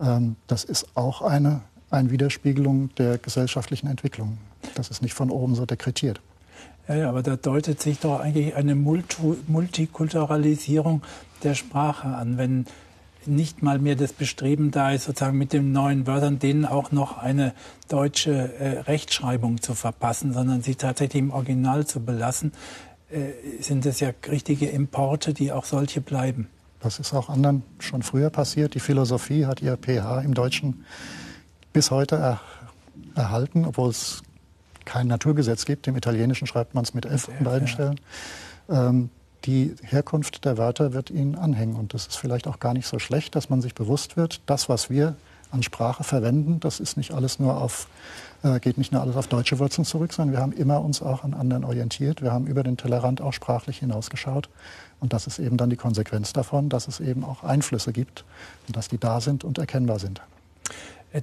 Ähm, 0.00 0.36
das 0.46 0.64
ist 0.64 0.96
auch 0.96 1.22
eine, 1.22 1.60
eine 1.90 2.10
Widerspiegelung 2.10 2.90
der 2.96 3.18
gesellschaftlichen 3.18 3.88
Entwicklung. 3.88 4.38
Das 4.74 4.88
ist 4.90 5.02
nicht 5.02 5.14
von 5.14 5.30
oben 5.30 5.54
so 5.54 5.64
dekretiert. 5.66 6.20
Ja, 6.88 6.96
ja, 6.96 7.08
aber 7.08 7.22
da 7.22 7.36
deutet 7.36 7.80
sich 7.80 8.00
doch 8.00 8.18
eigentlich 8.20 8.56
eine 8.56 8.74
Multikulturalisierung 8.74 11.02
der 11.42 11.54
Sprache 11.54 12.08
an, 12.08 12.36
wenn 12.38 12.66
nicht 13.26 13.62
mal 13.62 13.78
mehr 13.78 13.96
das 13.96 14.12
Bestreben 14.12 14.70
da 14.70 14.92
ist, 14.92 15.04
sozusagen 15.04 15.36
mit 15.36 15.52
den 15.52 15.72
neuen 15.72 16.06
Wörtern 16.06 16.38
denen 16.38 16.64
auch 16.64 16.90
noch 16.90 17.18
eine 17.18 17.52
deutsche 17.88 18.32
äh, 18.32 18.78
Rechtschreibung 18.80 19.60
zu 19.60 19.74
verpassen, 19.74 20.32
sondern 20.32 20.62
sie 20.62 20.74
tatsächlich 20.74 21.22
im 21.22 21.30
Original 21.30 21.86
zu 21.86 22.00
belassen. 22.00 22.52
Äh, 23.10 23.62
sind 23.62 23.84
es 23.86 24.00
ja 24.00 24.10
richtige 24.28 24.68
Importe, 24.68 25.34
die 25.34 25.52
auch 25.52 25.66
solche 25.66 26.00
bleiben. 26.00 26.48
Das 26.80 26.98
ist 26.98 27.12
auch 27.12 27.28
anderen 27.28 27.62
schon 27.78 28.02
früher 28.02 28.30
passiert. 28.30 28.74
Die 28.74 28.80
Philosophie 28.80 29.46
hat 29.46 29.60
ihr 29.60 29.76
PH 29.76 30.22
im 30.22 30.32
Deutschen 30.32 30.86
bis 31.72 31.90
heute 31.90 32.16
er, 32.16 32.40
erhalten, 33.14 33.64
obwohl 33.64 33.90
es 33.90 34.22
kein 34.84 35.06
Naturgesetz 35.06 35.64
gibt. 35.64 35.86
Im 35.86 35.96
Italienischen 35.96 36.46
schreibt 36.46 36.74
man 36.74 36.84
es 36.84 36.94
mit 36.94 37.06
F 37.06 37.28
an 37.28 37.44
beiden 37.44 37.66
ja. 37.66 37.72
Stellen. 37.72 38.00
Ähm, 38.68 39.10
die 39.44 39.74
Herkunft 39.82 40.44
der 40.44 40.58
Wörter 40.58 40.92
wird 40.92 41.10
ihnen 41.10 41.34
anhängen. 41.34 41.76
Und 41.76 41.94
das 41.94 42.06
ist 42.06 42.16
vielleicht 42.16 42.46
auch 42.46 42.58
gar 42.58 42.74
nicht 42.74 42.86
so 42.86 42.98
schlecht, 42.98 43.34
dass 43.34 43.48
man 43.48 43.62
sich 43.62 43.74
bewusst 43.74 44.16
wird, 44.16 44.42
das, 44.46 44.68
was 44.68 44.90
wir 44.90 45.16
an 45.50 45.62
Sprache 45.62 46.04
verwenden, 46.04 46.60
das 46.60 46.78
ist 46.78 46.96
nicht 46.96 47.12
alles 47.12 47.38
nur 47.38 47.60
auf 47.60 47.88
äh, 48.42 48.58
geht 48.60 48.78
nicht 48.78 48.92
nur 48.92 49.02
alles 49.02 49.16
auf 49.16 49.26
deutsche 49.26 49.58
Wurzeln 49.58 49.84
zurück, 49.84 50.12
sondern 50.12 50.34
wir 50.34 50.40
haben 50.40 50.52
immer 50.52 50.80
uns 50.80 51.02
auch 51.02 51.24
an 51.24 51.34
anderen 51.34 51.64
orientiert. 51.64 52.22
Wir 52.22 52.32
haben 52.32 52.46
über 52.46 52.62
den 52.62 52.76
Tellerrand 52.76 53.20
auch 53.20 53.32
sprachlich 53.32 53.78
hinausgeschaut. 53.78 54.48
Und 54.98 55.12
das 55.12 55.26
ist 55.26 55.38
eben 55.38 55.56
dann 55.56 55.70
die 55.70 55.76
Konsequenz 55.76 56.32
davon, 56.32 56.68
dass 56.68 56.88
es 56.88 57.00
eben 57.00 57.24
auch 57.24 57.42
Einflüsse 57.42 57.92
gibt 57.92 58.24
und 58.66 58.76
dass 58.76 58.88
die 58.88 58.98
da 58.98 59.20
sind 59.20 59.44
und 59.44 59.58
erkennbar 59.58 59.98
sind. 59.98 60.20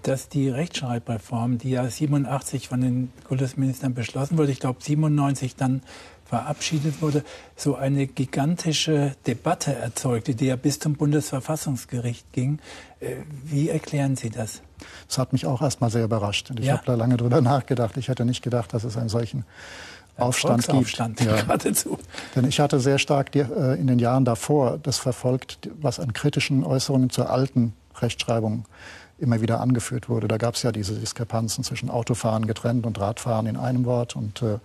Dass 0.03 0.27
die 0.27 0.49
Rechtschreibreform, 0.49 1.59
die 1.59 1.71
ja 1.71 1.89
87 1.89 2.67
von 2.67 2.81
den 2.81 3.13
Kultusministern 3.23 3.93
beschlossen 3.93 4.37
wurde, 4.37 4.51
ich 4.51 4.59
glaube 4.59 4.79
97 4.81 5.55
dann 5.55 5.81
verabschiedet 6.27 7.01
wurde, 7.01 7.23
so 7.55 7.75
eine 7.75 8.05
gigantische 8.05 9.15
Debatte 9.25 9.73
erzeugte, 9.73 10.35
die 10.35 10.47
ja 10.47 10.57
bis 10.57 10.79
zum 10.79 10.95
Bundesverfassungsgericht 10.95 12.33
ging. 12.33 12.59
Äh, 12.99 13.15
wie 13.45 13.69
erklären 13.69 14.15
Sie 14.15 14.29
das? 14.29 14.61
Das 15.07 15.17
hat 15.17 15.31
mich 15.31 15.45
auch 15.45 15.61
erst 15.61 15.79
mal 15.81 15.89
sehr 15.89 16.03
überrascht. 16.03 16.49
Und 16.49 16.59
ich 16.59 16.65
ja. 16.65 16.73
habe 16.73 16.83
da 16.85 16.95
lange 16.95 17.17
drüber 17.17 17.41
nachgedacht. 17.41 17.95
Ich 17.97 18.09
hätte 18.09 18.25
nicht 18.25 18.41
gedacht, 18.41 18.73
dass 18.73 18.83
es 18.83 18.97
einen 18.97 19.09
solchen 19.09 19.45
Aufstand 20.17 20.67
gibt. 20.67 21.21
Ja. 21.21 21.35
geradezu. 21.41 21.97
Denn 22.35 22.45
ich 22.45 22.59
hatte 22.59 22.79
sehr 22.79 22.99
stark 22.99 23.31
die, 23.31 23.39
äh, 23.39 23.79
in 23.79 23.87
den 23.87 23.99
Jahren 23.99 24.25
davor 24.25 24.79
das 24.81 24.97
verfolgt, 24.97 25.69
was 25.79 25.99
an 25.99 26.13
kritischen 26.13 26.63
Äußerungen 26.63 27.09
zur 27.09 27.29
alten 27.29 27.73
Rechtschreibung 27.99 28.65
immer 29.19 29.41
wieder 29.41 29.61
angeführt 29.61 30.09
wurde. 30.09 30.27
Da 30.27 30.37
gab 30.37 30.55
es 30.55 30.63
ja 30.63 30.71
diese 30.71 30.95
Diskrepanzen 30.95 31.63
zwischen 31.63 31.89
Autofahren 31.89 32.45
getrennt 32.45 32.85
und 32.85 32.99
Radfahren 32.99 33.47
in 33.47 33.57
einem 33.57 33.85
Wort. 33.85 34.15
Und 34.15 34.41
äh, 34.41 34.59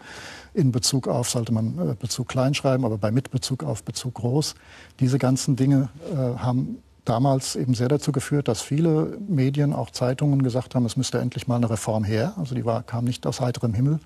in 0.55 0.73
Bezug 0.73 1.09
auf 1.09 1.31
sollte 1.31 1.53
man 1.53 1.79
äh, 1.79 1.95
Bezug 1.95 2.29
klein 2.29 2.55
schreiben, 2.55 2.85
aber 2.85 2.99
bei 2.99 3.11
Mitbezug 3.11 3.65
auf 3.65 3.83
Bezug 3.83 4.15
groß. 4.15 4.55
Diese 5.01 5.19
ganzen 5.19 5.57
Dinge 5.57 5.89
äh, 6.13 6.39
haben 6.39 6.79
damals 7.05 7.57
eben 7.57 7.75
sehr 7.75 7.89
dazu 7.89 8.13
geführt, 8.13 8.49
dass 8.49 8.61
viele 8.61 9.19
Medien, 9.27 9.73
auch 9.73 9.91
Zeitungen 9.91 10.43
gesagt 10.43 10.75
haben, 10.75 10.85
es 10.85 10.97
müsste 10.97 11.19
endlich 11.19 11.49
mal 11.49 11.57
eine 11.57 11.71
Reform 11.71 12.05
her. 12.05 12.35
Also 12.37 12.55
die 12.55 12.65
war, 12.65 12.83
kam 12.83 13.05
nicht 13.05 13.27
aus 13.27 13.41
heiterem 13.41 13.75
Himmel. 13.75 13.99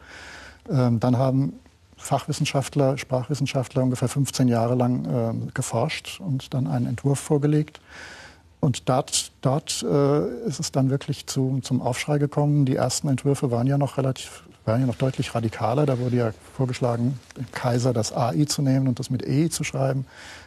Ähm, 0.71 1.01
dann 1.01 1.19
haben 1.19 1.55
Fachwissenschaftler, 1.97 2.99
Sprachwissenschaftler 2.99 3.83
ungefähr 3.83 4.09
15 4.09 4.49
Jahre 4.49 4.75
lang 4.75 5.05
äh, 5.05 5.51
geforscht 5.53 6.21
und 6.21 6.55
dann 6.55 6.67
einen 6.67 6.87
Entwurf 6.87 7.19
vorgelegt. 7.19 7.81
Und 8.67 8.89
dort, 8.89 9.31
dort 9.43 9.87
äh, 9.89 10.49
ist 10.49 10.59
es 10.59 10.73
dann 10.73 10.91
wirklich 10.91 11.29
zu, 11.29 11.61
zum 11.63 11.81
Aufschrei 11.81 12.19
gekommen. 12.19 12.65
Die 12.65 12.75
ersten 12.75 13.07
Entwürfe 13.07 13.53
waren 13.53 13.69
ja 13.69 13.79
noch 13.79 13.97
relativ, 13.97 14.43
waren 14.65 14.81
ja 14.81 14.89
noch 14.89 14.97
deutlich 14.97 15.37
radikaler. 15.37 15.87
Da 15.87 16.01
wurde 16.01 16.17
ja 16.17 16.33
vorgeschlagen, 16.57 17.21
Kaiser 17.53 17.93
das 17.93 18.13
AI 18.13 18.45
zu 18.47 18.63
nehmen 18.63 18.89
und 18.89 18.99
das 18.99 19.09
mit 19.09 19.25
E 19.25 19.51
zu 19.51 19.63
schreiben 19.63 20.05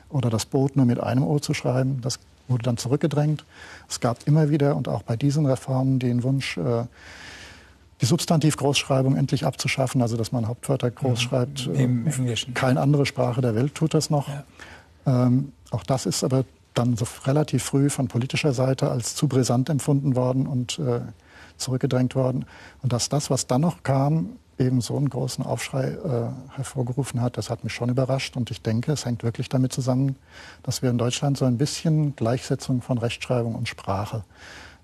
oder 0.09 0.29
das 0.29 0.45
Boot 0.45 0.75
nur 0.75 0.85
mit 0.85 0.99
einem 0.99 1.23
O 1.23 1.39
zu 1.39 1.53
schreiben. 1.53 2.01
Das 2.01 2.19
wurde 2.49 2.63
dann 2.63 2.75
zurückgedrängt. 2.75 3.45
Es 3.87 4.01
gab 4.01 4.27
immer 4.27 4.49
wieder 4.49 4.75
und 4.75 4.89
auch 4.89 5.03
bei 5.03 5.15
diesen 5.15 5.45
Reformen 5.45 5.99
den 5.99 6.21
Wunsch, 6.23 6.57
äh, 6.57 6.83
die 8.01 8.05
Substantivgroßschreibung 8.05 9.15
endlich 9.15 9.45
abzuschaffen, 9.45 10.01
also 10.01 10.17
dass 10.17 10.33
man 10.33 10.49
Hauptwörter 10.49 10.91
groß 10.91 11.21
schreibt. 11.21 11.67
Im 11.67 12.05
äh, 12.05 12.11
Englischen. 12.11 12.53
Keine 12.53 12.81
andere 12.81 13.05
Sprache 13.05 13.39
der 13.39 13.55
Welt 13.55 13.75
tut 13.75 13.93
das 13.93 14.09
noch. 14.09 14.27
Ja. 14.27 14.43
Ähm, 15.05 15.53
auch 15.71 15.83
das 15.83 16.05
ist 16.05 16.25
aber 16.25 16.43
dann 16.79 16.95
so 16.95 17.05
relativ 17.25 17.63
früh 17.63 17.89
von 17.89 18.07
politischer 18.07 18.53
Seite 18.53 18.89
als 18.89 19.15
zu 19.15 19.27
brisant 19.27 19.69
empfunden 19.69 20.15
worden 20.15 20.47
und 20.47 20.79
äh, 20.79 21.01
zurückgedrängt 21.57 22.15
worden. 22.15 22.45
Und 22.81 22.93
dass 22.93 23.09
das, 23.09 23.29
was 23.29 23.47
dann 23.47 23.61
noch 23.61 23.83
kam, 23.83 24.37
eben 24.57 24.81
so 24.81 24.97
einen 24.97 25.09
großen 25.09 25.45
Aufschrei 25.45 25.89
äh, 25.89 26.55
hervorgerufen 26.55 27.21
hat, 27.21 27.37
das 27.37 27.49
hat 27.49 27.63
mich 27.63 27.73
schon 27.73 27.89
überrascht. 27.89 28.35
Und 28.35 28.51
ich 28.51 28.61
denke, 28.61 28.91
es 28.91 29.05
hängt 29.05 29.23
wirklich 29.23 29.49
damit 29.49 29.73
zusammen, 29.73 30.15
dass 30.63 30.81
wir 30.81 30.89
in 30.89 30.97
Deutschland 30.97 31.37
so 31.37 31.45
ein 31.45 31.57
bisschen 31.57 32.15
Gleichsetzung 32.15 32.81
von 32.81 32.97
Rechtschreibung 32.97 33.55
und 33.55 33.67
Sprache 33.69 34.23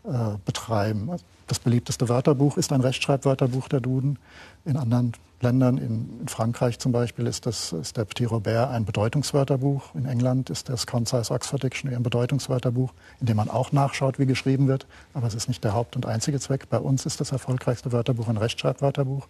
äh, 0.03 0.37
betreiben. 0.45 1.09
Das 1.47 1.59
beliebteste 1.59 2.09
Wörterbuch 2.09 2.57
ist 2.57 2.71
ein 2.71 2.81
Rechtschreibwörterbuch 2.81 3.67
der 3.67 3.81
Duden. 3.81 4.17
In 4.63 4.77
anderen 4.77 5.13
Ländern, 5.45 5.77
in, 5.77 6.27
Frankreich 6.27 6.79
zum 6.79 6.91
Beispiel, 6.91 7.27
ist, 7.27 7.45
das, 7.45 7.71
ist 7.71 7.97
der 7.97 8.05
Petit 8.05 8.29
Robert 8.31 8.71
ein 8.71 8.83
Bedeutungswörterbuch. 8.83 9.93
In 9.93 10.05
England 10.05 10.49
ist 10.49 10.69
das 10.69 10.87
Concise 10.87 11.31
Oxford 11.31 11.63
Dictionary 11.63 11.95
ein 11.95 12.03
Bedeutungswörterbuch, 12.03 12.91
in 13.19 13.27
dem 13.27 13.37
man 13.37 13.49
auch 13.49 13.71
nachschaut, 13.71 14.17
wie 14.17 14.25
geschrieben 14.25 14.67
wird. 14.67 14.87
Aber 15.13 15.27
es 15.27 15.35
ist 15.35 15.47
nicht 15.47 15.63
der 15.63 15.73
Haupt- 15.73 15.95
und 15.95 16.05
einzige 16.05 16.39
Zweck. 16.39 16.67
Bei 16.69 16.79
uns 16.79 17.05
ist 17.05 17.21
das 17.21 17.31
erfolgreichste 17.31 17.91
Wörterbuch 17.91 18.27
ein 18.27 18.37
Rechtschreibwörterbuch. 18.37 19.27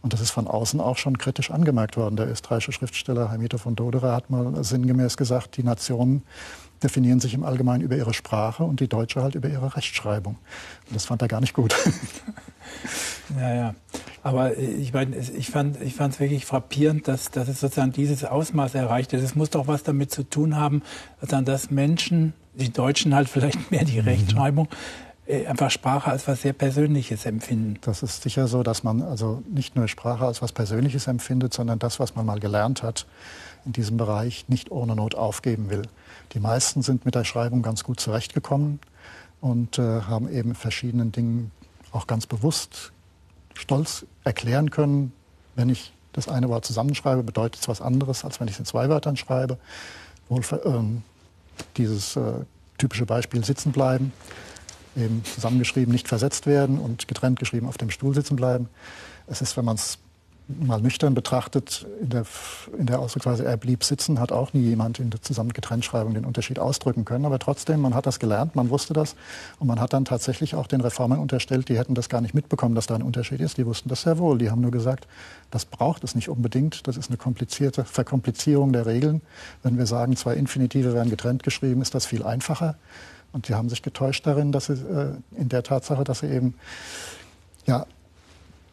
Und 0.00 0.12
das 0.12 0.20
ist 0.20 0.30
von 0.30 0.46
außen 0.46 0.80
auch 0.80 0.96
schon 0.96 1.18
kritisch 1.18 1.50
angemerkt 1.50 1.96
worden. 1.96 2.16
Der 2.16 2.30
österreichische 2.30 2.72
Schriftsteller 2.72 3.30
Heimito 3.30 3.58
von 3.58 3.74
Doderer 3.74 4.14
hat 4.14 4.30
mal 4.30 4.62
sinngemäß 4.64 5.16
gesagt, 5.16 5.56
die 5.56 5.62
Nationen 5.62 6.22
definieren 6.84 7.20
sich 7.20 7.34
im 7.34 7.44
Allgemeinen 7.44 7.82
über 7.82 7.96
ihre 7.96 8.14
Sprache 8.14 8.62
und 8.62 8.80
die 8.80 8.88
Deutsche 8.88 9.22
halt 9.22 9.34
über 9.34 9.48
ihre 9.48 9.76
Rechtschreibung. 9.76 10.36
Und 10.86 10.94
das 10.94 11.06
fand 11.06 11.22
er 11.22 11.28
gar 11.28 11.40
nicht 11.40 11.54
gut. 11.54 11.74
Ja, 13.40 13.54
ja. 13.54 13.74
Aber 14.22 14.56
ich 14.58 14.92
meine, 14.92 15.16
ich 15.16 15.48
fand 15.48 15.80
ich 15.82 15.94
fand 15.94 16.14
es 16.14 16.20
wirklich 16.20 16.46
frappierend, 16.46 17.08
dass, 17.08 17.30
dass 17.30 17.48
es 17.48 17.60
sozusagen 17.60 17.92
dieses 17.92 18.24
Ausmaß 18.24 18.74
erreicht 18.74 19.12
ist. 19.12 19.22
Es 19.22 19.34
muss 19.34 19.50
doch 19.50 19.66
was 19.66 19.82
damit 19.82 20.10
zu 20.10 20.22
tun 20.28 20.56
haben, 20.56 20.82
dass 21.20 21.70
Menschen, 21.70 22.32
die 22.54 22.72
Deutschen 22.72 23.14
halt 23.14 23.28
vielleicht 23.28 23.70
mehr 23.70 23.84
die 23.84 24.00
mhm. 24.00 24.08
Rechtschreibung, 24.08 24.66
äh, 24.66 25.13
einfach 25.26 25.70
Sprache 25.70 26.10
als 26.10 26.28
was 26.28 26.42
sehr 26.42 26.52
Persönliches 26.52 27.24
empfinden. 27.24 27.78
Das 27.80 28.02
ist 28.02 28.22
sicher 28.22 28.46
so, 28.46 28.62
dass 28.62 28.82
man 28.82 29.02
also 29.02 29.42
nicht 29.48 29.74
nur 29.74 29.88
Sprache 29.88 30.26
als 30.26 30.42
was 30.42 30.52
Persönliches 30.52 31.06
empfindet, 31.06 31.54
sondern 31.54 31.78
das, 31.78 31.98
was 31.98 32.14
man 32.14 32.26
mal 32.26 32.40
gelernt 32.40 32.82
hat 32.82 33.06
in 33.64 33.72
diesem 33.72 33.96
Bereich, 33.96 34.44
nicht 34.48 34.70
ohne 34.70 34.94
Not 34.94 35.14
aufgeben 35.14 35.70
will. 35.70 35.82
Die 36.32 36.40
meisten 36.40 36.82
sind 36.82 37.06
mit 37.06 37.14
der 37.14 37.24
Schreibung 37.24 37.62
ganz 37.62 37.84
gut 37.84 38.00
zurechtgekommen 38.00 38.80
und 39.40 39.78
äh, 39.78 40.02
haben 40.02 40.30
eben 40.30 40.54
verschiedenen 40.54 41.12
Dingen 41.12 41.50
auch 41.92 42.06
ganz 42.06 42.26
bewusst 42.26 42.92
stolz 43.54 44.04
erklären 44.24 44.70
können, 44.70 45.12
wenn 45.54 45.68
ich 45.68 45.92
das 46.12 46.28
eine 46.28 46.48
Wort 46.48 46.64
zusammenschreibe, 46.64 47.22
bedeutet 47.22 47.62
es 47.62 47.68
was 47.68 47.80
anderes, 47.80 48.24
als 48.24 48.40
wenn 48.40 48.48
ich 48.48 48.54
es 48.54 48.60
in 48.60 48.64
zwei 48.64 48.88
Wörtern 48.88 49.16
schreibe. 49.16 49.58
Wohl, 50.28 50.42
ähm, 50.64 51.02
dieses 51.76 52.16
äh, 52.16 52.32
typische 52.78 53.06
Beispiel 53.06 53.44
sitzen 53.44 53.72
bleiben, 53.72 54.12
eben 54.96 55.22
zusammengeschrieben 55.24 55.92
nicht 55.92 56.08
versetzt 56.08 56.46
werden 56.46 56.78
und 56.78 57.08
getrennt 57.08 57.38
geschrieben 57.38 57.68
auf 57.68 57.78
dem 57.78 57.90
Stuhl 57.90 58.14
sitzen 58.14 58.36
bleiben. 58.36 58.68
Es 59.26 59.40
ist, 59.40 59.56
wenn 59.56 59.64
man 59.64 59.76
es 59.76 59.98
mal 60.46 60.80
nüchtern 60.80 61.14
betrachtet, 61.14 61.86
in 62.02 62.10
der, 62.10 62.26
in 62.78 62.86
der 62.86 62.98
Ausdrucksweise, 62.98 63.44
er 63.44 63.56
blieb 63.56 63.82
sitzen, 63.82 64.20
hat 64.20 64.30
auch 64.30 64.52
nie 64.52 64.60
jemand 64.60 65.00
in 65.00 65.08
der 65.08 65.22
Zusammengetrenntschreibung 65.22 66.12
den 66.12 66.26
Unterschied 66.26 66.58
ausdrücken 66.58 67.04
können. 67.06 67.24
Aber 67.24 67.38
trotzdem, 67.38 67.80
man 67.80 67.94
hat 67.94 68.04
das 68.06 68.18
gelernt, 68.18 68.54
man 68.54 68.68
wusste 68.68 68.92
das. 68.92 69.16
Und 69.58 69.68
man 69.68 69.80
hat 69.80 69.94
dann 69.94 70.04
tatsächlich 70.04 70.54
auch 70.54 70.66
den 70.66 70.82
Reformern 70.82 71.18
unterstellt, 71.18 71.68
die 71.68 71.78
hätten 71.78 71.94
das 71.94 72.08
gar 72.10 72.20
nicht 72.20 72.34
mitbekommen, 72.34 72.74
dass 72.74 72.86
da 72.86 72.94
ein 72.94 73.02
Unterschied 73.02 73.40
ist. 73.40 73.56
Die 73.56 73.64
wussten 73.64 73.88
das 73.88 74.02
sehr 74.02 74.18
wohl. 74.18 74.36
Die 74.36 74.50
haben 74.50 74.60
nur 74.60 74.70
gesagt, 74.70 75.06
das 75.50 75.64
braucht 75.64 76.04
es 76.04 76.14
nicht 76.14 76.28
unbedingt. 76.28 76.86
Das 76.86 76.96
ist 76.96 77.08
eine 77.08 77.16
komplizierte 77.16 77.84
Verkomplizierung 77.84 78.72
der 78.72 78.84
Regeln. 78.84 79.22
Wenn 79.62 79.78
wir 79.78 79.86
sagen, 79.86 80.14
zwei 80.16 80.34
Infinitive 80.34 80.92
werden 80.92 81.08
getrennt 81.08 81.42
geschrieben, 81.42 81.80
ist 81.80 81.94
das 81.94 82.04
viel 82.04 82.22
einfacher. 82.22 82.76
Und 83.34 83.46
sie 83.46 83.54
haben 83.54 83.68
sich 83.68 83.82
getäuscht 83.82 84.26
darin, 84.26 84.52
dass 84.52 84.66
sie 84.66 84.74
äh, 84.74 85.16
in 85.36 85.48
der 85.48 85.64
Tatsache, 85.64 86.04
dass 86.04 86.20
sie 86.20 86.28
eben 86.28 86.54
ja, 87.66 87.84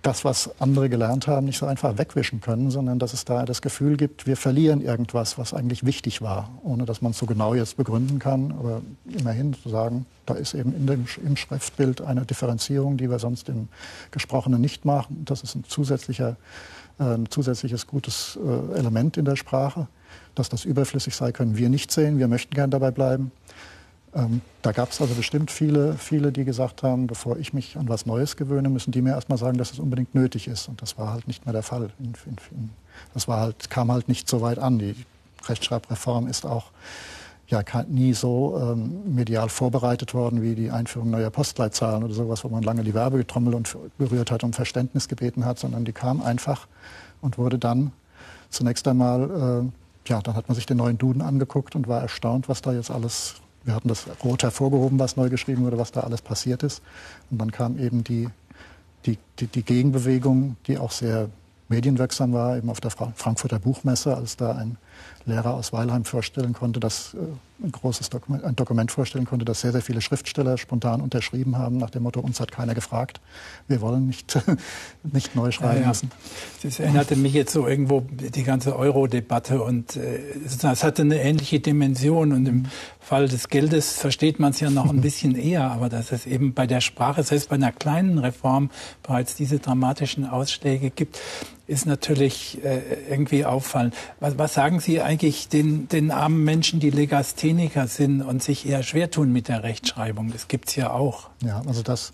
das, 0.03 0.23
was 0.23 0.49
andere 0.59 0.87
gelernt 0.87 1.27
haben, 1.27 1.47
nicht 1.47 1.57
so 1.57 1.65
einfach 1.65 1.97
wegwischen 1.97 2.41
können, 2.41 2.71
sondern 2.71 2.99
dass 2.99 3.13
es 3.13 3.25
da 3.25 3.43
das 3.45 3.61
Gefühl 3.61 3.97
gibt, 3.97 4.25
wir 4.25 4.37
verlieren 4.37 4.81
irgendwas, 4.81 5.37
was 5.37 5.53
eigentlich 5.53 5.85
wichtig 5.85 6.21
war, 6.21 6.49
ohne 6.63 6.85
dass 6.85 7.01
man 7.01 7.11
es 7.11 7.17
so 7.17 7.25
genau 7.25 7.53
jetzt 7.53 7.77
begründen 7.77 8.19
kann. 8.19 8.51
Aber 8.51 8.81
immerhin 9.05 9.53
zu 9.53 9.69
sagen, 9.69 10.05
da 10.25 10.35
ist 10.35 10.53
eben 10.53 10.75
in 10.75 10.87
dem, 10.87 11.05
im 11.25 11.35
Schriftbild 11.35 12.01
eine 12.01 12.25
Differenzierung, 12.25 12.97
die 12.97 13.09
wir 13.09 13.19
sonst 13.19 13.49
im 13.49 13.67
Gesprochenen 14.11 14.61
nicht 14.61 14.85
machen. 14.85 15.23
Das 15.25 15.43
ist 15.43 15.55
ein, 15.55 15.63
zusätzlicher, 15.67 16.35
äh, 16.99 17.03
ein 17.03 17.29
zusätzliches 17.29 17.87
gutes 17.87 18.39
äh, 18.43 18.77
Element 18.77 19.17
in 19.17 19.25
der 19.25 19.35
Sprache. 19.35 19.87
Dass 20.35 20.49
das 20.49 20.65
überflüssig 20.65 21.15
sei, 21.15 21.31
können 21.31 21.57
wir 21.57 21.69
nicht 21.69 21.91
sehen. 21.91 22.17
Wir 22.17 22.27
möchten 22.27 22.53
gern 22.55 22.71
dabei 22.71 22.91
bleiben. 22.91 23.31
Ähm, 24.13 24.41
da 24.61 24.71
gab 24.71 24.91
es 24.91 24.99
also 24.99 25.15
bestimmt 25.15 25.51
viele, 25.51 25.93
viele, 25.93 26.31
die 26.31 26.43
gesagt 26.43 26.83
haben, 26.83 27.07
bevor 27.07 27.37
ich 27.37 27.53
mich 27.53 27.77
an 27.77 27.87
was 27.87 28.05
Neues 28.05 28.35
gewöhne, 28.35 28.69
müssen 28.69 28.91
die 28.91 29.01
mir 29.01 29.11
erstmal 29.11 29.37
sagen, 29.37 29.57
dass 29.57 29.71
es 29.71 29.79
unbedingt 29.79 30.13
nötig 30.13 30.47
ist. 30.47 30.67
Und 30.67 30.81
das 30.81 30.97
war 30.97 31.13
halt 31.13 31.27
nicht 31.27 31.45
mehr 31.45 31.53
der 31.53 31.63
Fall. 31.63 31.89
Das 33.13 33.27
war 33.27 33.39
halt, 33.39 33.69
kam 33.69 33.91
halt 33.91 34.09
nicht 34.09 34.29
so 34.29 34.41
weit 34.41 34.59
an. 34.59 34.79
Die 34.79 34.95
Rechtschreibreform 35.47 36.27
ist 36.27 36.45
auch 36.45 36.71
ja 37.47 37.63
nie 37.87 38.13
so 38.13 38.57
ähm, 38.59 39.13
medial 39.13 39.49
vorbereitet 39.49 40.13
worden 40.13 40.41
wie 40.41 40.55
die 40.55 40.71
Einführung 40.71 41.09
neuer 41.09 41.29
Postleitzahlen 41.29 42.03
oder 42.03 42.13
sowas, 42.13 42.43
wo 42.43 42.49
man 42.49 42.63
lange 42.63 42.83
die 42.83 42.93
Werbegetrommel 42.93 43.53
und 43.53 43.77
berührt 43.97 44.31
hat 44.31 44.43
und 44.43 44.55
Verständnis 44.55 45.07
gebeten 45.07 45.45
hat, 45.45 45.59
sondern 45.59 45.83
die 45.83 45.91
kam 45.91 46.21
einfach 46.21 46.67
und 47.21 47.37
wurde 47.37 47.59
dann 47.59 47.91
zunächst 48.49 48.87
einmal, 48.87 49.23
äh, 49.65 50.09
ja, 50.09 50.21
dann 50.21 50.35
hat 50.35 50.47
man 50.47 50.55
sich 50.55 50.65
den 50.65 50.77
neuen 50.77 50.97
Duden 50.97 51.21
angeguckt 51.21 51.75
und 51.75 51.87
war 51.87 52.01
erstaunt, 52.01 52.47
was 52.47 52.61
da 52.61 52.73
jetzt 52.73 52.89
alles 52.89 53.41
wir 53.63 53.75
hatten 53.75 53.87
das 53.87 54.05
rot 54.23 54.43
hervorgehoben, 54.43 54.99
was 54.99 55.17
neu 55.17 55.29
geschrieben 55.29 55.63
wurde, 55.63 55.77
was 55.77 55.91
da 55.91 56.01
alles 56.01 56.21
passiert 56.21 56.63
ist. 56.63 56.81
Und 57.29 57.39
dann 57.39 57.51
kam 57.51 57.77
eben 57.77 58.03
die, 58.03 58.29
die, 59.05 59.17
die, 59.39 59.47
die 59.47 59.63
Gegenbewegung, 59.63 60.55
die 60.67 60.77
auch 60.77 60.91
sehr 60.91 61.29
medienwirksam 61.69 62.33
war, 62.33 62.57
eben 62.57 62.69
auf 62.69 62.81
der 62.81 62.91
Frankfurter 62.91 63.59
Buchmesse, 63.59 64.15
als 64.15 64.35
da 64.35 64.53
ein 64.55 64.77
Lehrer 65.25 65.53
aus 65.53 65.71
Weilheim 65.73 66.05
vorstellen 66.05 66.53
konnte, 66.53 66.79
dass 66.79 67.13
äh, 67.13 67.17
ein 67.63 67.71
großes 67.71 68.09
Dokument, 68.09 68.43
ein 68.43 68.55
Dokument 68.55 68.91
vorstellen 68.91 69.25
konnte, 69.25 69.45
das 69.45 69.61
sehr, 69.61 69.71
sehr 69.71 69.81
viele 69.81 70.01
Schriftsteller 70.01 70.57
spontan 70.57 71.01
unterschrieben 71.01 71.57
haben, 71.57 71.77
nach 71.77 71.91
dem 71.91 72.03
Motto, 72.03 72.19
uns 72.19 72.39
hat 72.39 72.51
keiner 72.51 72.73
gefragt, 72.73 73.21
wir 73.67 73.81
wollen 73.81 74.07
nicht, 74.07 74.39
nicht 75.03 75.35
neu 75.35 75.51
schreiben 75.51 75.81
ja, 75.81 75.87
müssen. 75.89 76.11
Das 76.63 76.79
erinnerte 76.79 77.15
mich 77.15 77.33
jetzt 77.33 77.53
so 77.53 77.67
irgendwo 77.67 78.01
die 78.09 78.43
ganze 78.43 78.75
Euro-Debatte 78.75 79.61
und 79.61 79.95
äh, 79.95 80.19
es 80.45 80.83
hatte 80.83 81.03
eine 81.03 81.21
ähnliche 81.21 81.59
Dimension 81.59 82.31
und 82.31 82.45
im 82.47 82.65
Fall 82.99 83.27
des 83.27 83.47
Geldes 83.49 83.97
versteht 83.97 84.39
man 84.39 84.51
es 84.51 84.59
ja 84.59 84.69
noch 84.69 84.89
ein 84.89 85.01
bisschen 85.01 85.35
eher, 85.35 85.69
aber 85.71 85.89
dass 85.89 86.11
es 86.11 86.25
eben 86.25 86.53
bei 86.53 86.65
der 86.65 86.81
Sprache, 86.81 87.23
selbst 87.23 87.49
bei 87.49 87.55
einer 87.55 87.71
kleinen 87.71 88.17
Reform, 88.17 88.71
bereits 89.03 89.35
diese 89.35 89.59
dramatischen 89.59 90.25
Ausschläge 90.27 90.89
gibt, 90.89 91.19
ist 91.71 91.85
natürlich 91.85 92.63
äh, 92.63 92.81
irgendwie 93.09 93.45
auffallend. 93.45 93.95
Was, 94.19 94.37
was, 94.37 94.53
sagen 94.53 94.81
Sie 94.81 95.01
eigentlich 95.01 95.47
den, 95.47 95.87
den 95.87 96.11
armen 96.11 96.43
Menschen, 96.43 96.81
die 96.81 96.89
Legastheniker 96.89 97.87
sind 97.87 98.21
und 98.21 98.43
sich 98.43 98.67
eher 98.67 98.83
schwer 98.83 99.09
tun 99.09 99.31
mit 99.31 99.47
der 99.47 99.63
Rechtschreibung? 99.63 100.31
Das 100.33 100.49
gibt 100.49 100.67
es 100.67 100.75
ja 100.75 100.91
auch. 100.91 101.29
Ja, 101.41 101.61
also 101.65 101.81
das 101.81 102.11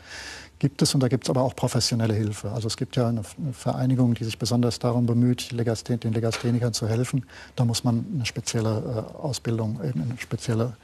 gibt 0.59 0.83
es 0.83 0.93
und 0.93 1.01
da 1.01 1.07
gibt 1.07 1.25
es 1.25 1.29
aber 1.31 1.41
auch 1.41 1.55
professionelle 1.55 2.13
Hilfe. 2.13 2.51
Also 2.51 2.67
es 2.67 2.77
gibt 2.77 2.95
ja 2.97 3.07
eine 3.09 3.23
Vereinigung, 3.51 4.13
die 4.13 4.25
sich 4.25 4.37
besonders 4.37 4.77
darum 4.77 5.07
bemüht, 5.07 5.51
Legasthen 5.51 5.99
den 5.99 6.13
Legasthenikern 6.13 6.73
zu 6.73 6.87
helfen. 6.87 7.25
Da 7.55 7.65
muss 7.65 7.83
man 7.83 8.05
eine 8.13 8.25
spezielle 8.27 9.07
äh, 9.15 9.17
Ausbildung, 9.17 9.79
eben 9.83 10.03
eine 10.03 10.17
spezielle 10.19 10.77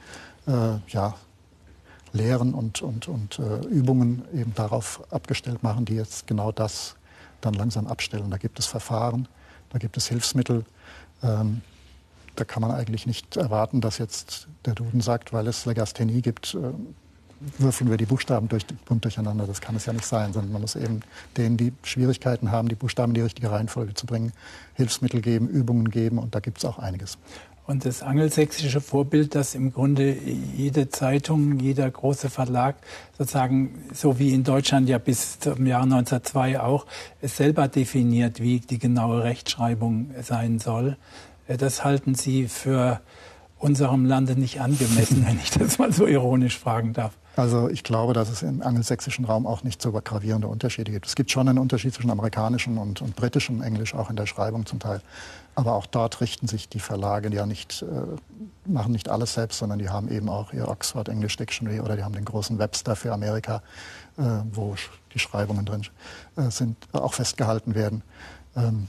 äh, 0.48 0.78
ja, 0.88 1.14
Lehren 2.12 2.54
und, 2.54 2.82
und, 2.82 3.06
und 3.06 3.38
äh, 3.38 3.66
Übungen 3.66 4.24
eben 4.34 4.52
darauf 4.54 5.00
abgestellt 5.12 5.62
machen, 5.62 5.84
die 5.84 5.94
jetzt 5.94 6.26
genau 6.26 6.50
das 6.50 6.96
dann 7.44 7.54
langsam 7.54 7.86
abstellen. 7.86 8.30
Da 8.30 8.36
gibt 8.36 8.58
es 8.58 8.66
Verfahren, 8.66 9.28
da 9.70 9.78
gibt 9.78 9.96
es 9.96 10.08
Hilfsmittel. 10.08 10.64
Ähm, 11.22 11.62
da 12.36 12.44
kann 12.44 12.62
man 12.62 12.72
eigentlich 12.72 13.06
nicht 13.06 13.36
erwarten, 13.36 13.80
dass 13.80 13.98
jetzt 13.98 14.48
der 14.64 14.74
Duden 14.74 15.00
sagt, 15.00 15.32
weil 15.32 15.46
es 15.46 15.66
Legasthenie 15.66 16.20
gibt, 16.20 16.54
äh, 16.54 16.72
würfeln 17.58 17.90
wir 17.90 17.96
die 17.96 18.06
Buchstaben 18.06 18.48
durch, 18.48 18.66
bunt 18.66 19.04
durcheinander. 19.04 19.46
Das 19.46 19.60
kann 19.60 19.76
es 19.76 19.86
ja 19.86 19.92
nicht 19.92 20.06
sein, 20.06 20.32
sondern 20.32 20.52
man 20.52 20.62
muss 20.62 20.76
eben 20.76 21.00
denen, 21.36 21.56
die 21.56 21.72
Schwierigkeiten 21.82 22.50
haben, 22.50 22.68
die 22.68 22.74
Buchstaben 22.74 23.10
in 23.10 23.14
die 23.14 23.20
richtige 23.20 23.50
Reihenfolge 23.50 23.94
zu 23.94 24.06
bringen, 24.06 24.32
Hilfsmittel 24.74 25.20
geben, 25.20 25.48
Übungen 25.48 25.90
geben 25.90 26.18
und 26.18 26.34
da 26.34 26.40
gibt 26.40 26.58
es 26.58 26.64
auch 26.64 26.78
einiges. 26.78 27.18
Und 27.66 27.86
das 27.86 28.02
angelsächsische 28.02 28.82
Vorbild, 28.82 29.34
dass 29.34 29.54
im 29.54 29.72
Grunde 29.72 30.14
jede 30.54 30.90
Zeitung, 30.90 31.58
jeder 31.60 31.90
große 31.90 32.28
Verlag 32.28 32.76
sozusagen, 33.16 33.86
so 33.94 34.18
wie 34.18 34.34
in 34.34 34.44
Deutschland 34.44 34.86
ja 34.86 34.98
bis 34.98 35.40
zum 35.40 35.66
Jahr 35.66 35.84
1902 35.84 36.60
auch, 36.60 36.84
es 37.22 37.38
selber 37.38 37.68
definiert, 37.68 38.40
wie 38.40 38.60
die 38.60 38.78
genaue 38.78 39.24
Rechtschreibung 39.24 40.10
sein 40.20 40.58
soll. 40.58 40.98
Äh, 41.48 41.56
das 41.56 41.84
halten 41.84 42.14
Sie 42.14 42.48
für 42.48 43.00
unserem 43.58 44.04
Lande 44.04 44.38
nicht 44.38 44.60
angemessen, 44.60 45.24
wenn 45.26 45.38
ich 45.38 45.50
das 45.50 45.78
mal 45.78 45.90
so 45.90 46.06
ironisch 46.06 46.58
fragen 46.58 46.92
darf. 46.92 47.14
Also 47.36 47.68
ich 47.68 47.82
glaube, 47.82 48.12
dass 48.12 48.28
es 48.28 48.42
im 48.42 48.62
angelsächsischen 48.62 49.24
Raum 49.24 49.46
auch 49.46 49.64
nicht 49.64 49.82
so 49.82 49.90
gravierende 49.92 50.46
Unterschiede 50.46 50.92
gibt. 50.92 51.06
Es 51.06 51.16
gibt 51.16 51.32
schon 51.32 51.48
einen 51.48 51.58
Unterschied 51.58 51.92
zwischen 51.92 52.10
amerikanischem 52.10 52.78
und, 52.78 53.02
und 53.02 53.16
britischem 53.16 53.60
Englisch, 53.60 53.94
auch 53.94 54.08
in 54.08 54.16
der 54.16 54.26
Schreibung 54.26 54.66
zum 54.66 54.78
Teil. 54.78 55.00
Aber 55.56 55.74
auch 55.74 55.86
dort 55.86 56.20
richten 56.20 56.46
sich 56.46 56.68
die 56.68 56.78
Verlage 56.78 57.28
ja 57.34 57.46
nicht, 57.46 57.82
äh, 57.82 58.70
machen 58.70 58.92
nicht 58.92 59.08
alles 59.08 59.34
selbst, 59.34 59.58
sondern 59.58 59.78
die 59.78 59.88
haben 59.88 60.08
eben 60.10 60.28
auch 60.28 60.52
ihr 60.52 60.68
Oxford 60.68 61.08
English 61.08 61.36
Dictionary 61.36 61.80
oder 61.80 61.96
die 61.96 62.04
haben 62.04 62.14
den 62.14 62.24
großen 62.24 62.58
Webster 62.58 62.94
für 62.94 63.12
Amerika, 63.12 63.62
äh, 64.16 64.22
wo 64.52 64.76
die 65.12 65.18
Schreibungen 65.18 65.64
drin 65.64 65.82
äh, 66.36 66.50
sind, 66.50 66.76
auch 66.92 67.14
festgehalten 67.14 67.74
werden. 67.74 68.02
Ähm, 68.56 68.88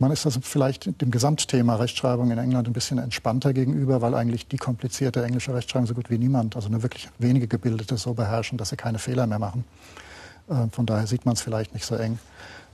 man 0.00 0.10
ist 0.10 0.24
also 0.24 0.40
vielleicht 0.42 1.00
dem 1.02 1.10
Gesamtthema 1.10 1.76
Rechtschreibung 1.76 2.30
in 2.30 2.38
England 2.38 2.66
ein 2.66 2.72
bisschen 2.72 2.98
entspannter 2.98 3.52
gegenüber, 3.52 4.00
weil 4.00 4.14
eigentlich 4.14 4.48
die 4.48 4.56
komplizierte 4.56 5.22
englische 5.22 5.54
Rechtschreibung 5.54 5.86
so 5.86 5.94
gut 5.94 6.08
wie 6.08 6.16
niemand, 6.18 6.56
also 6.56 6.70
nur 6.70 6.82
wirklich 6.82 7.08
wenige 7.18 7.46
Gebildete 7.46 7.98
so 7.98 8.14
beherrschen, 8.14 8.56
dass 8.56 8.70
sie 8.70 8.76
keine 8.76 8.98
Fehler 8.98 9.26
mehr 9.26 9.38
machen. 9.38 9.64
Äh, 10.48 10.68
von 10.72 10.86
daher 10.86 11.06
sieht 11.06 11.26
man 11.26 11.34
es 11.34 11.42
vielleicht 11.42 11.74
nicht 11.74 11.84
so 11.84 11.96
eng. 11.96 12.18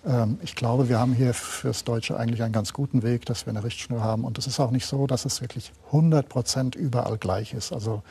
Ähm, 0.07 0.39
ich 0.41 0.55
glaube, 0.55 0.89
wir 0.89 1.01
haben 1.01 1.15
hier 1.15 1.35
fürs 1.35 1.83
Deutsche 1.83 2.17
eigentlich 2.17 2.43
einen 2.45 2.53
ganz 2.53 2.73
guten 2.73 3.03
Weg, 3.03 3.27
dass 3.27 3.45
wir 3.45 3.51
eine 3.51 3.65
Richtschnur 3.65 4.03
haben. 4.03 4.25
Und 4.25 4.39
es 4.39 4.47
ist 4.47 4.61
auch 4.61 4.71
nicht 4.71 4.87
so, 4.87 5.09
dass 5.09 5.25
es 5.25 5.41
wirklich 5.41 5.73
100 5.87 6.29
Prozent 6.29 6.77
überall 6.77 7.19
gleich 7.19 7.55
ist. 7.55 7.73
Also 7.73 8.03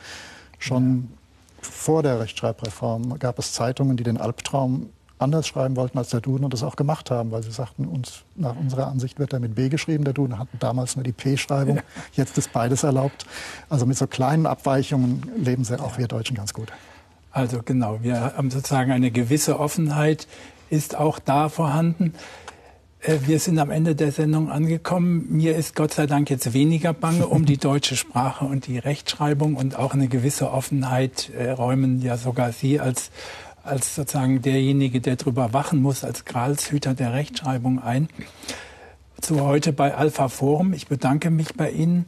schon 0.58 1.08
ja. 1.62 1.68
vor 1.70 2.02
der 2.02 2.20
Rechtschreibreform 2.20 3.18
gab 3.18 3.38
es 3.38 3.54
Zeitungen, 3.54 3.96
die 3.96 4.04
den 4.04 4.18
Albtraum 4.18 4.90
anders 5.18 5.46
schreiben 5.46 5.76
wollten 5.76 5.98
als 5.98 6.10
der 6.10 6.20
Duden 6.20 6.44
und 6.44 6.52
das 6.52 6.62
auch 6.62 6.76
gemacht 6.76 7.10
haben, 7.10 7.30
weil 7.30 7.42
sie 7.42 7.50
sagten, 7.50 7.86
uns, 7.86 8.24
nach 8.34 8.56
unserer 8.56 8.88
Ansicht 8.88 9.18
wird 9.18 9.32
er 9.32 9.40
mit 9.40 9.54
B 9.54 9.68
geschrieben. 9.68 10.04
Der 10.04 10.12
Duden 10.12 10.38
hatte 10.38 10.56
damals 10.58 10.96
nur 10.96 11.04
die 11.04 11.12
P-Schreibung, 11.12 11.76
ja. 11.76 11.82
jetzt 12.12 12.36
ist 12.38 12.52
beides 12.52 12.82
erlaubt. 12.82 13.26
Also 13.68 13.86
mit 13.86 13.96
so 13.96 14.06
kleinen 14.06 14.46
Abweichungen 14.46 15.22
leben 15.36 15.64
sie 15.64 15.80
auch 15.80 15.98
wir 15.98 16.08
Deutschen 16.08 16.36
ganz 16.36 16.52
gut. 16.52 16.72
Also 17.30 17.60
genau, 17.64 18.02
wir 18.02 18.18
haben 18.36 18.50
sozusagen 18.50 18.92
eine 18.92 19.10
gewisse 19.10 19.58
Offenheit, 19.58 20.26
ist 20.70 20.96
auch 20.96 21.18
da 21.18 21.48
vorhanden. 21.48 22.14
Äh, 23.00 23.18
wir 23.26 23.38
sind 23.40 23.58
am 23.58 23.70
Ende 23.70 23.94
der 23.94 24.12
Sendung 24.12 24.50
angekommen. 24.50 25.26
Mir 25.28 25.56
ist 25.56 25.76
Gott 25.76 25.94
sei 25.94 26.06
Dank 26.06 26.30
jetzt 26.30 26.52
weniger 26.52 26.92
bange 26.92 27.26
um 27.26 27.44
die 27.44 27.58
deutsche 27.58 27.96
Sprache 27.96 28.44
und 28.44 28.66
die 28.66 28.78
Rechtschreibung 28.78 29.54
und 29.54 29.78
auch 29.78 29.94
eine 29.94 30.08
gewisse 30.08 30.50
Offenheit 30.50 31.30
äh, 31.38 31.50
räumen 31.50 32.00
ja 32.00 32.16
sogar 32.16 32.52
Sie 32.52 32.80
als 32.80 33.10
als 33.66 33.94
sozusagen 33.94 34.42
derjenige, 34.42 35.00
der 35.00 35.16
darüber 35.16 35.52
wachen 35.52 35.82
muss, 35.82 36.04
als 36.04 36.24
Gralshüter 36.24 36.94
der 36.94 37.12
Rechtschreibung 37.12 37.82
ein. 37.82 38.08
Zu 39.20 39.40
heute 39.40 39.72
bei 39.72 39.94
Alpha 39.94 40.28
Forum. 40.28 40.72
Ich 40.72 40.88
bedanke 40.88 41.30
mich 41.30 41.54
bei 41.54 41.70
Ihnen, 41.70 42.06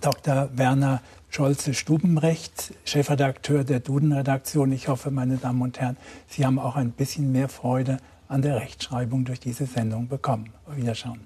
Dr. 0.00 0.50
Werner 0.54 1.00
Scholze-Stubenrecht, 1.30 2.74
Chefredakteur 2.84 3.64
der 3.64 3.80
Duden-Redaktion. 3.80 4.70
Ich 4.72 4.88
hoffe, 4.88 5.10
meine 5.10 5.38
Damen 5.38 5.62
und 5.62 5.80
Herren, 5.80 5.96
Sie 6.28 6.44
haben 6.44 6.58
auch 6.58 6.76
ein 6.76 6.90
bisschen 6.90 7.32
mehr 7.32 7.48
Freude 7.48 7.96
an 8.28 8.42
der 8.42 8.56
Rechtschreibung 8.56 9.24
durch 9.24 9.40
diese 9.40 9.66
Sendung 9.66 10.08
bekommen. 10.08 10.50
Auf 10.66 10.76
Wiederschauen. 10.76 11.20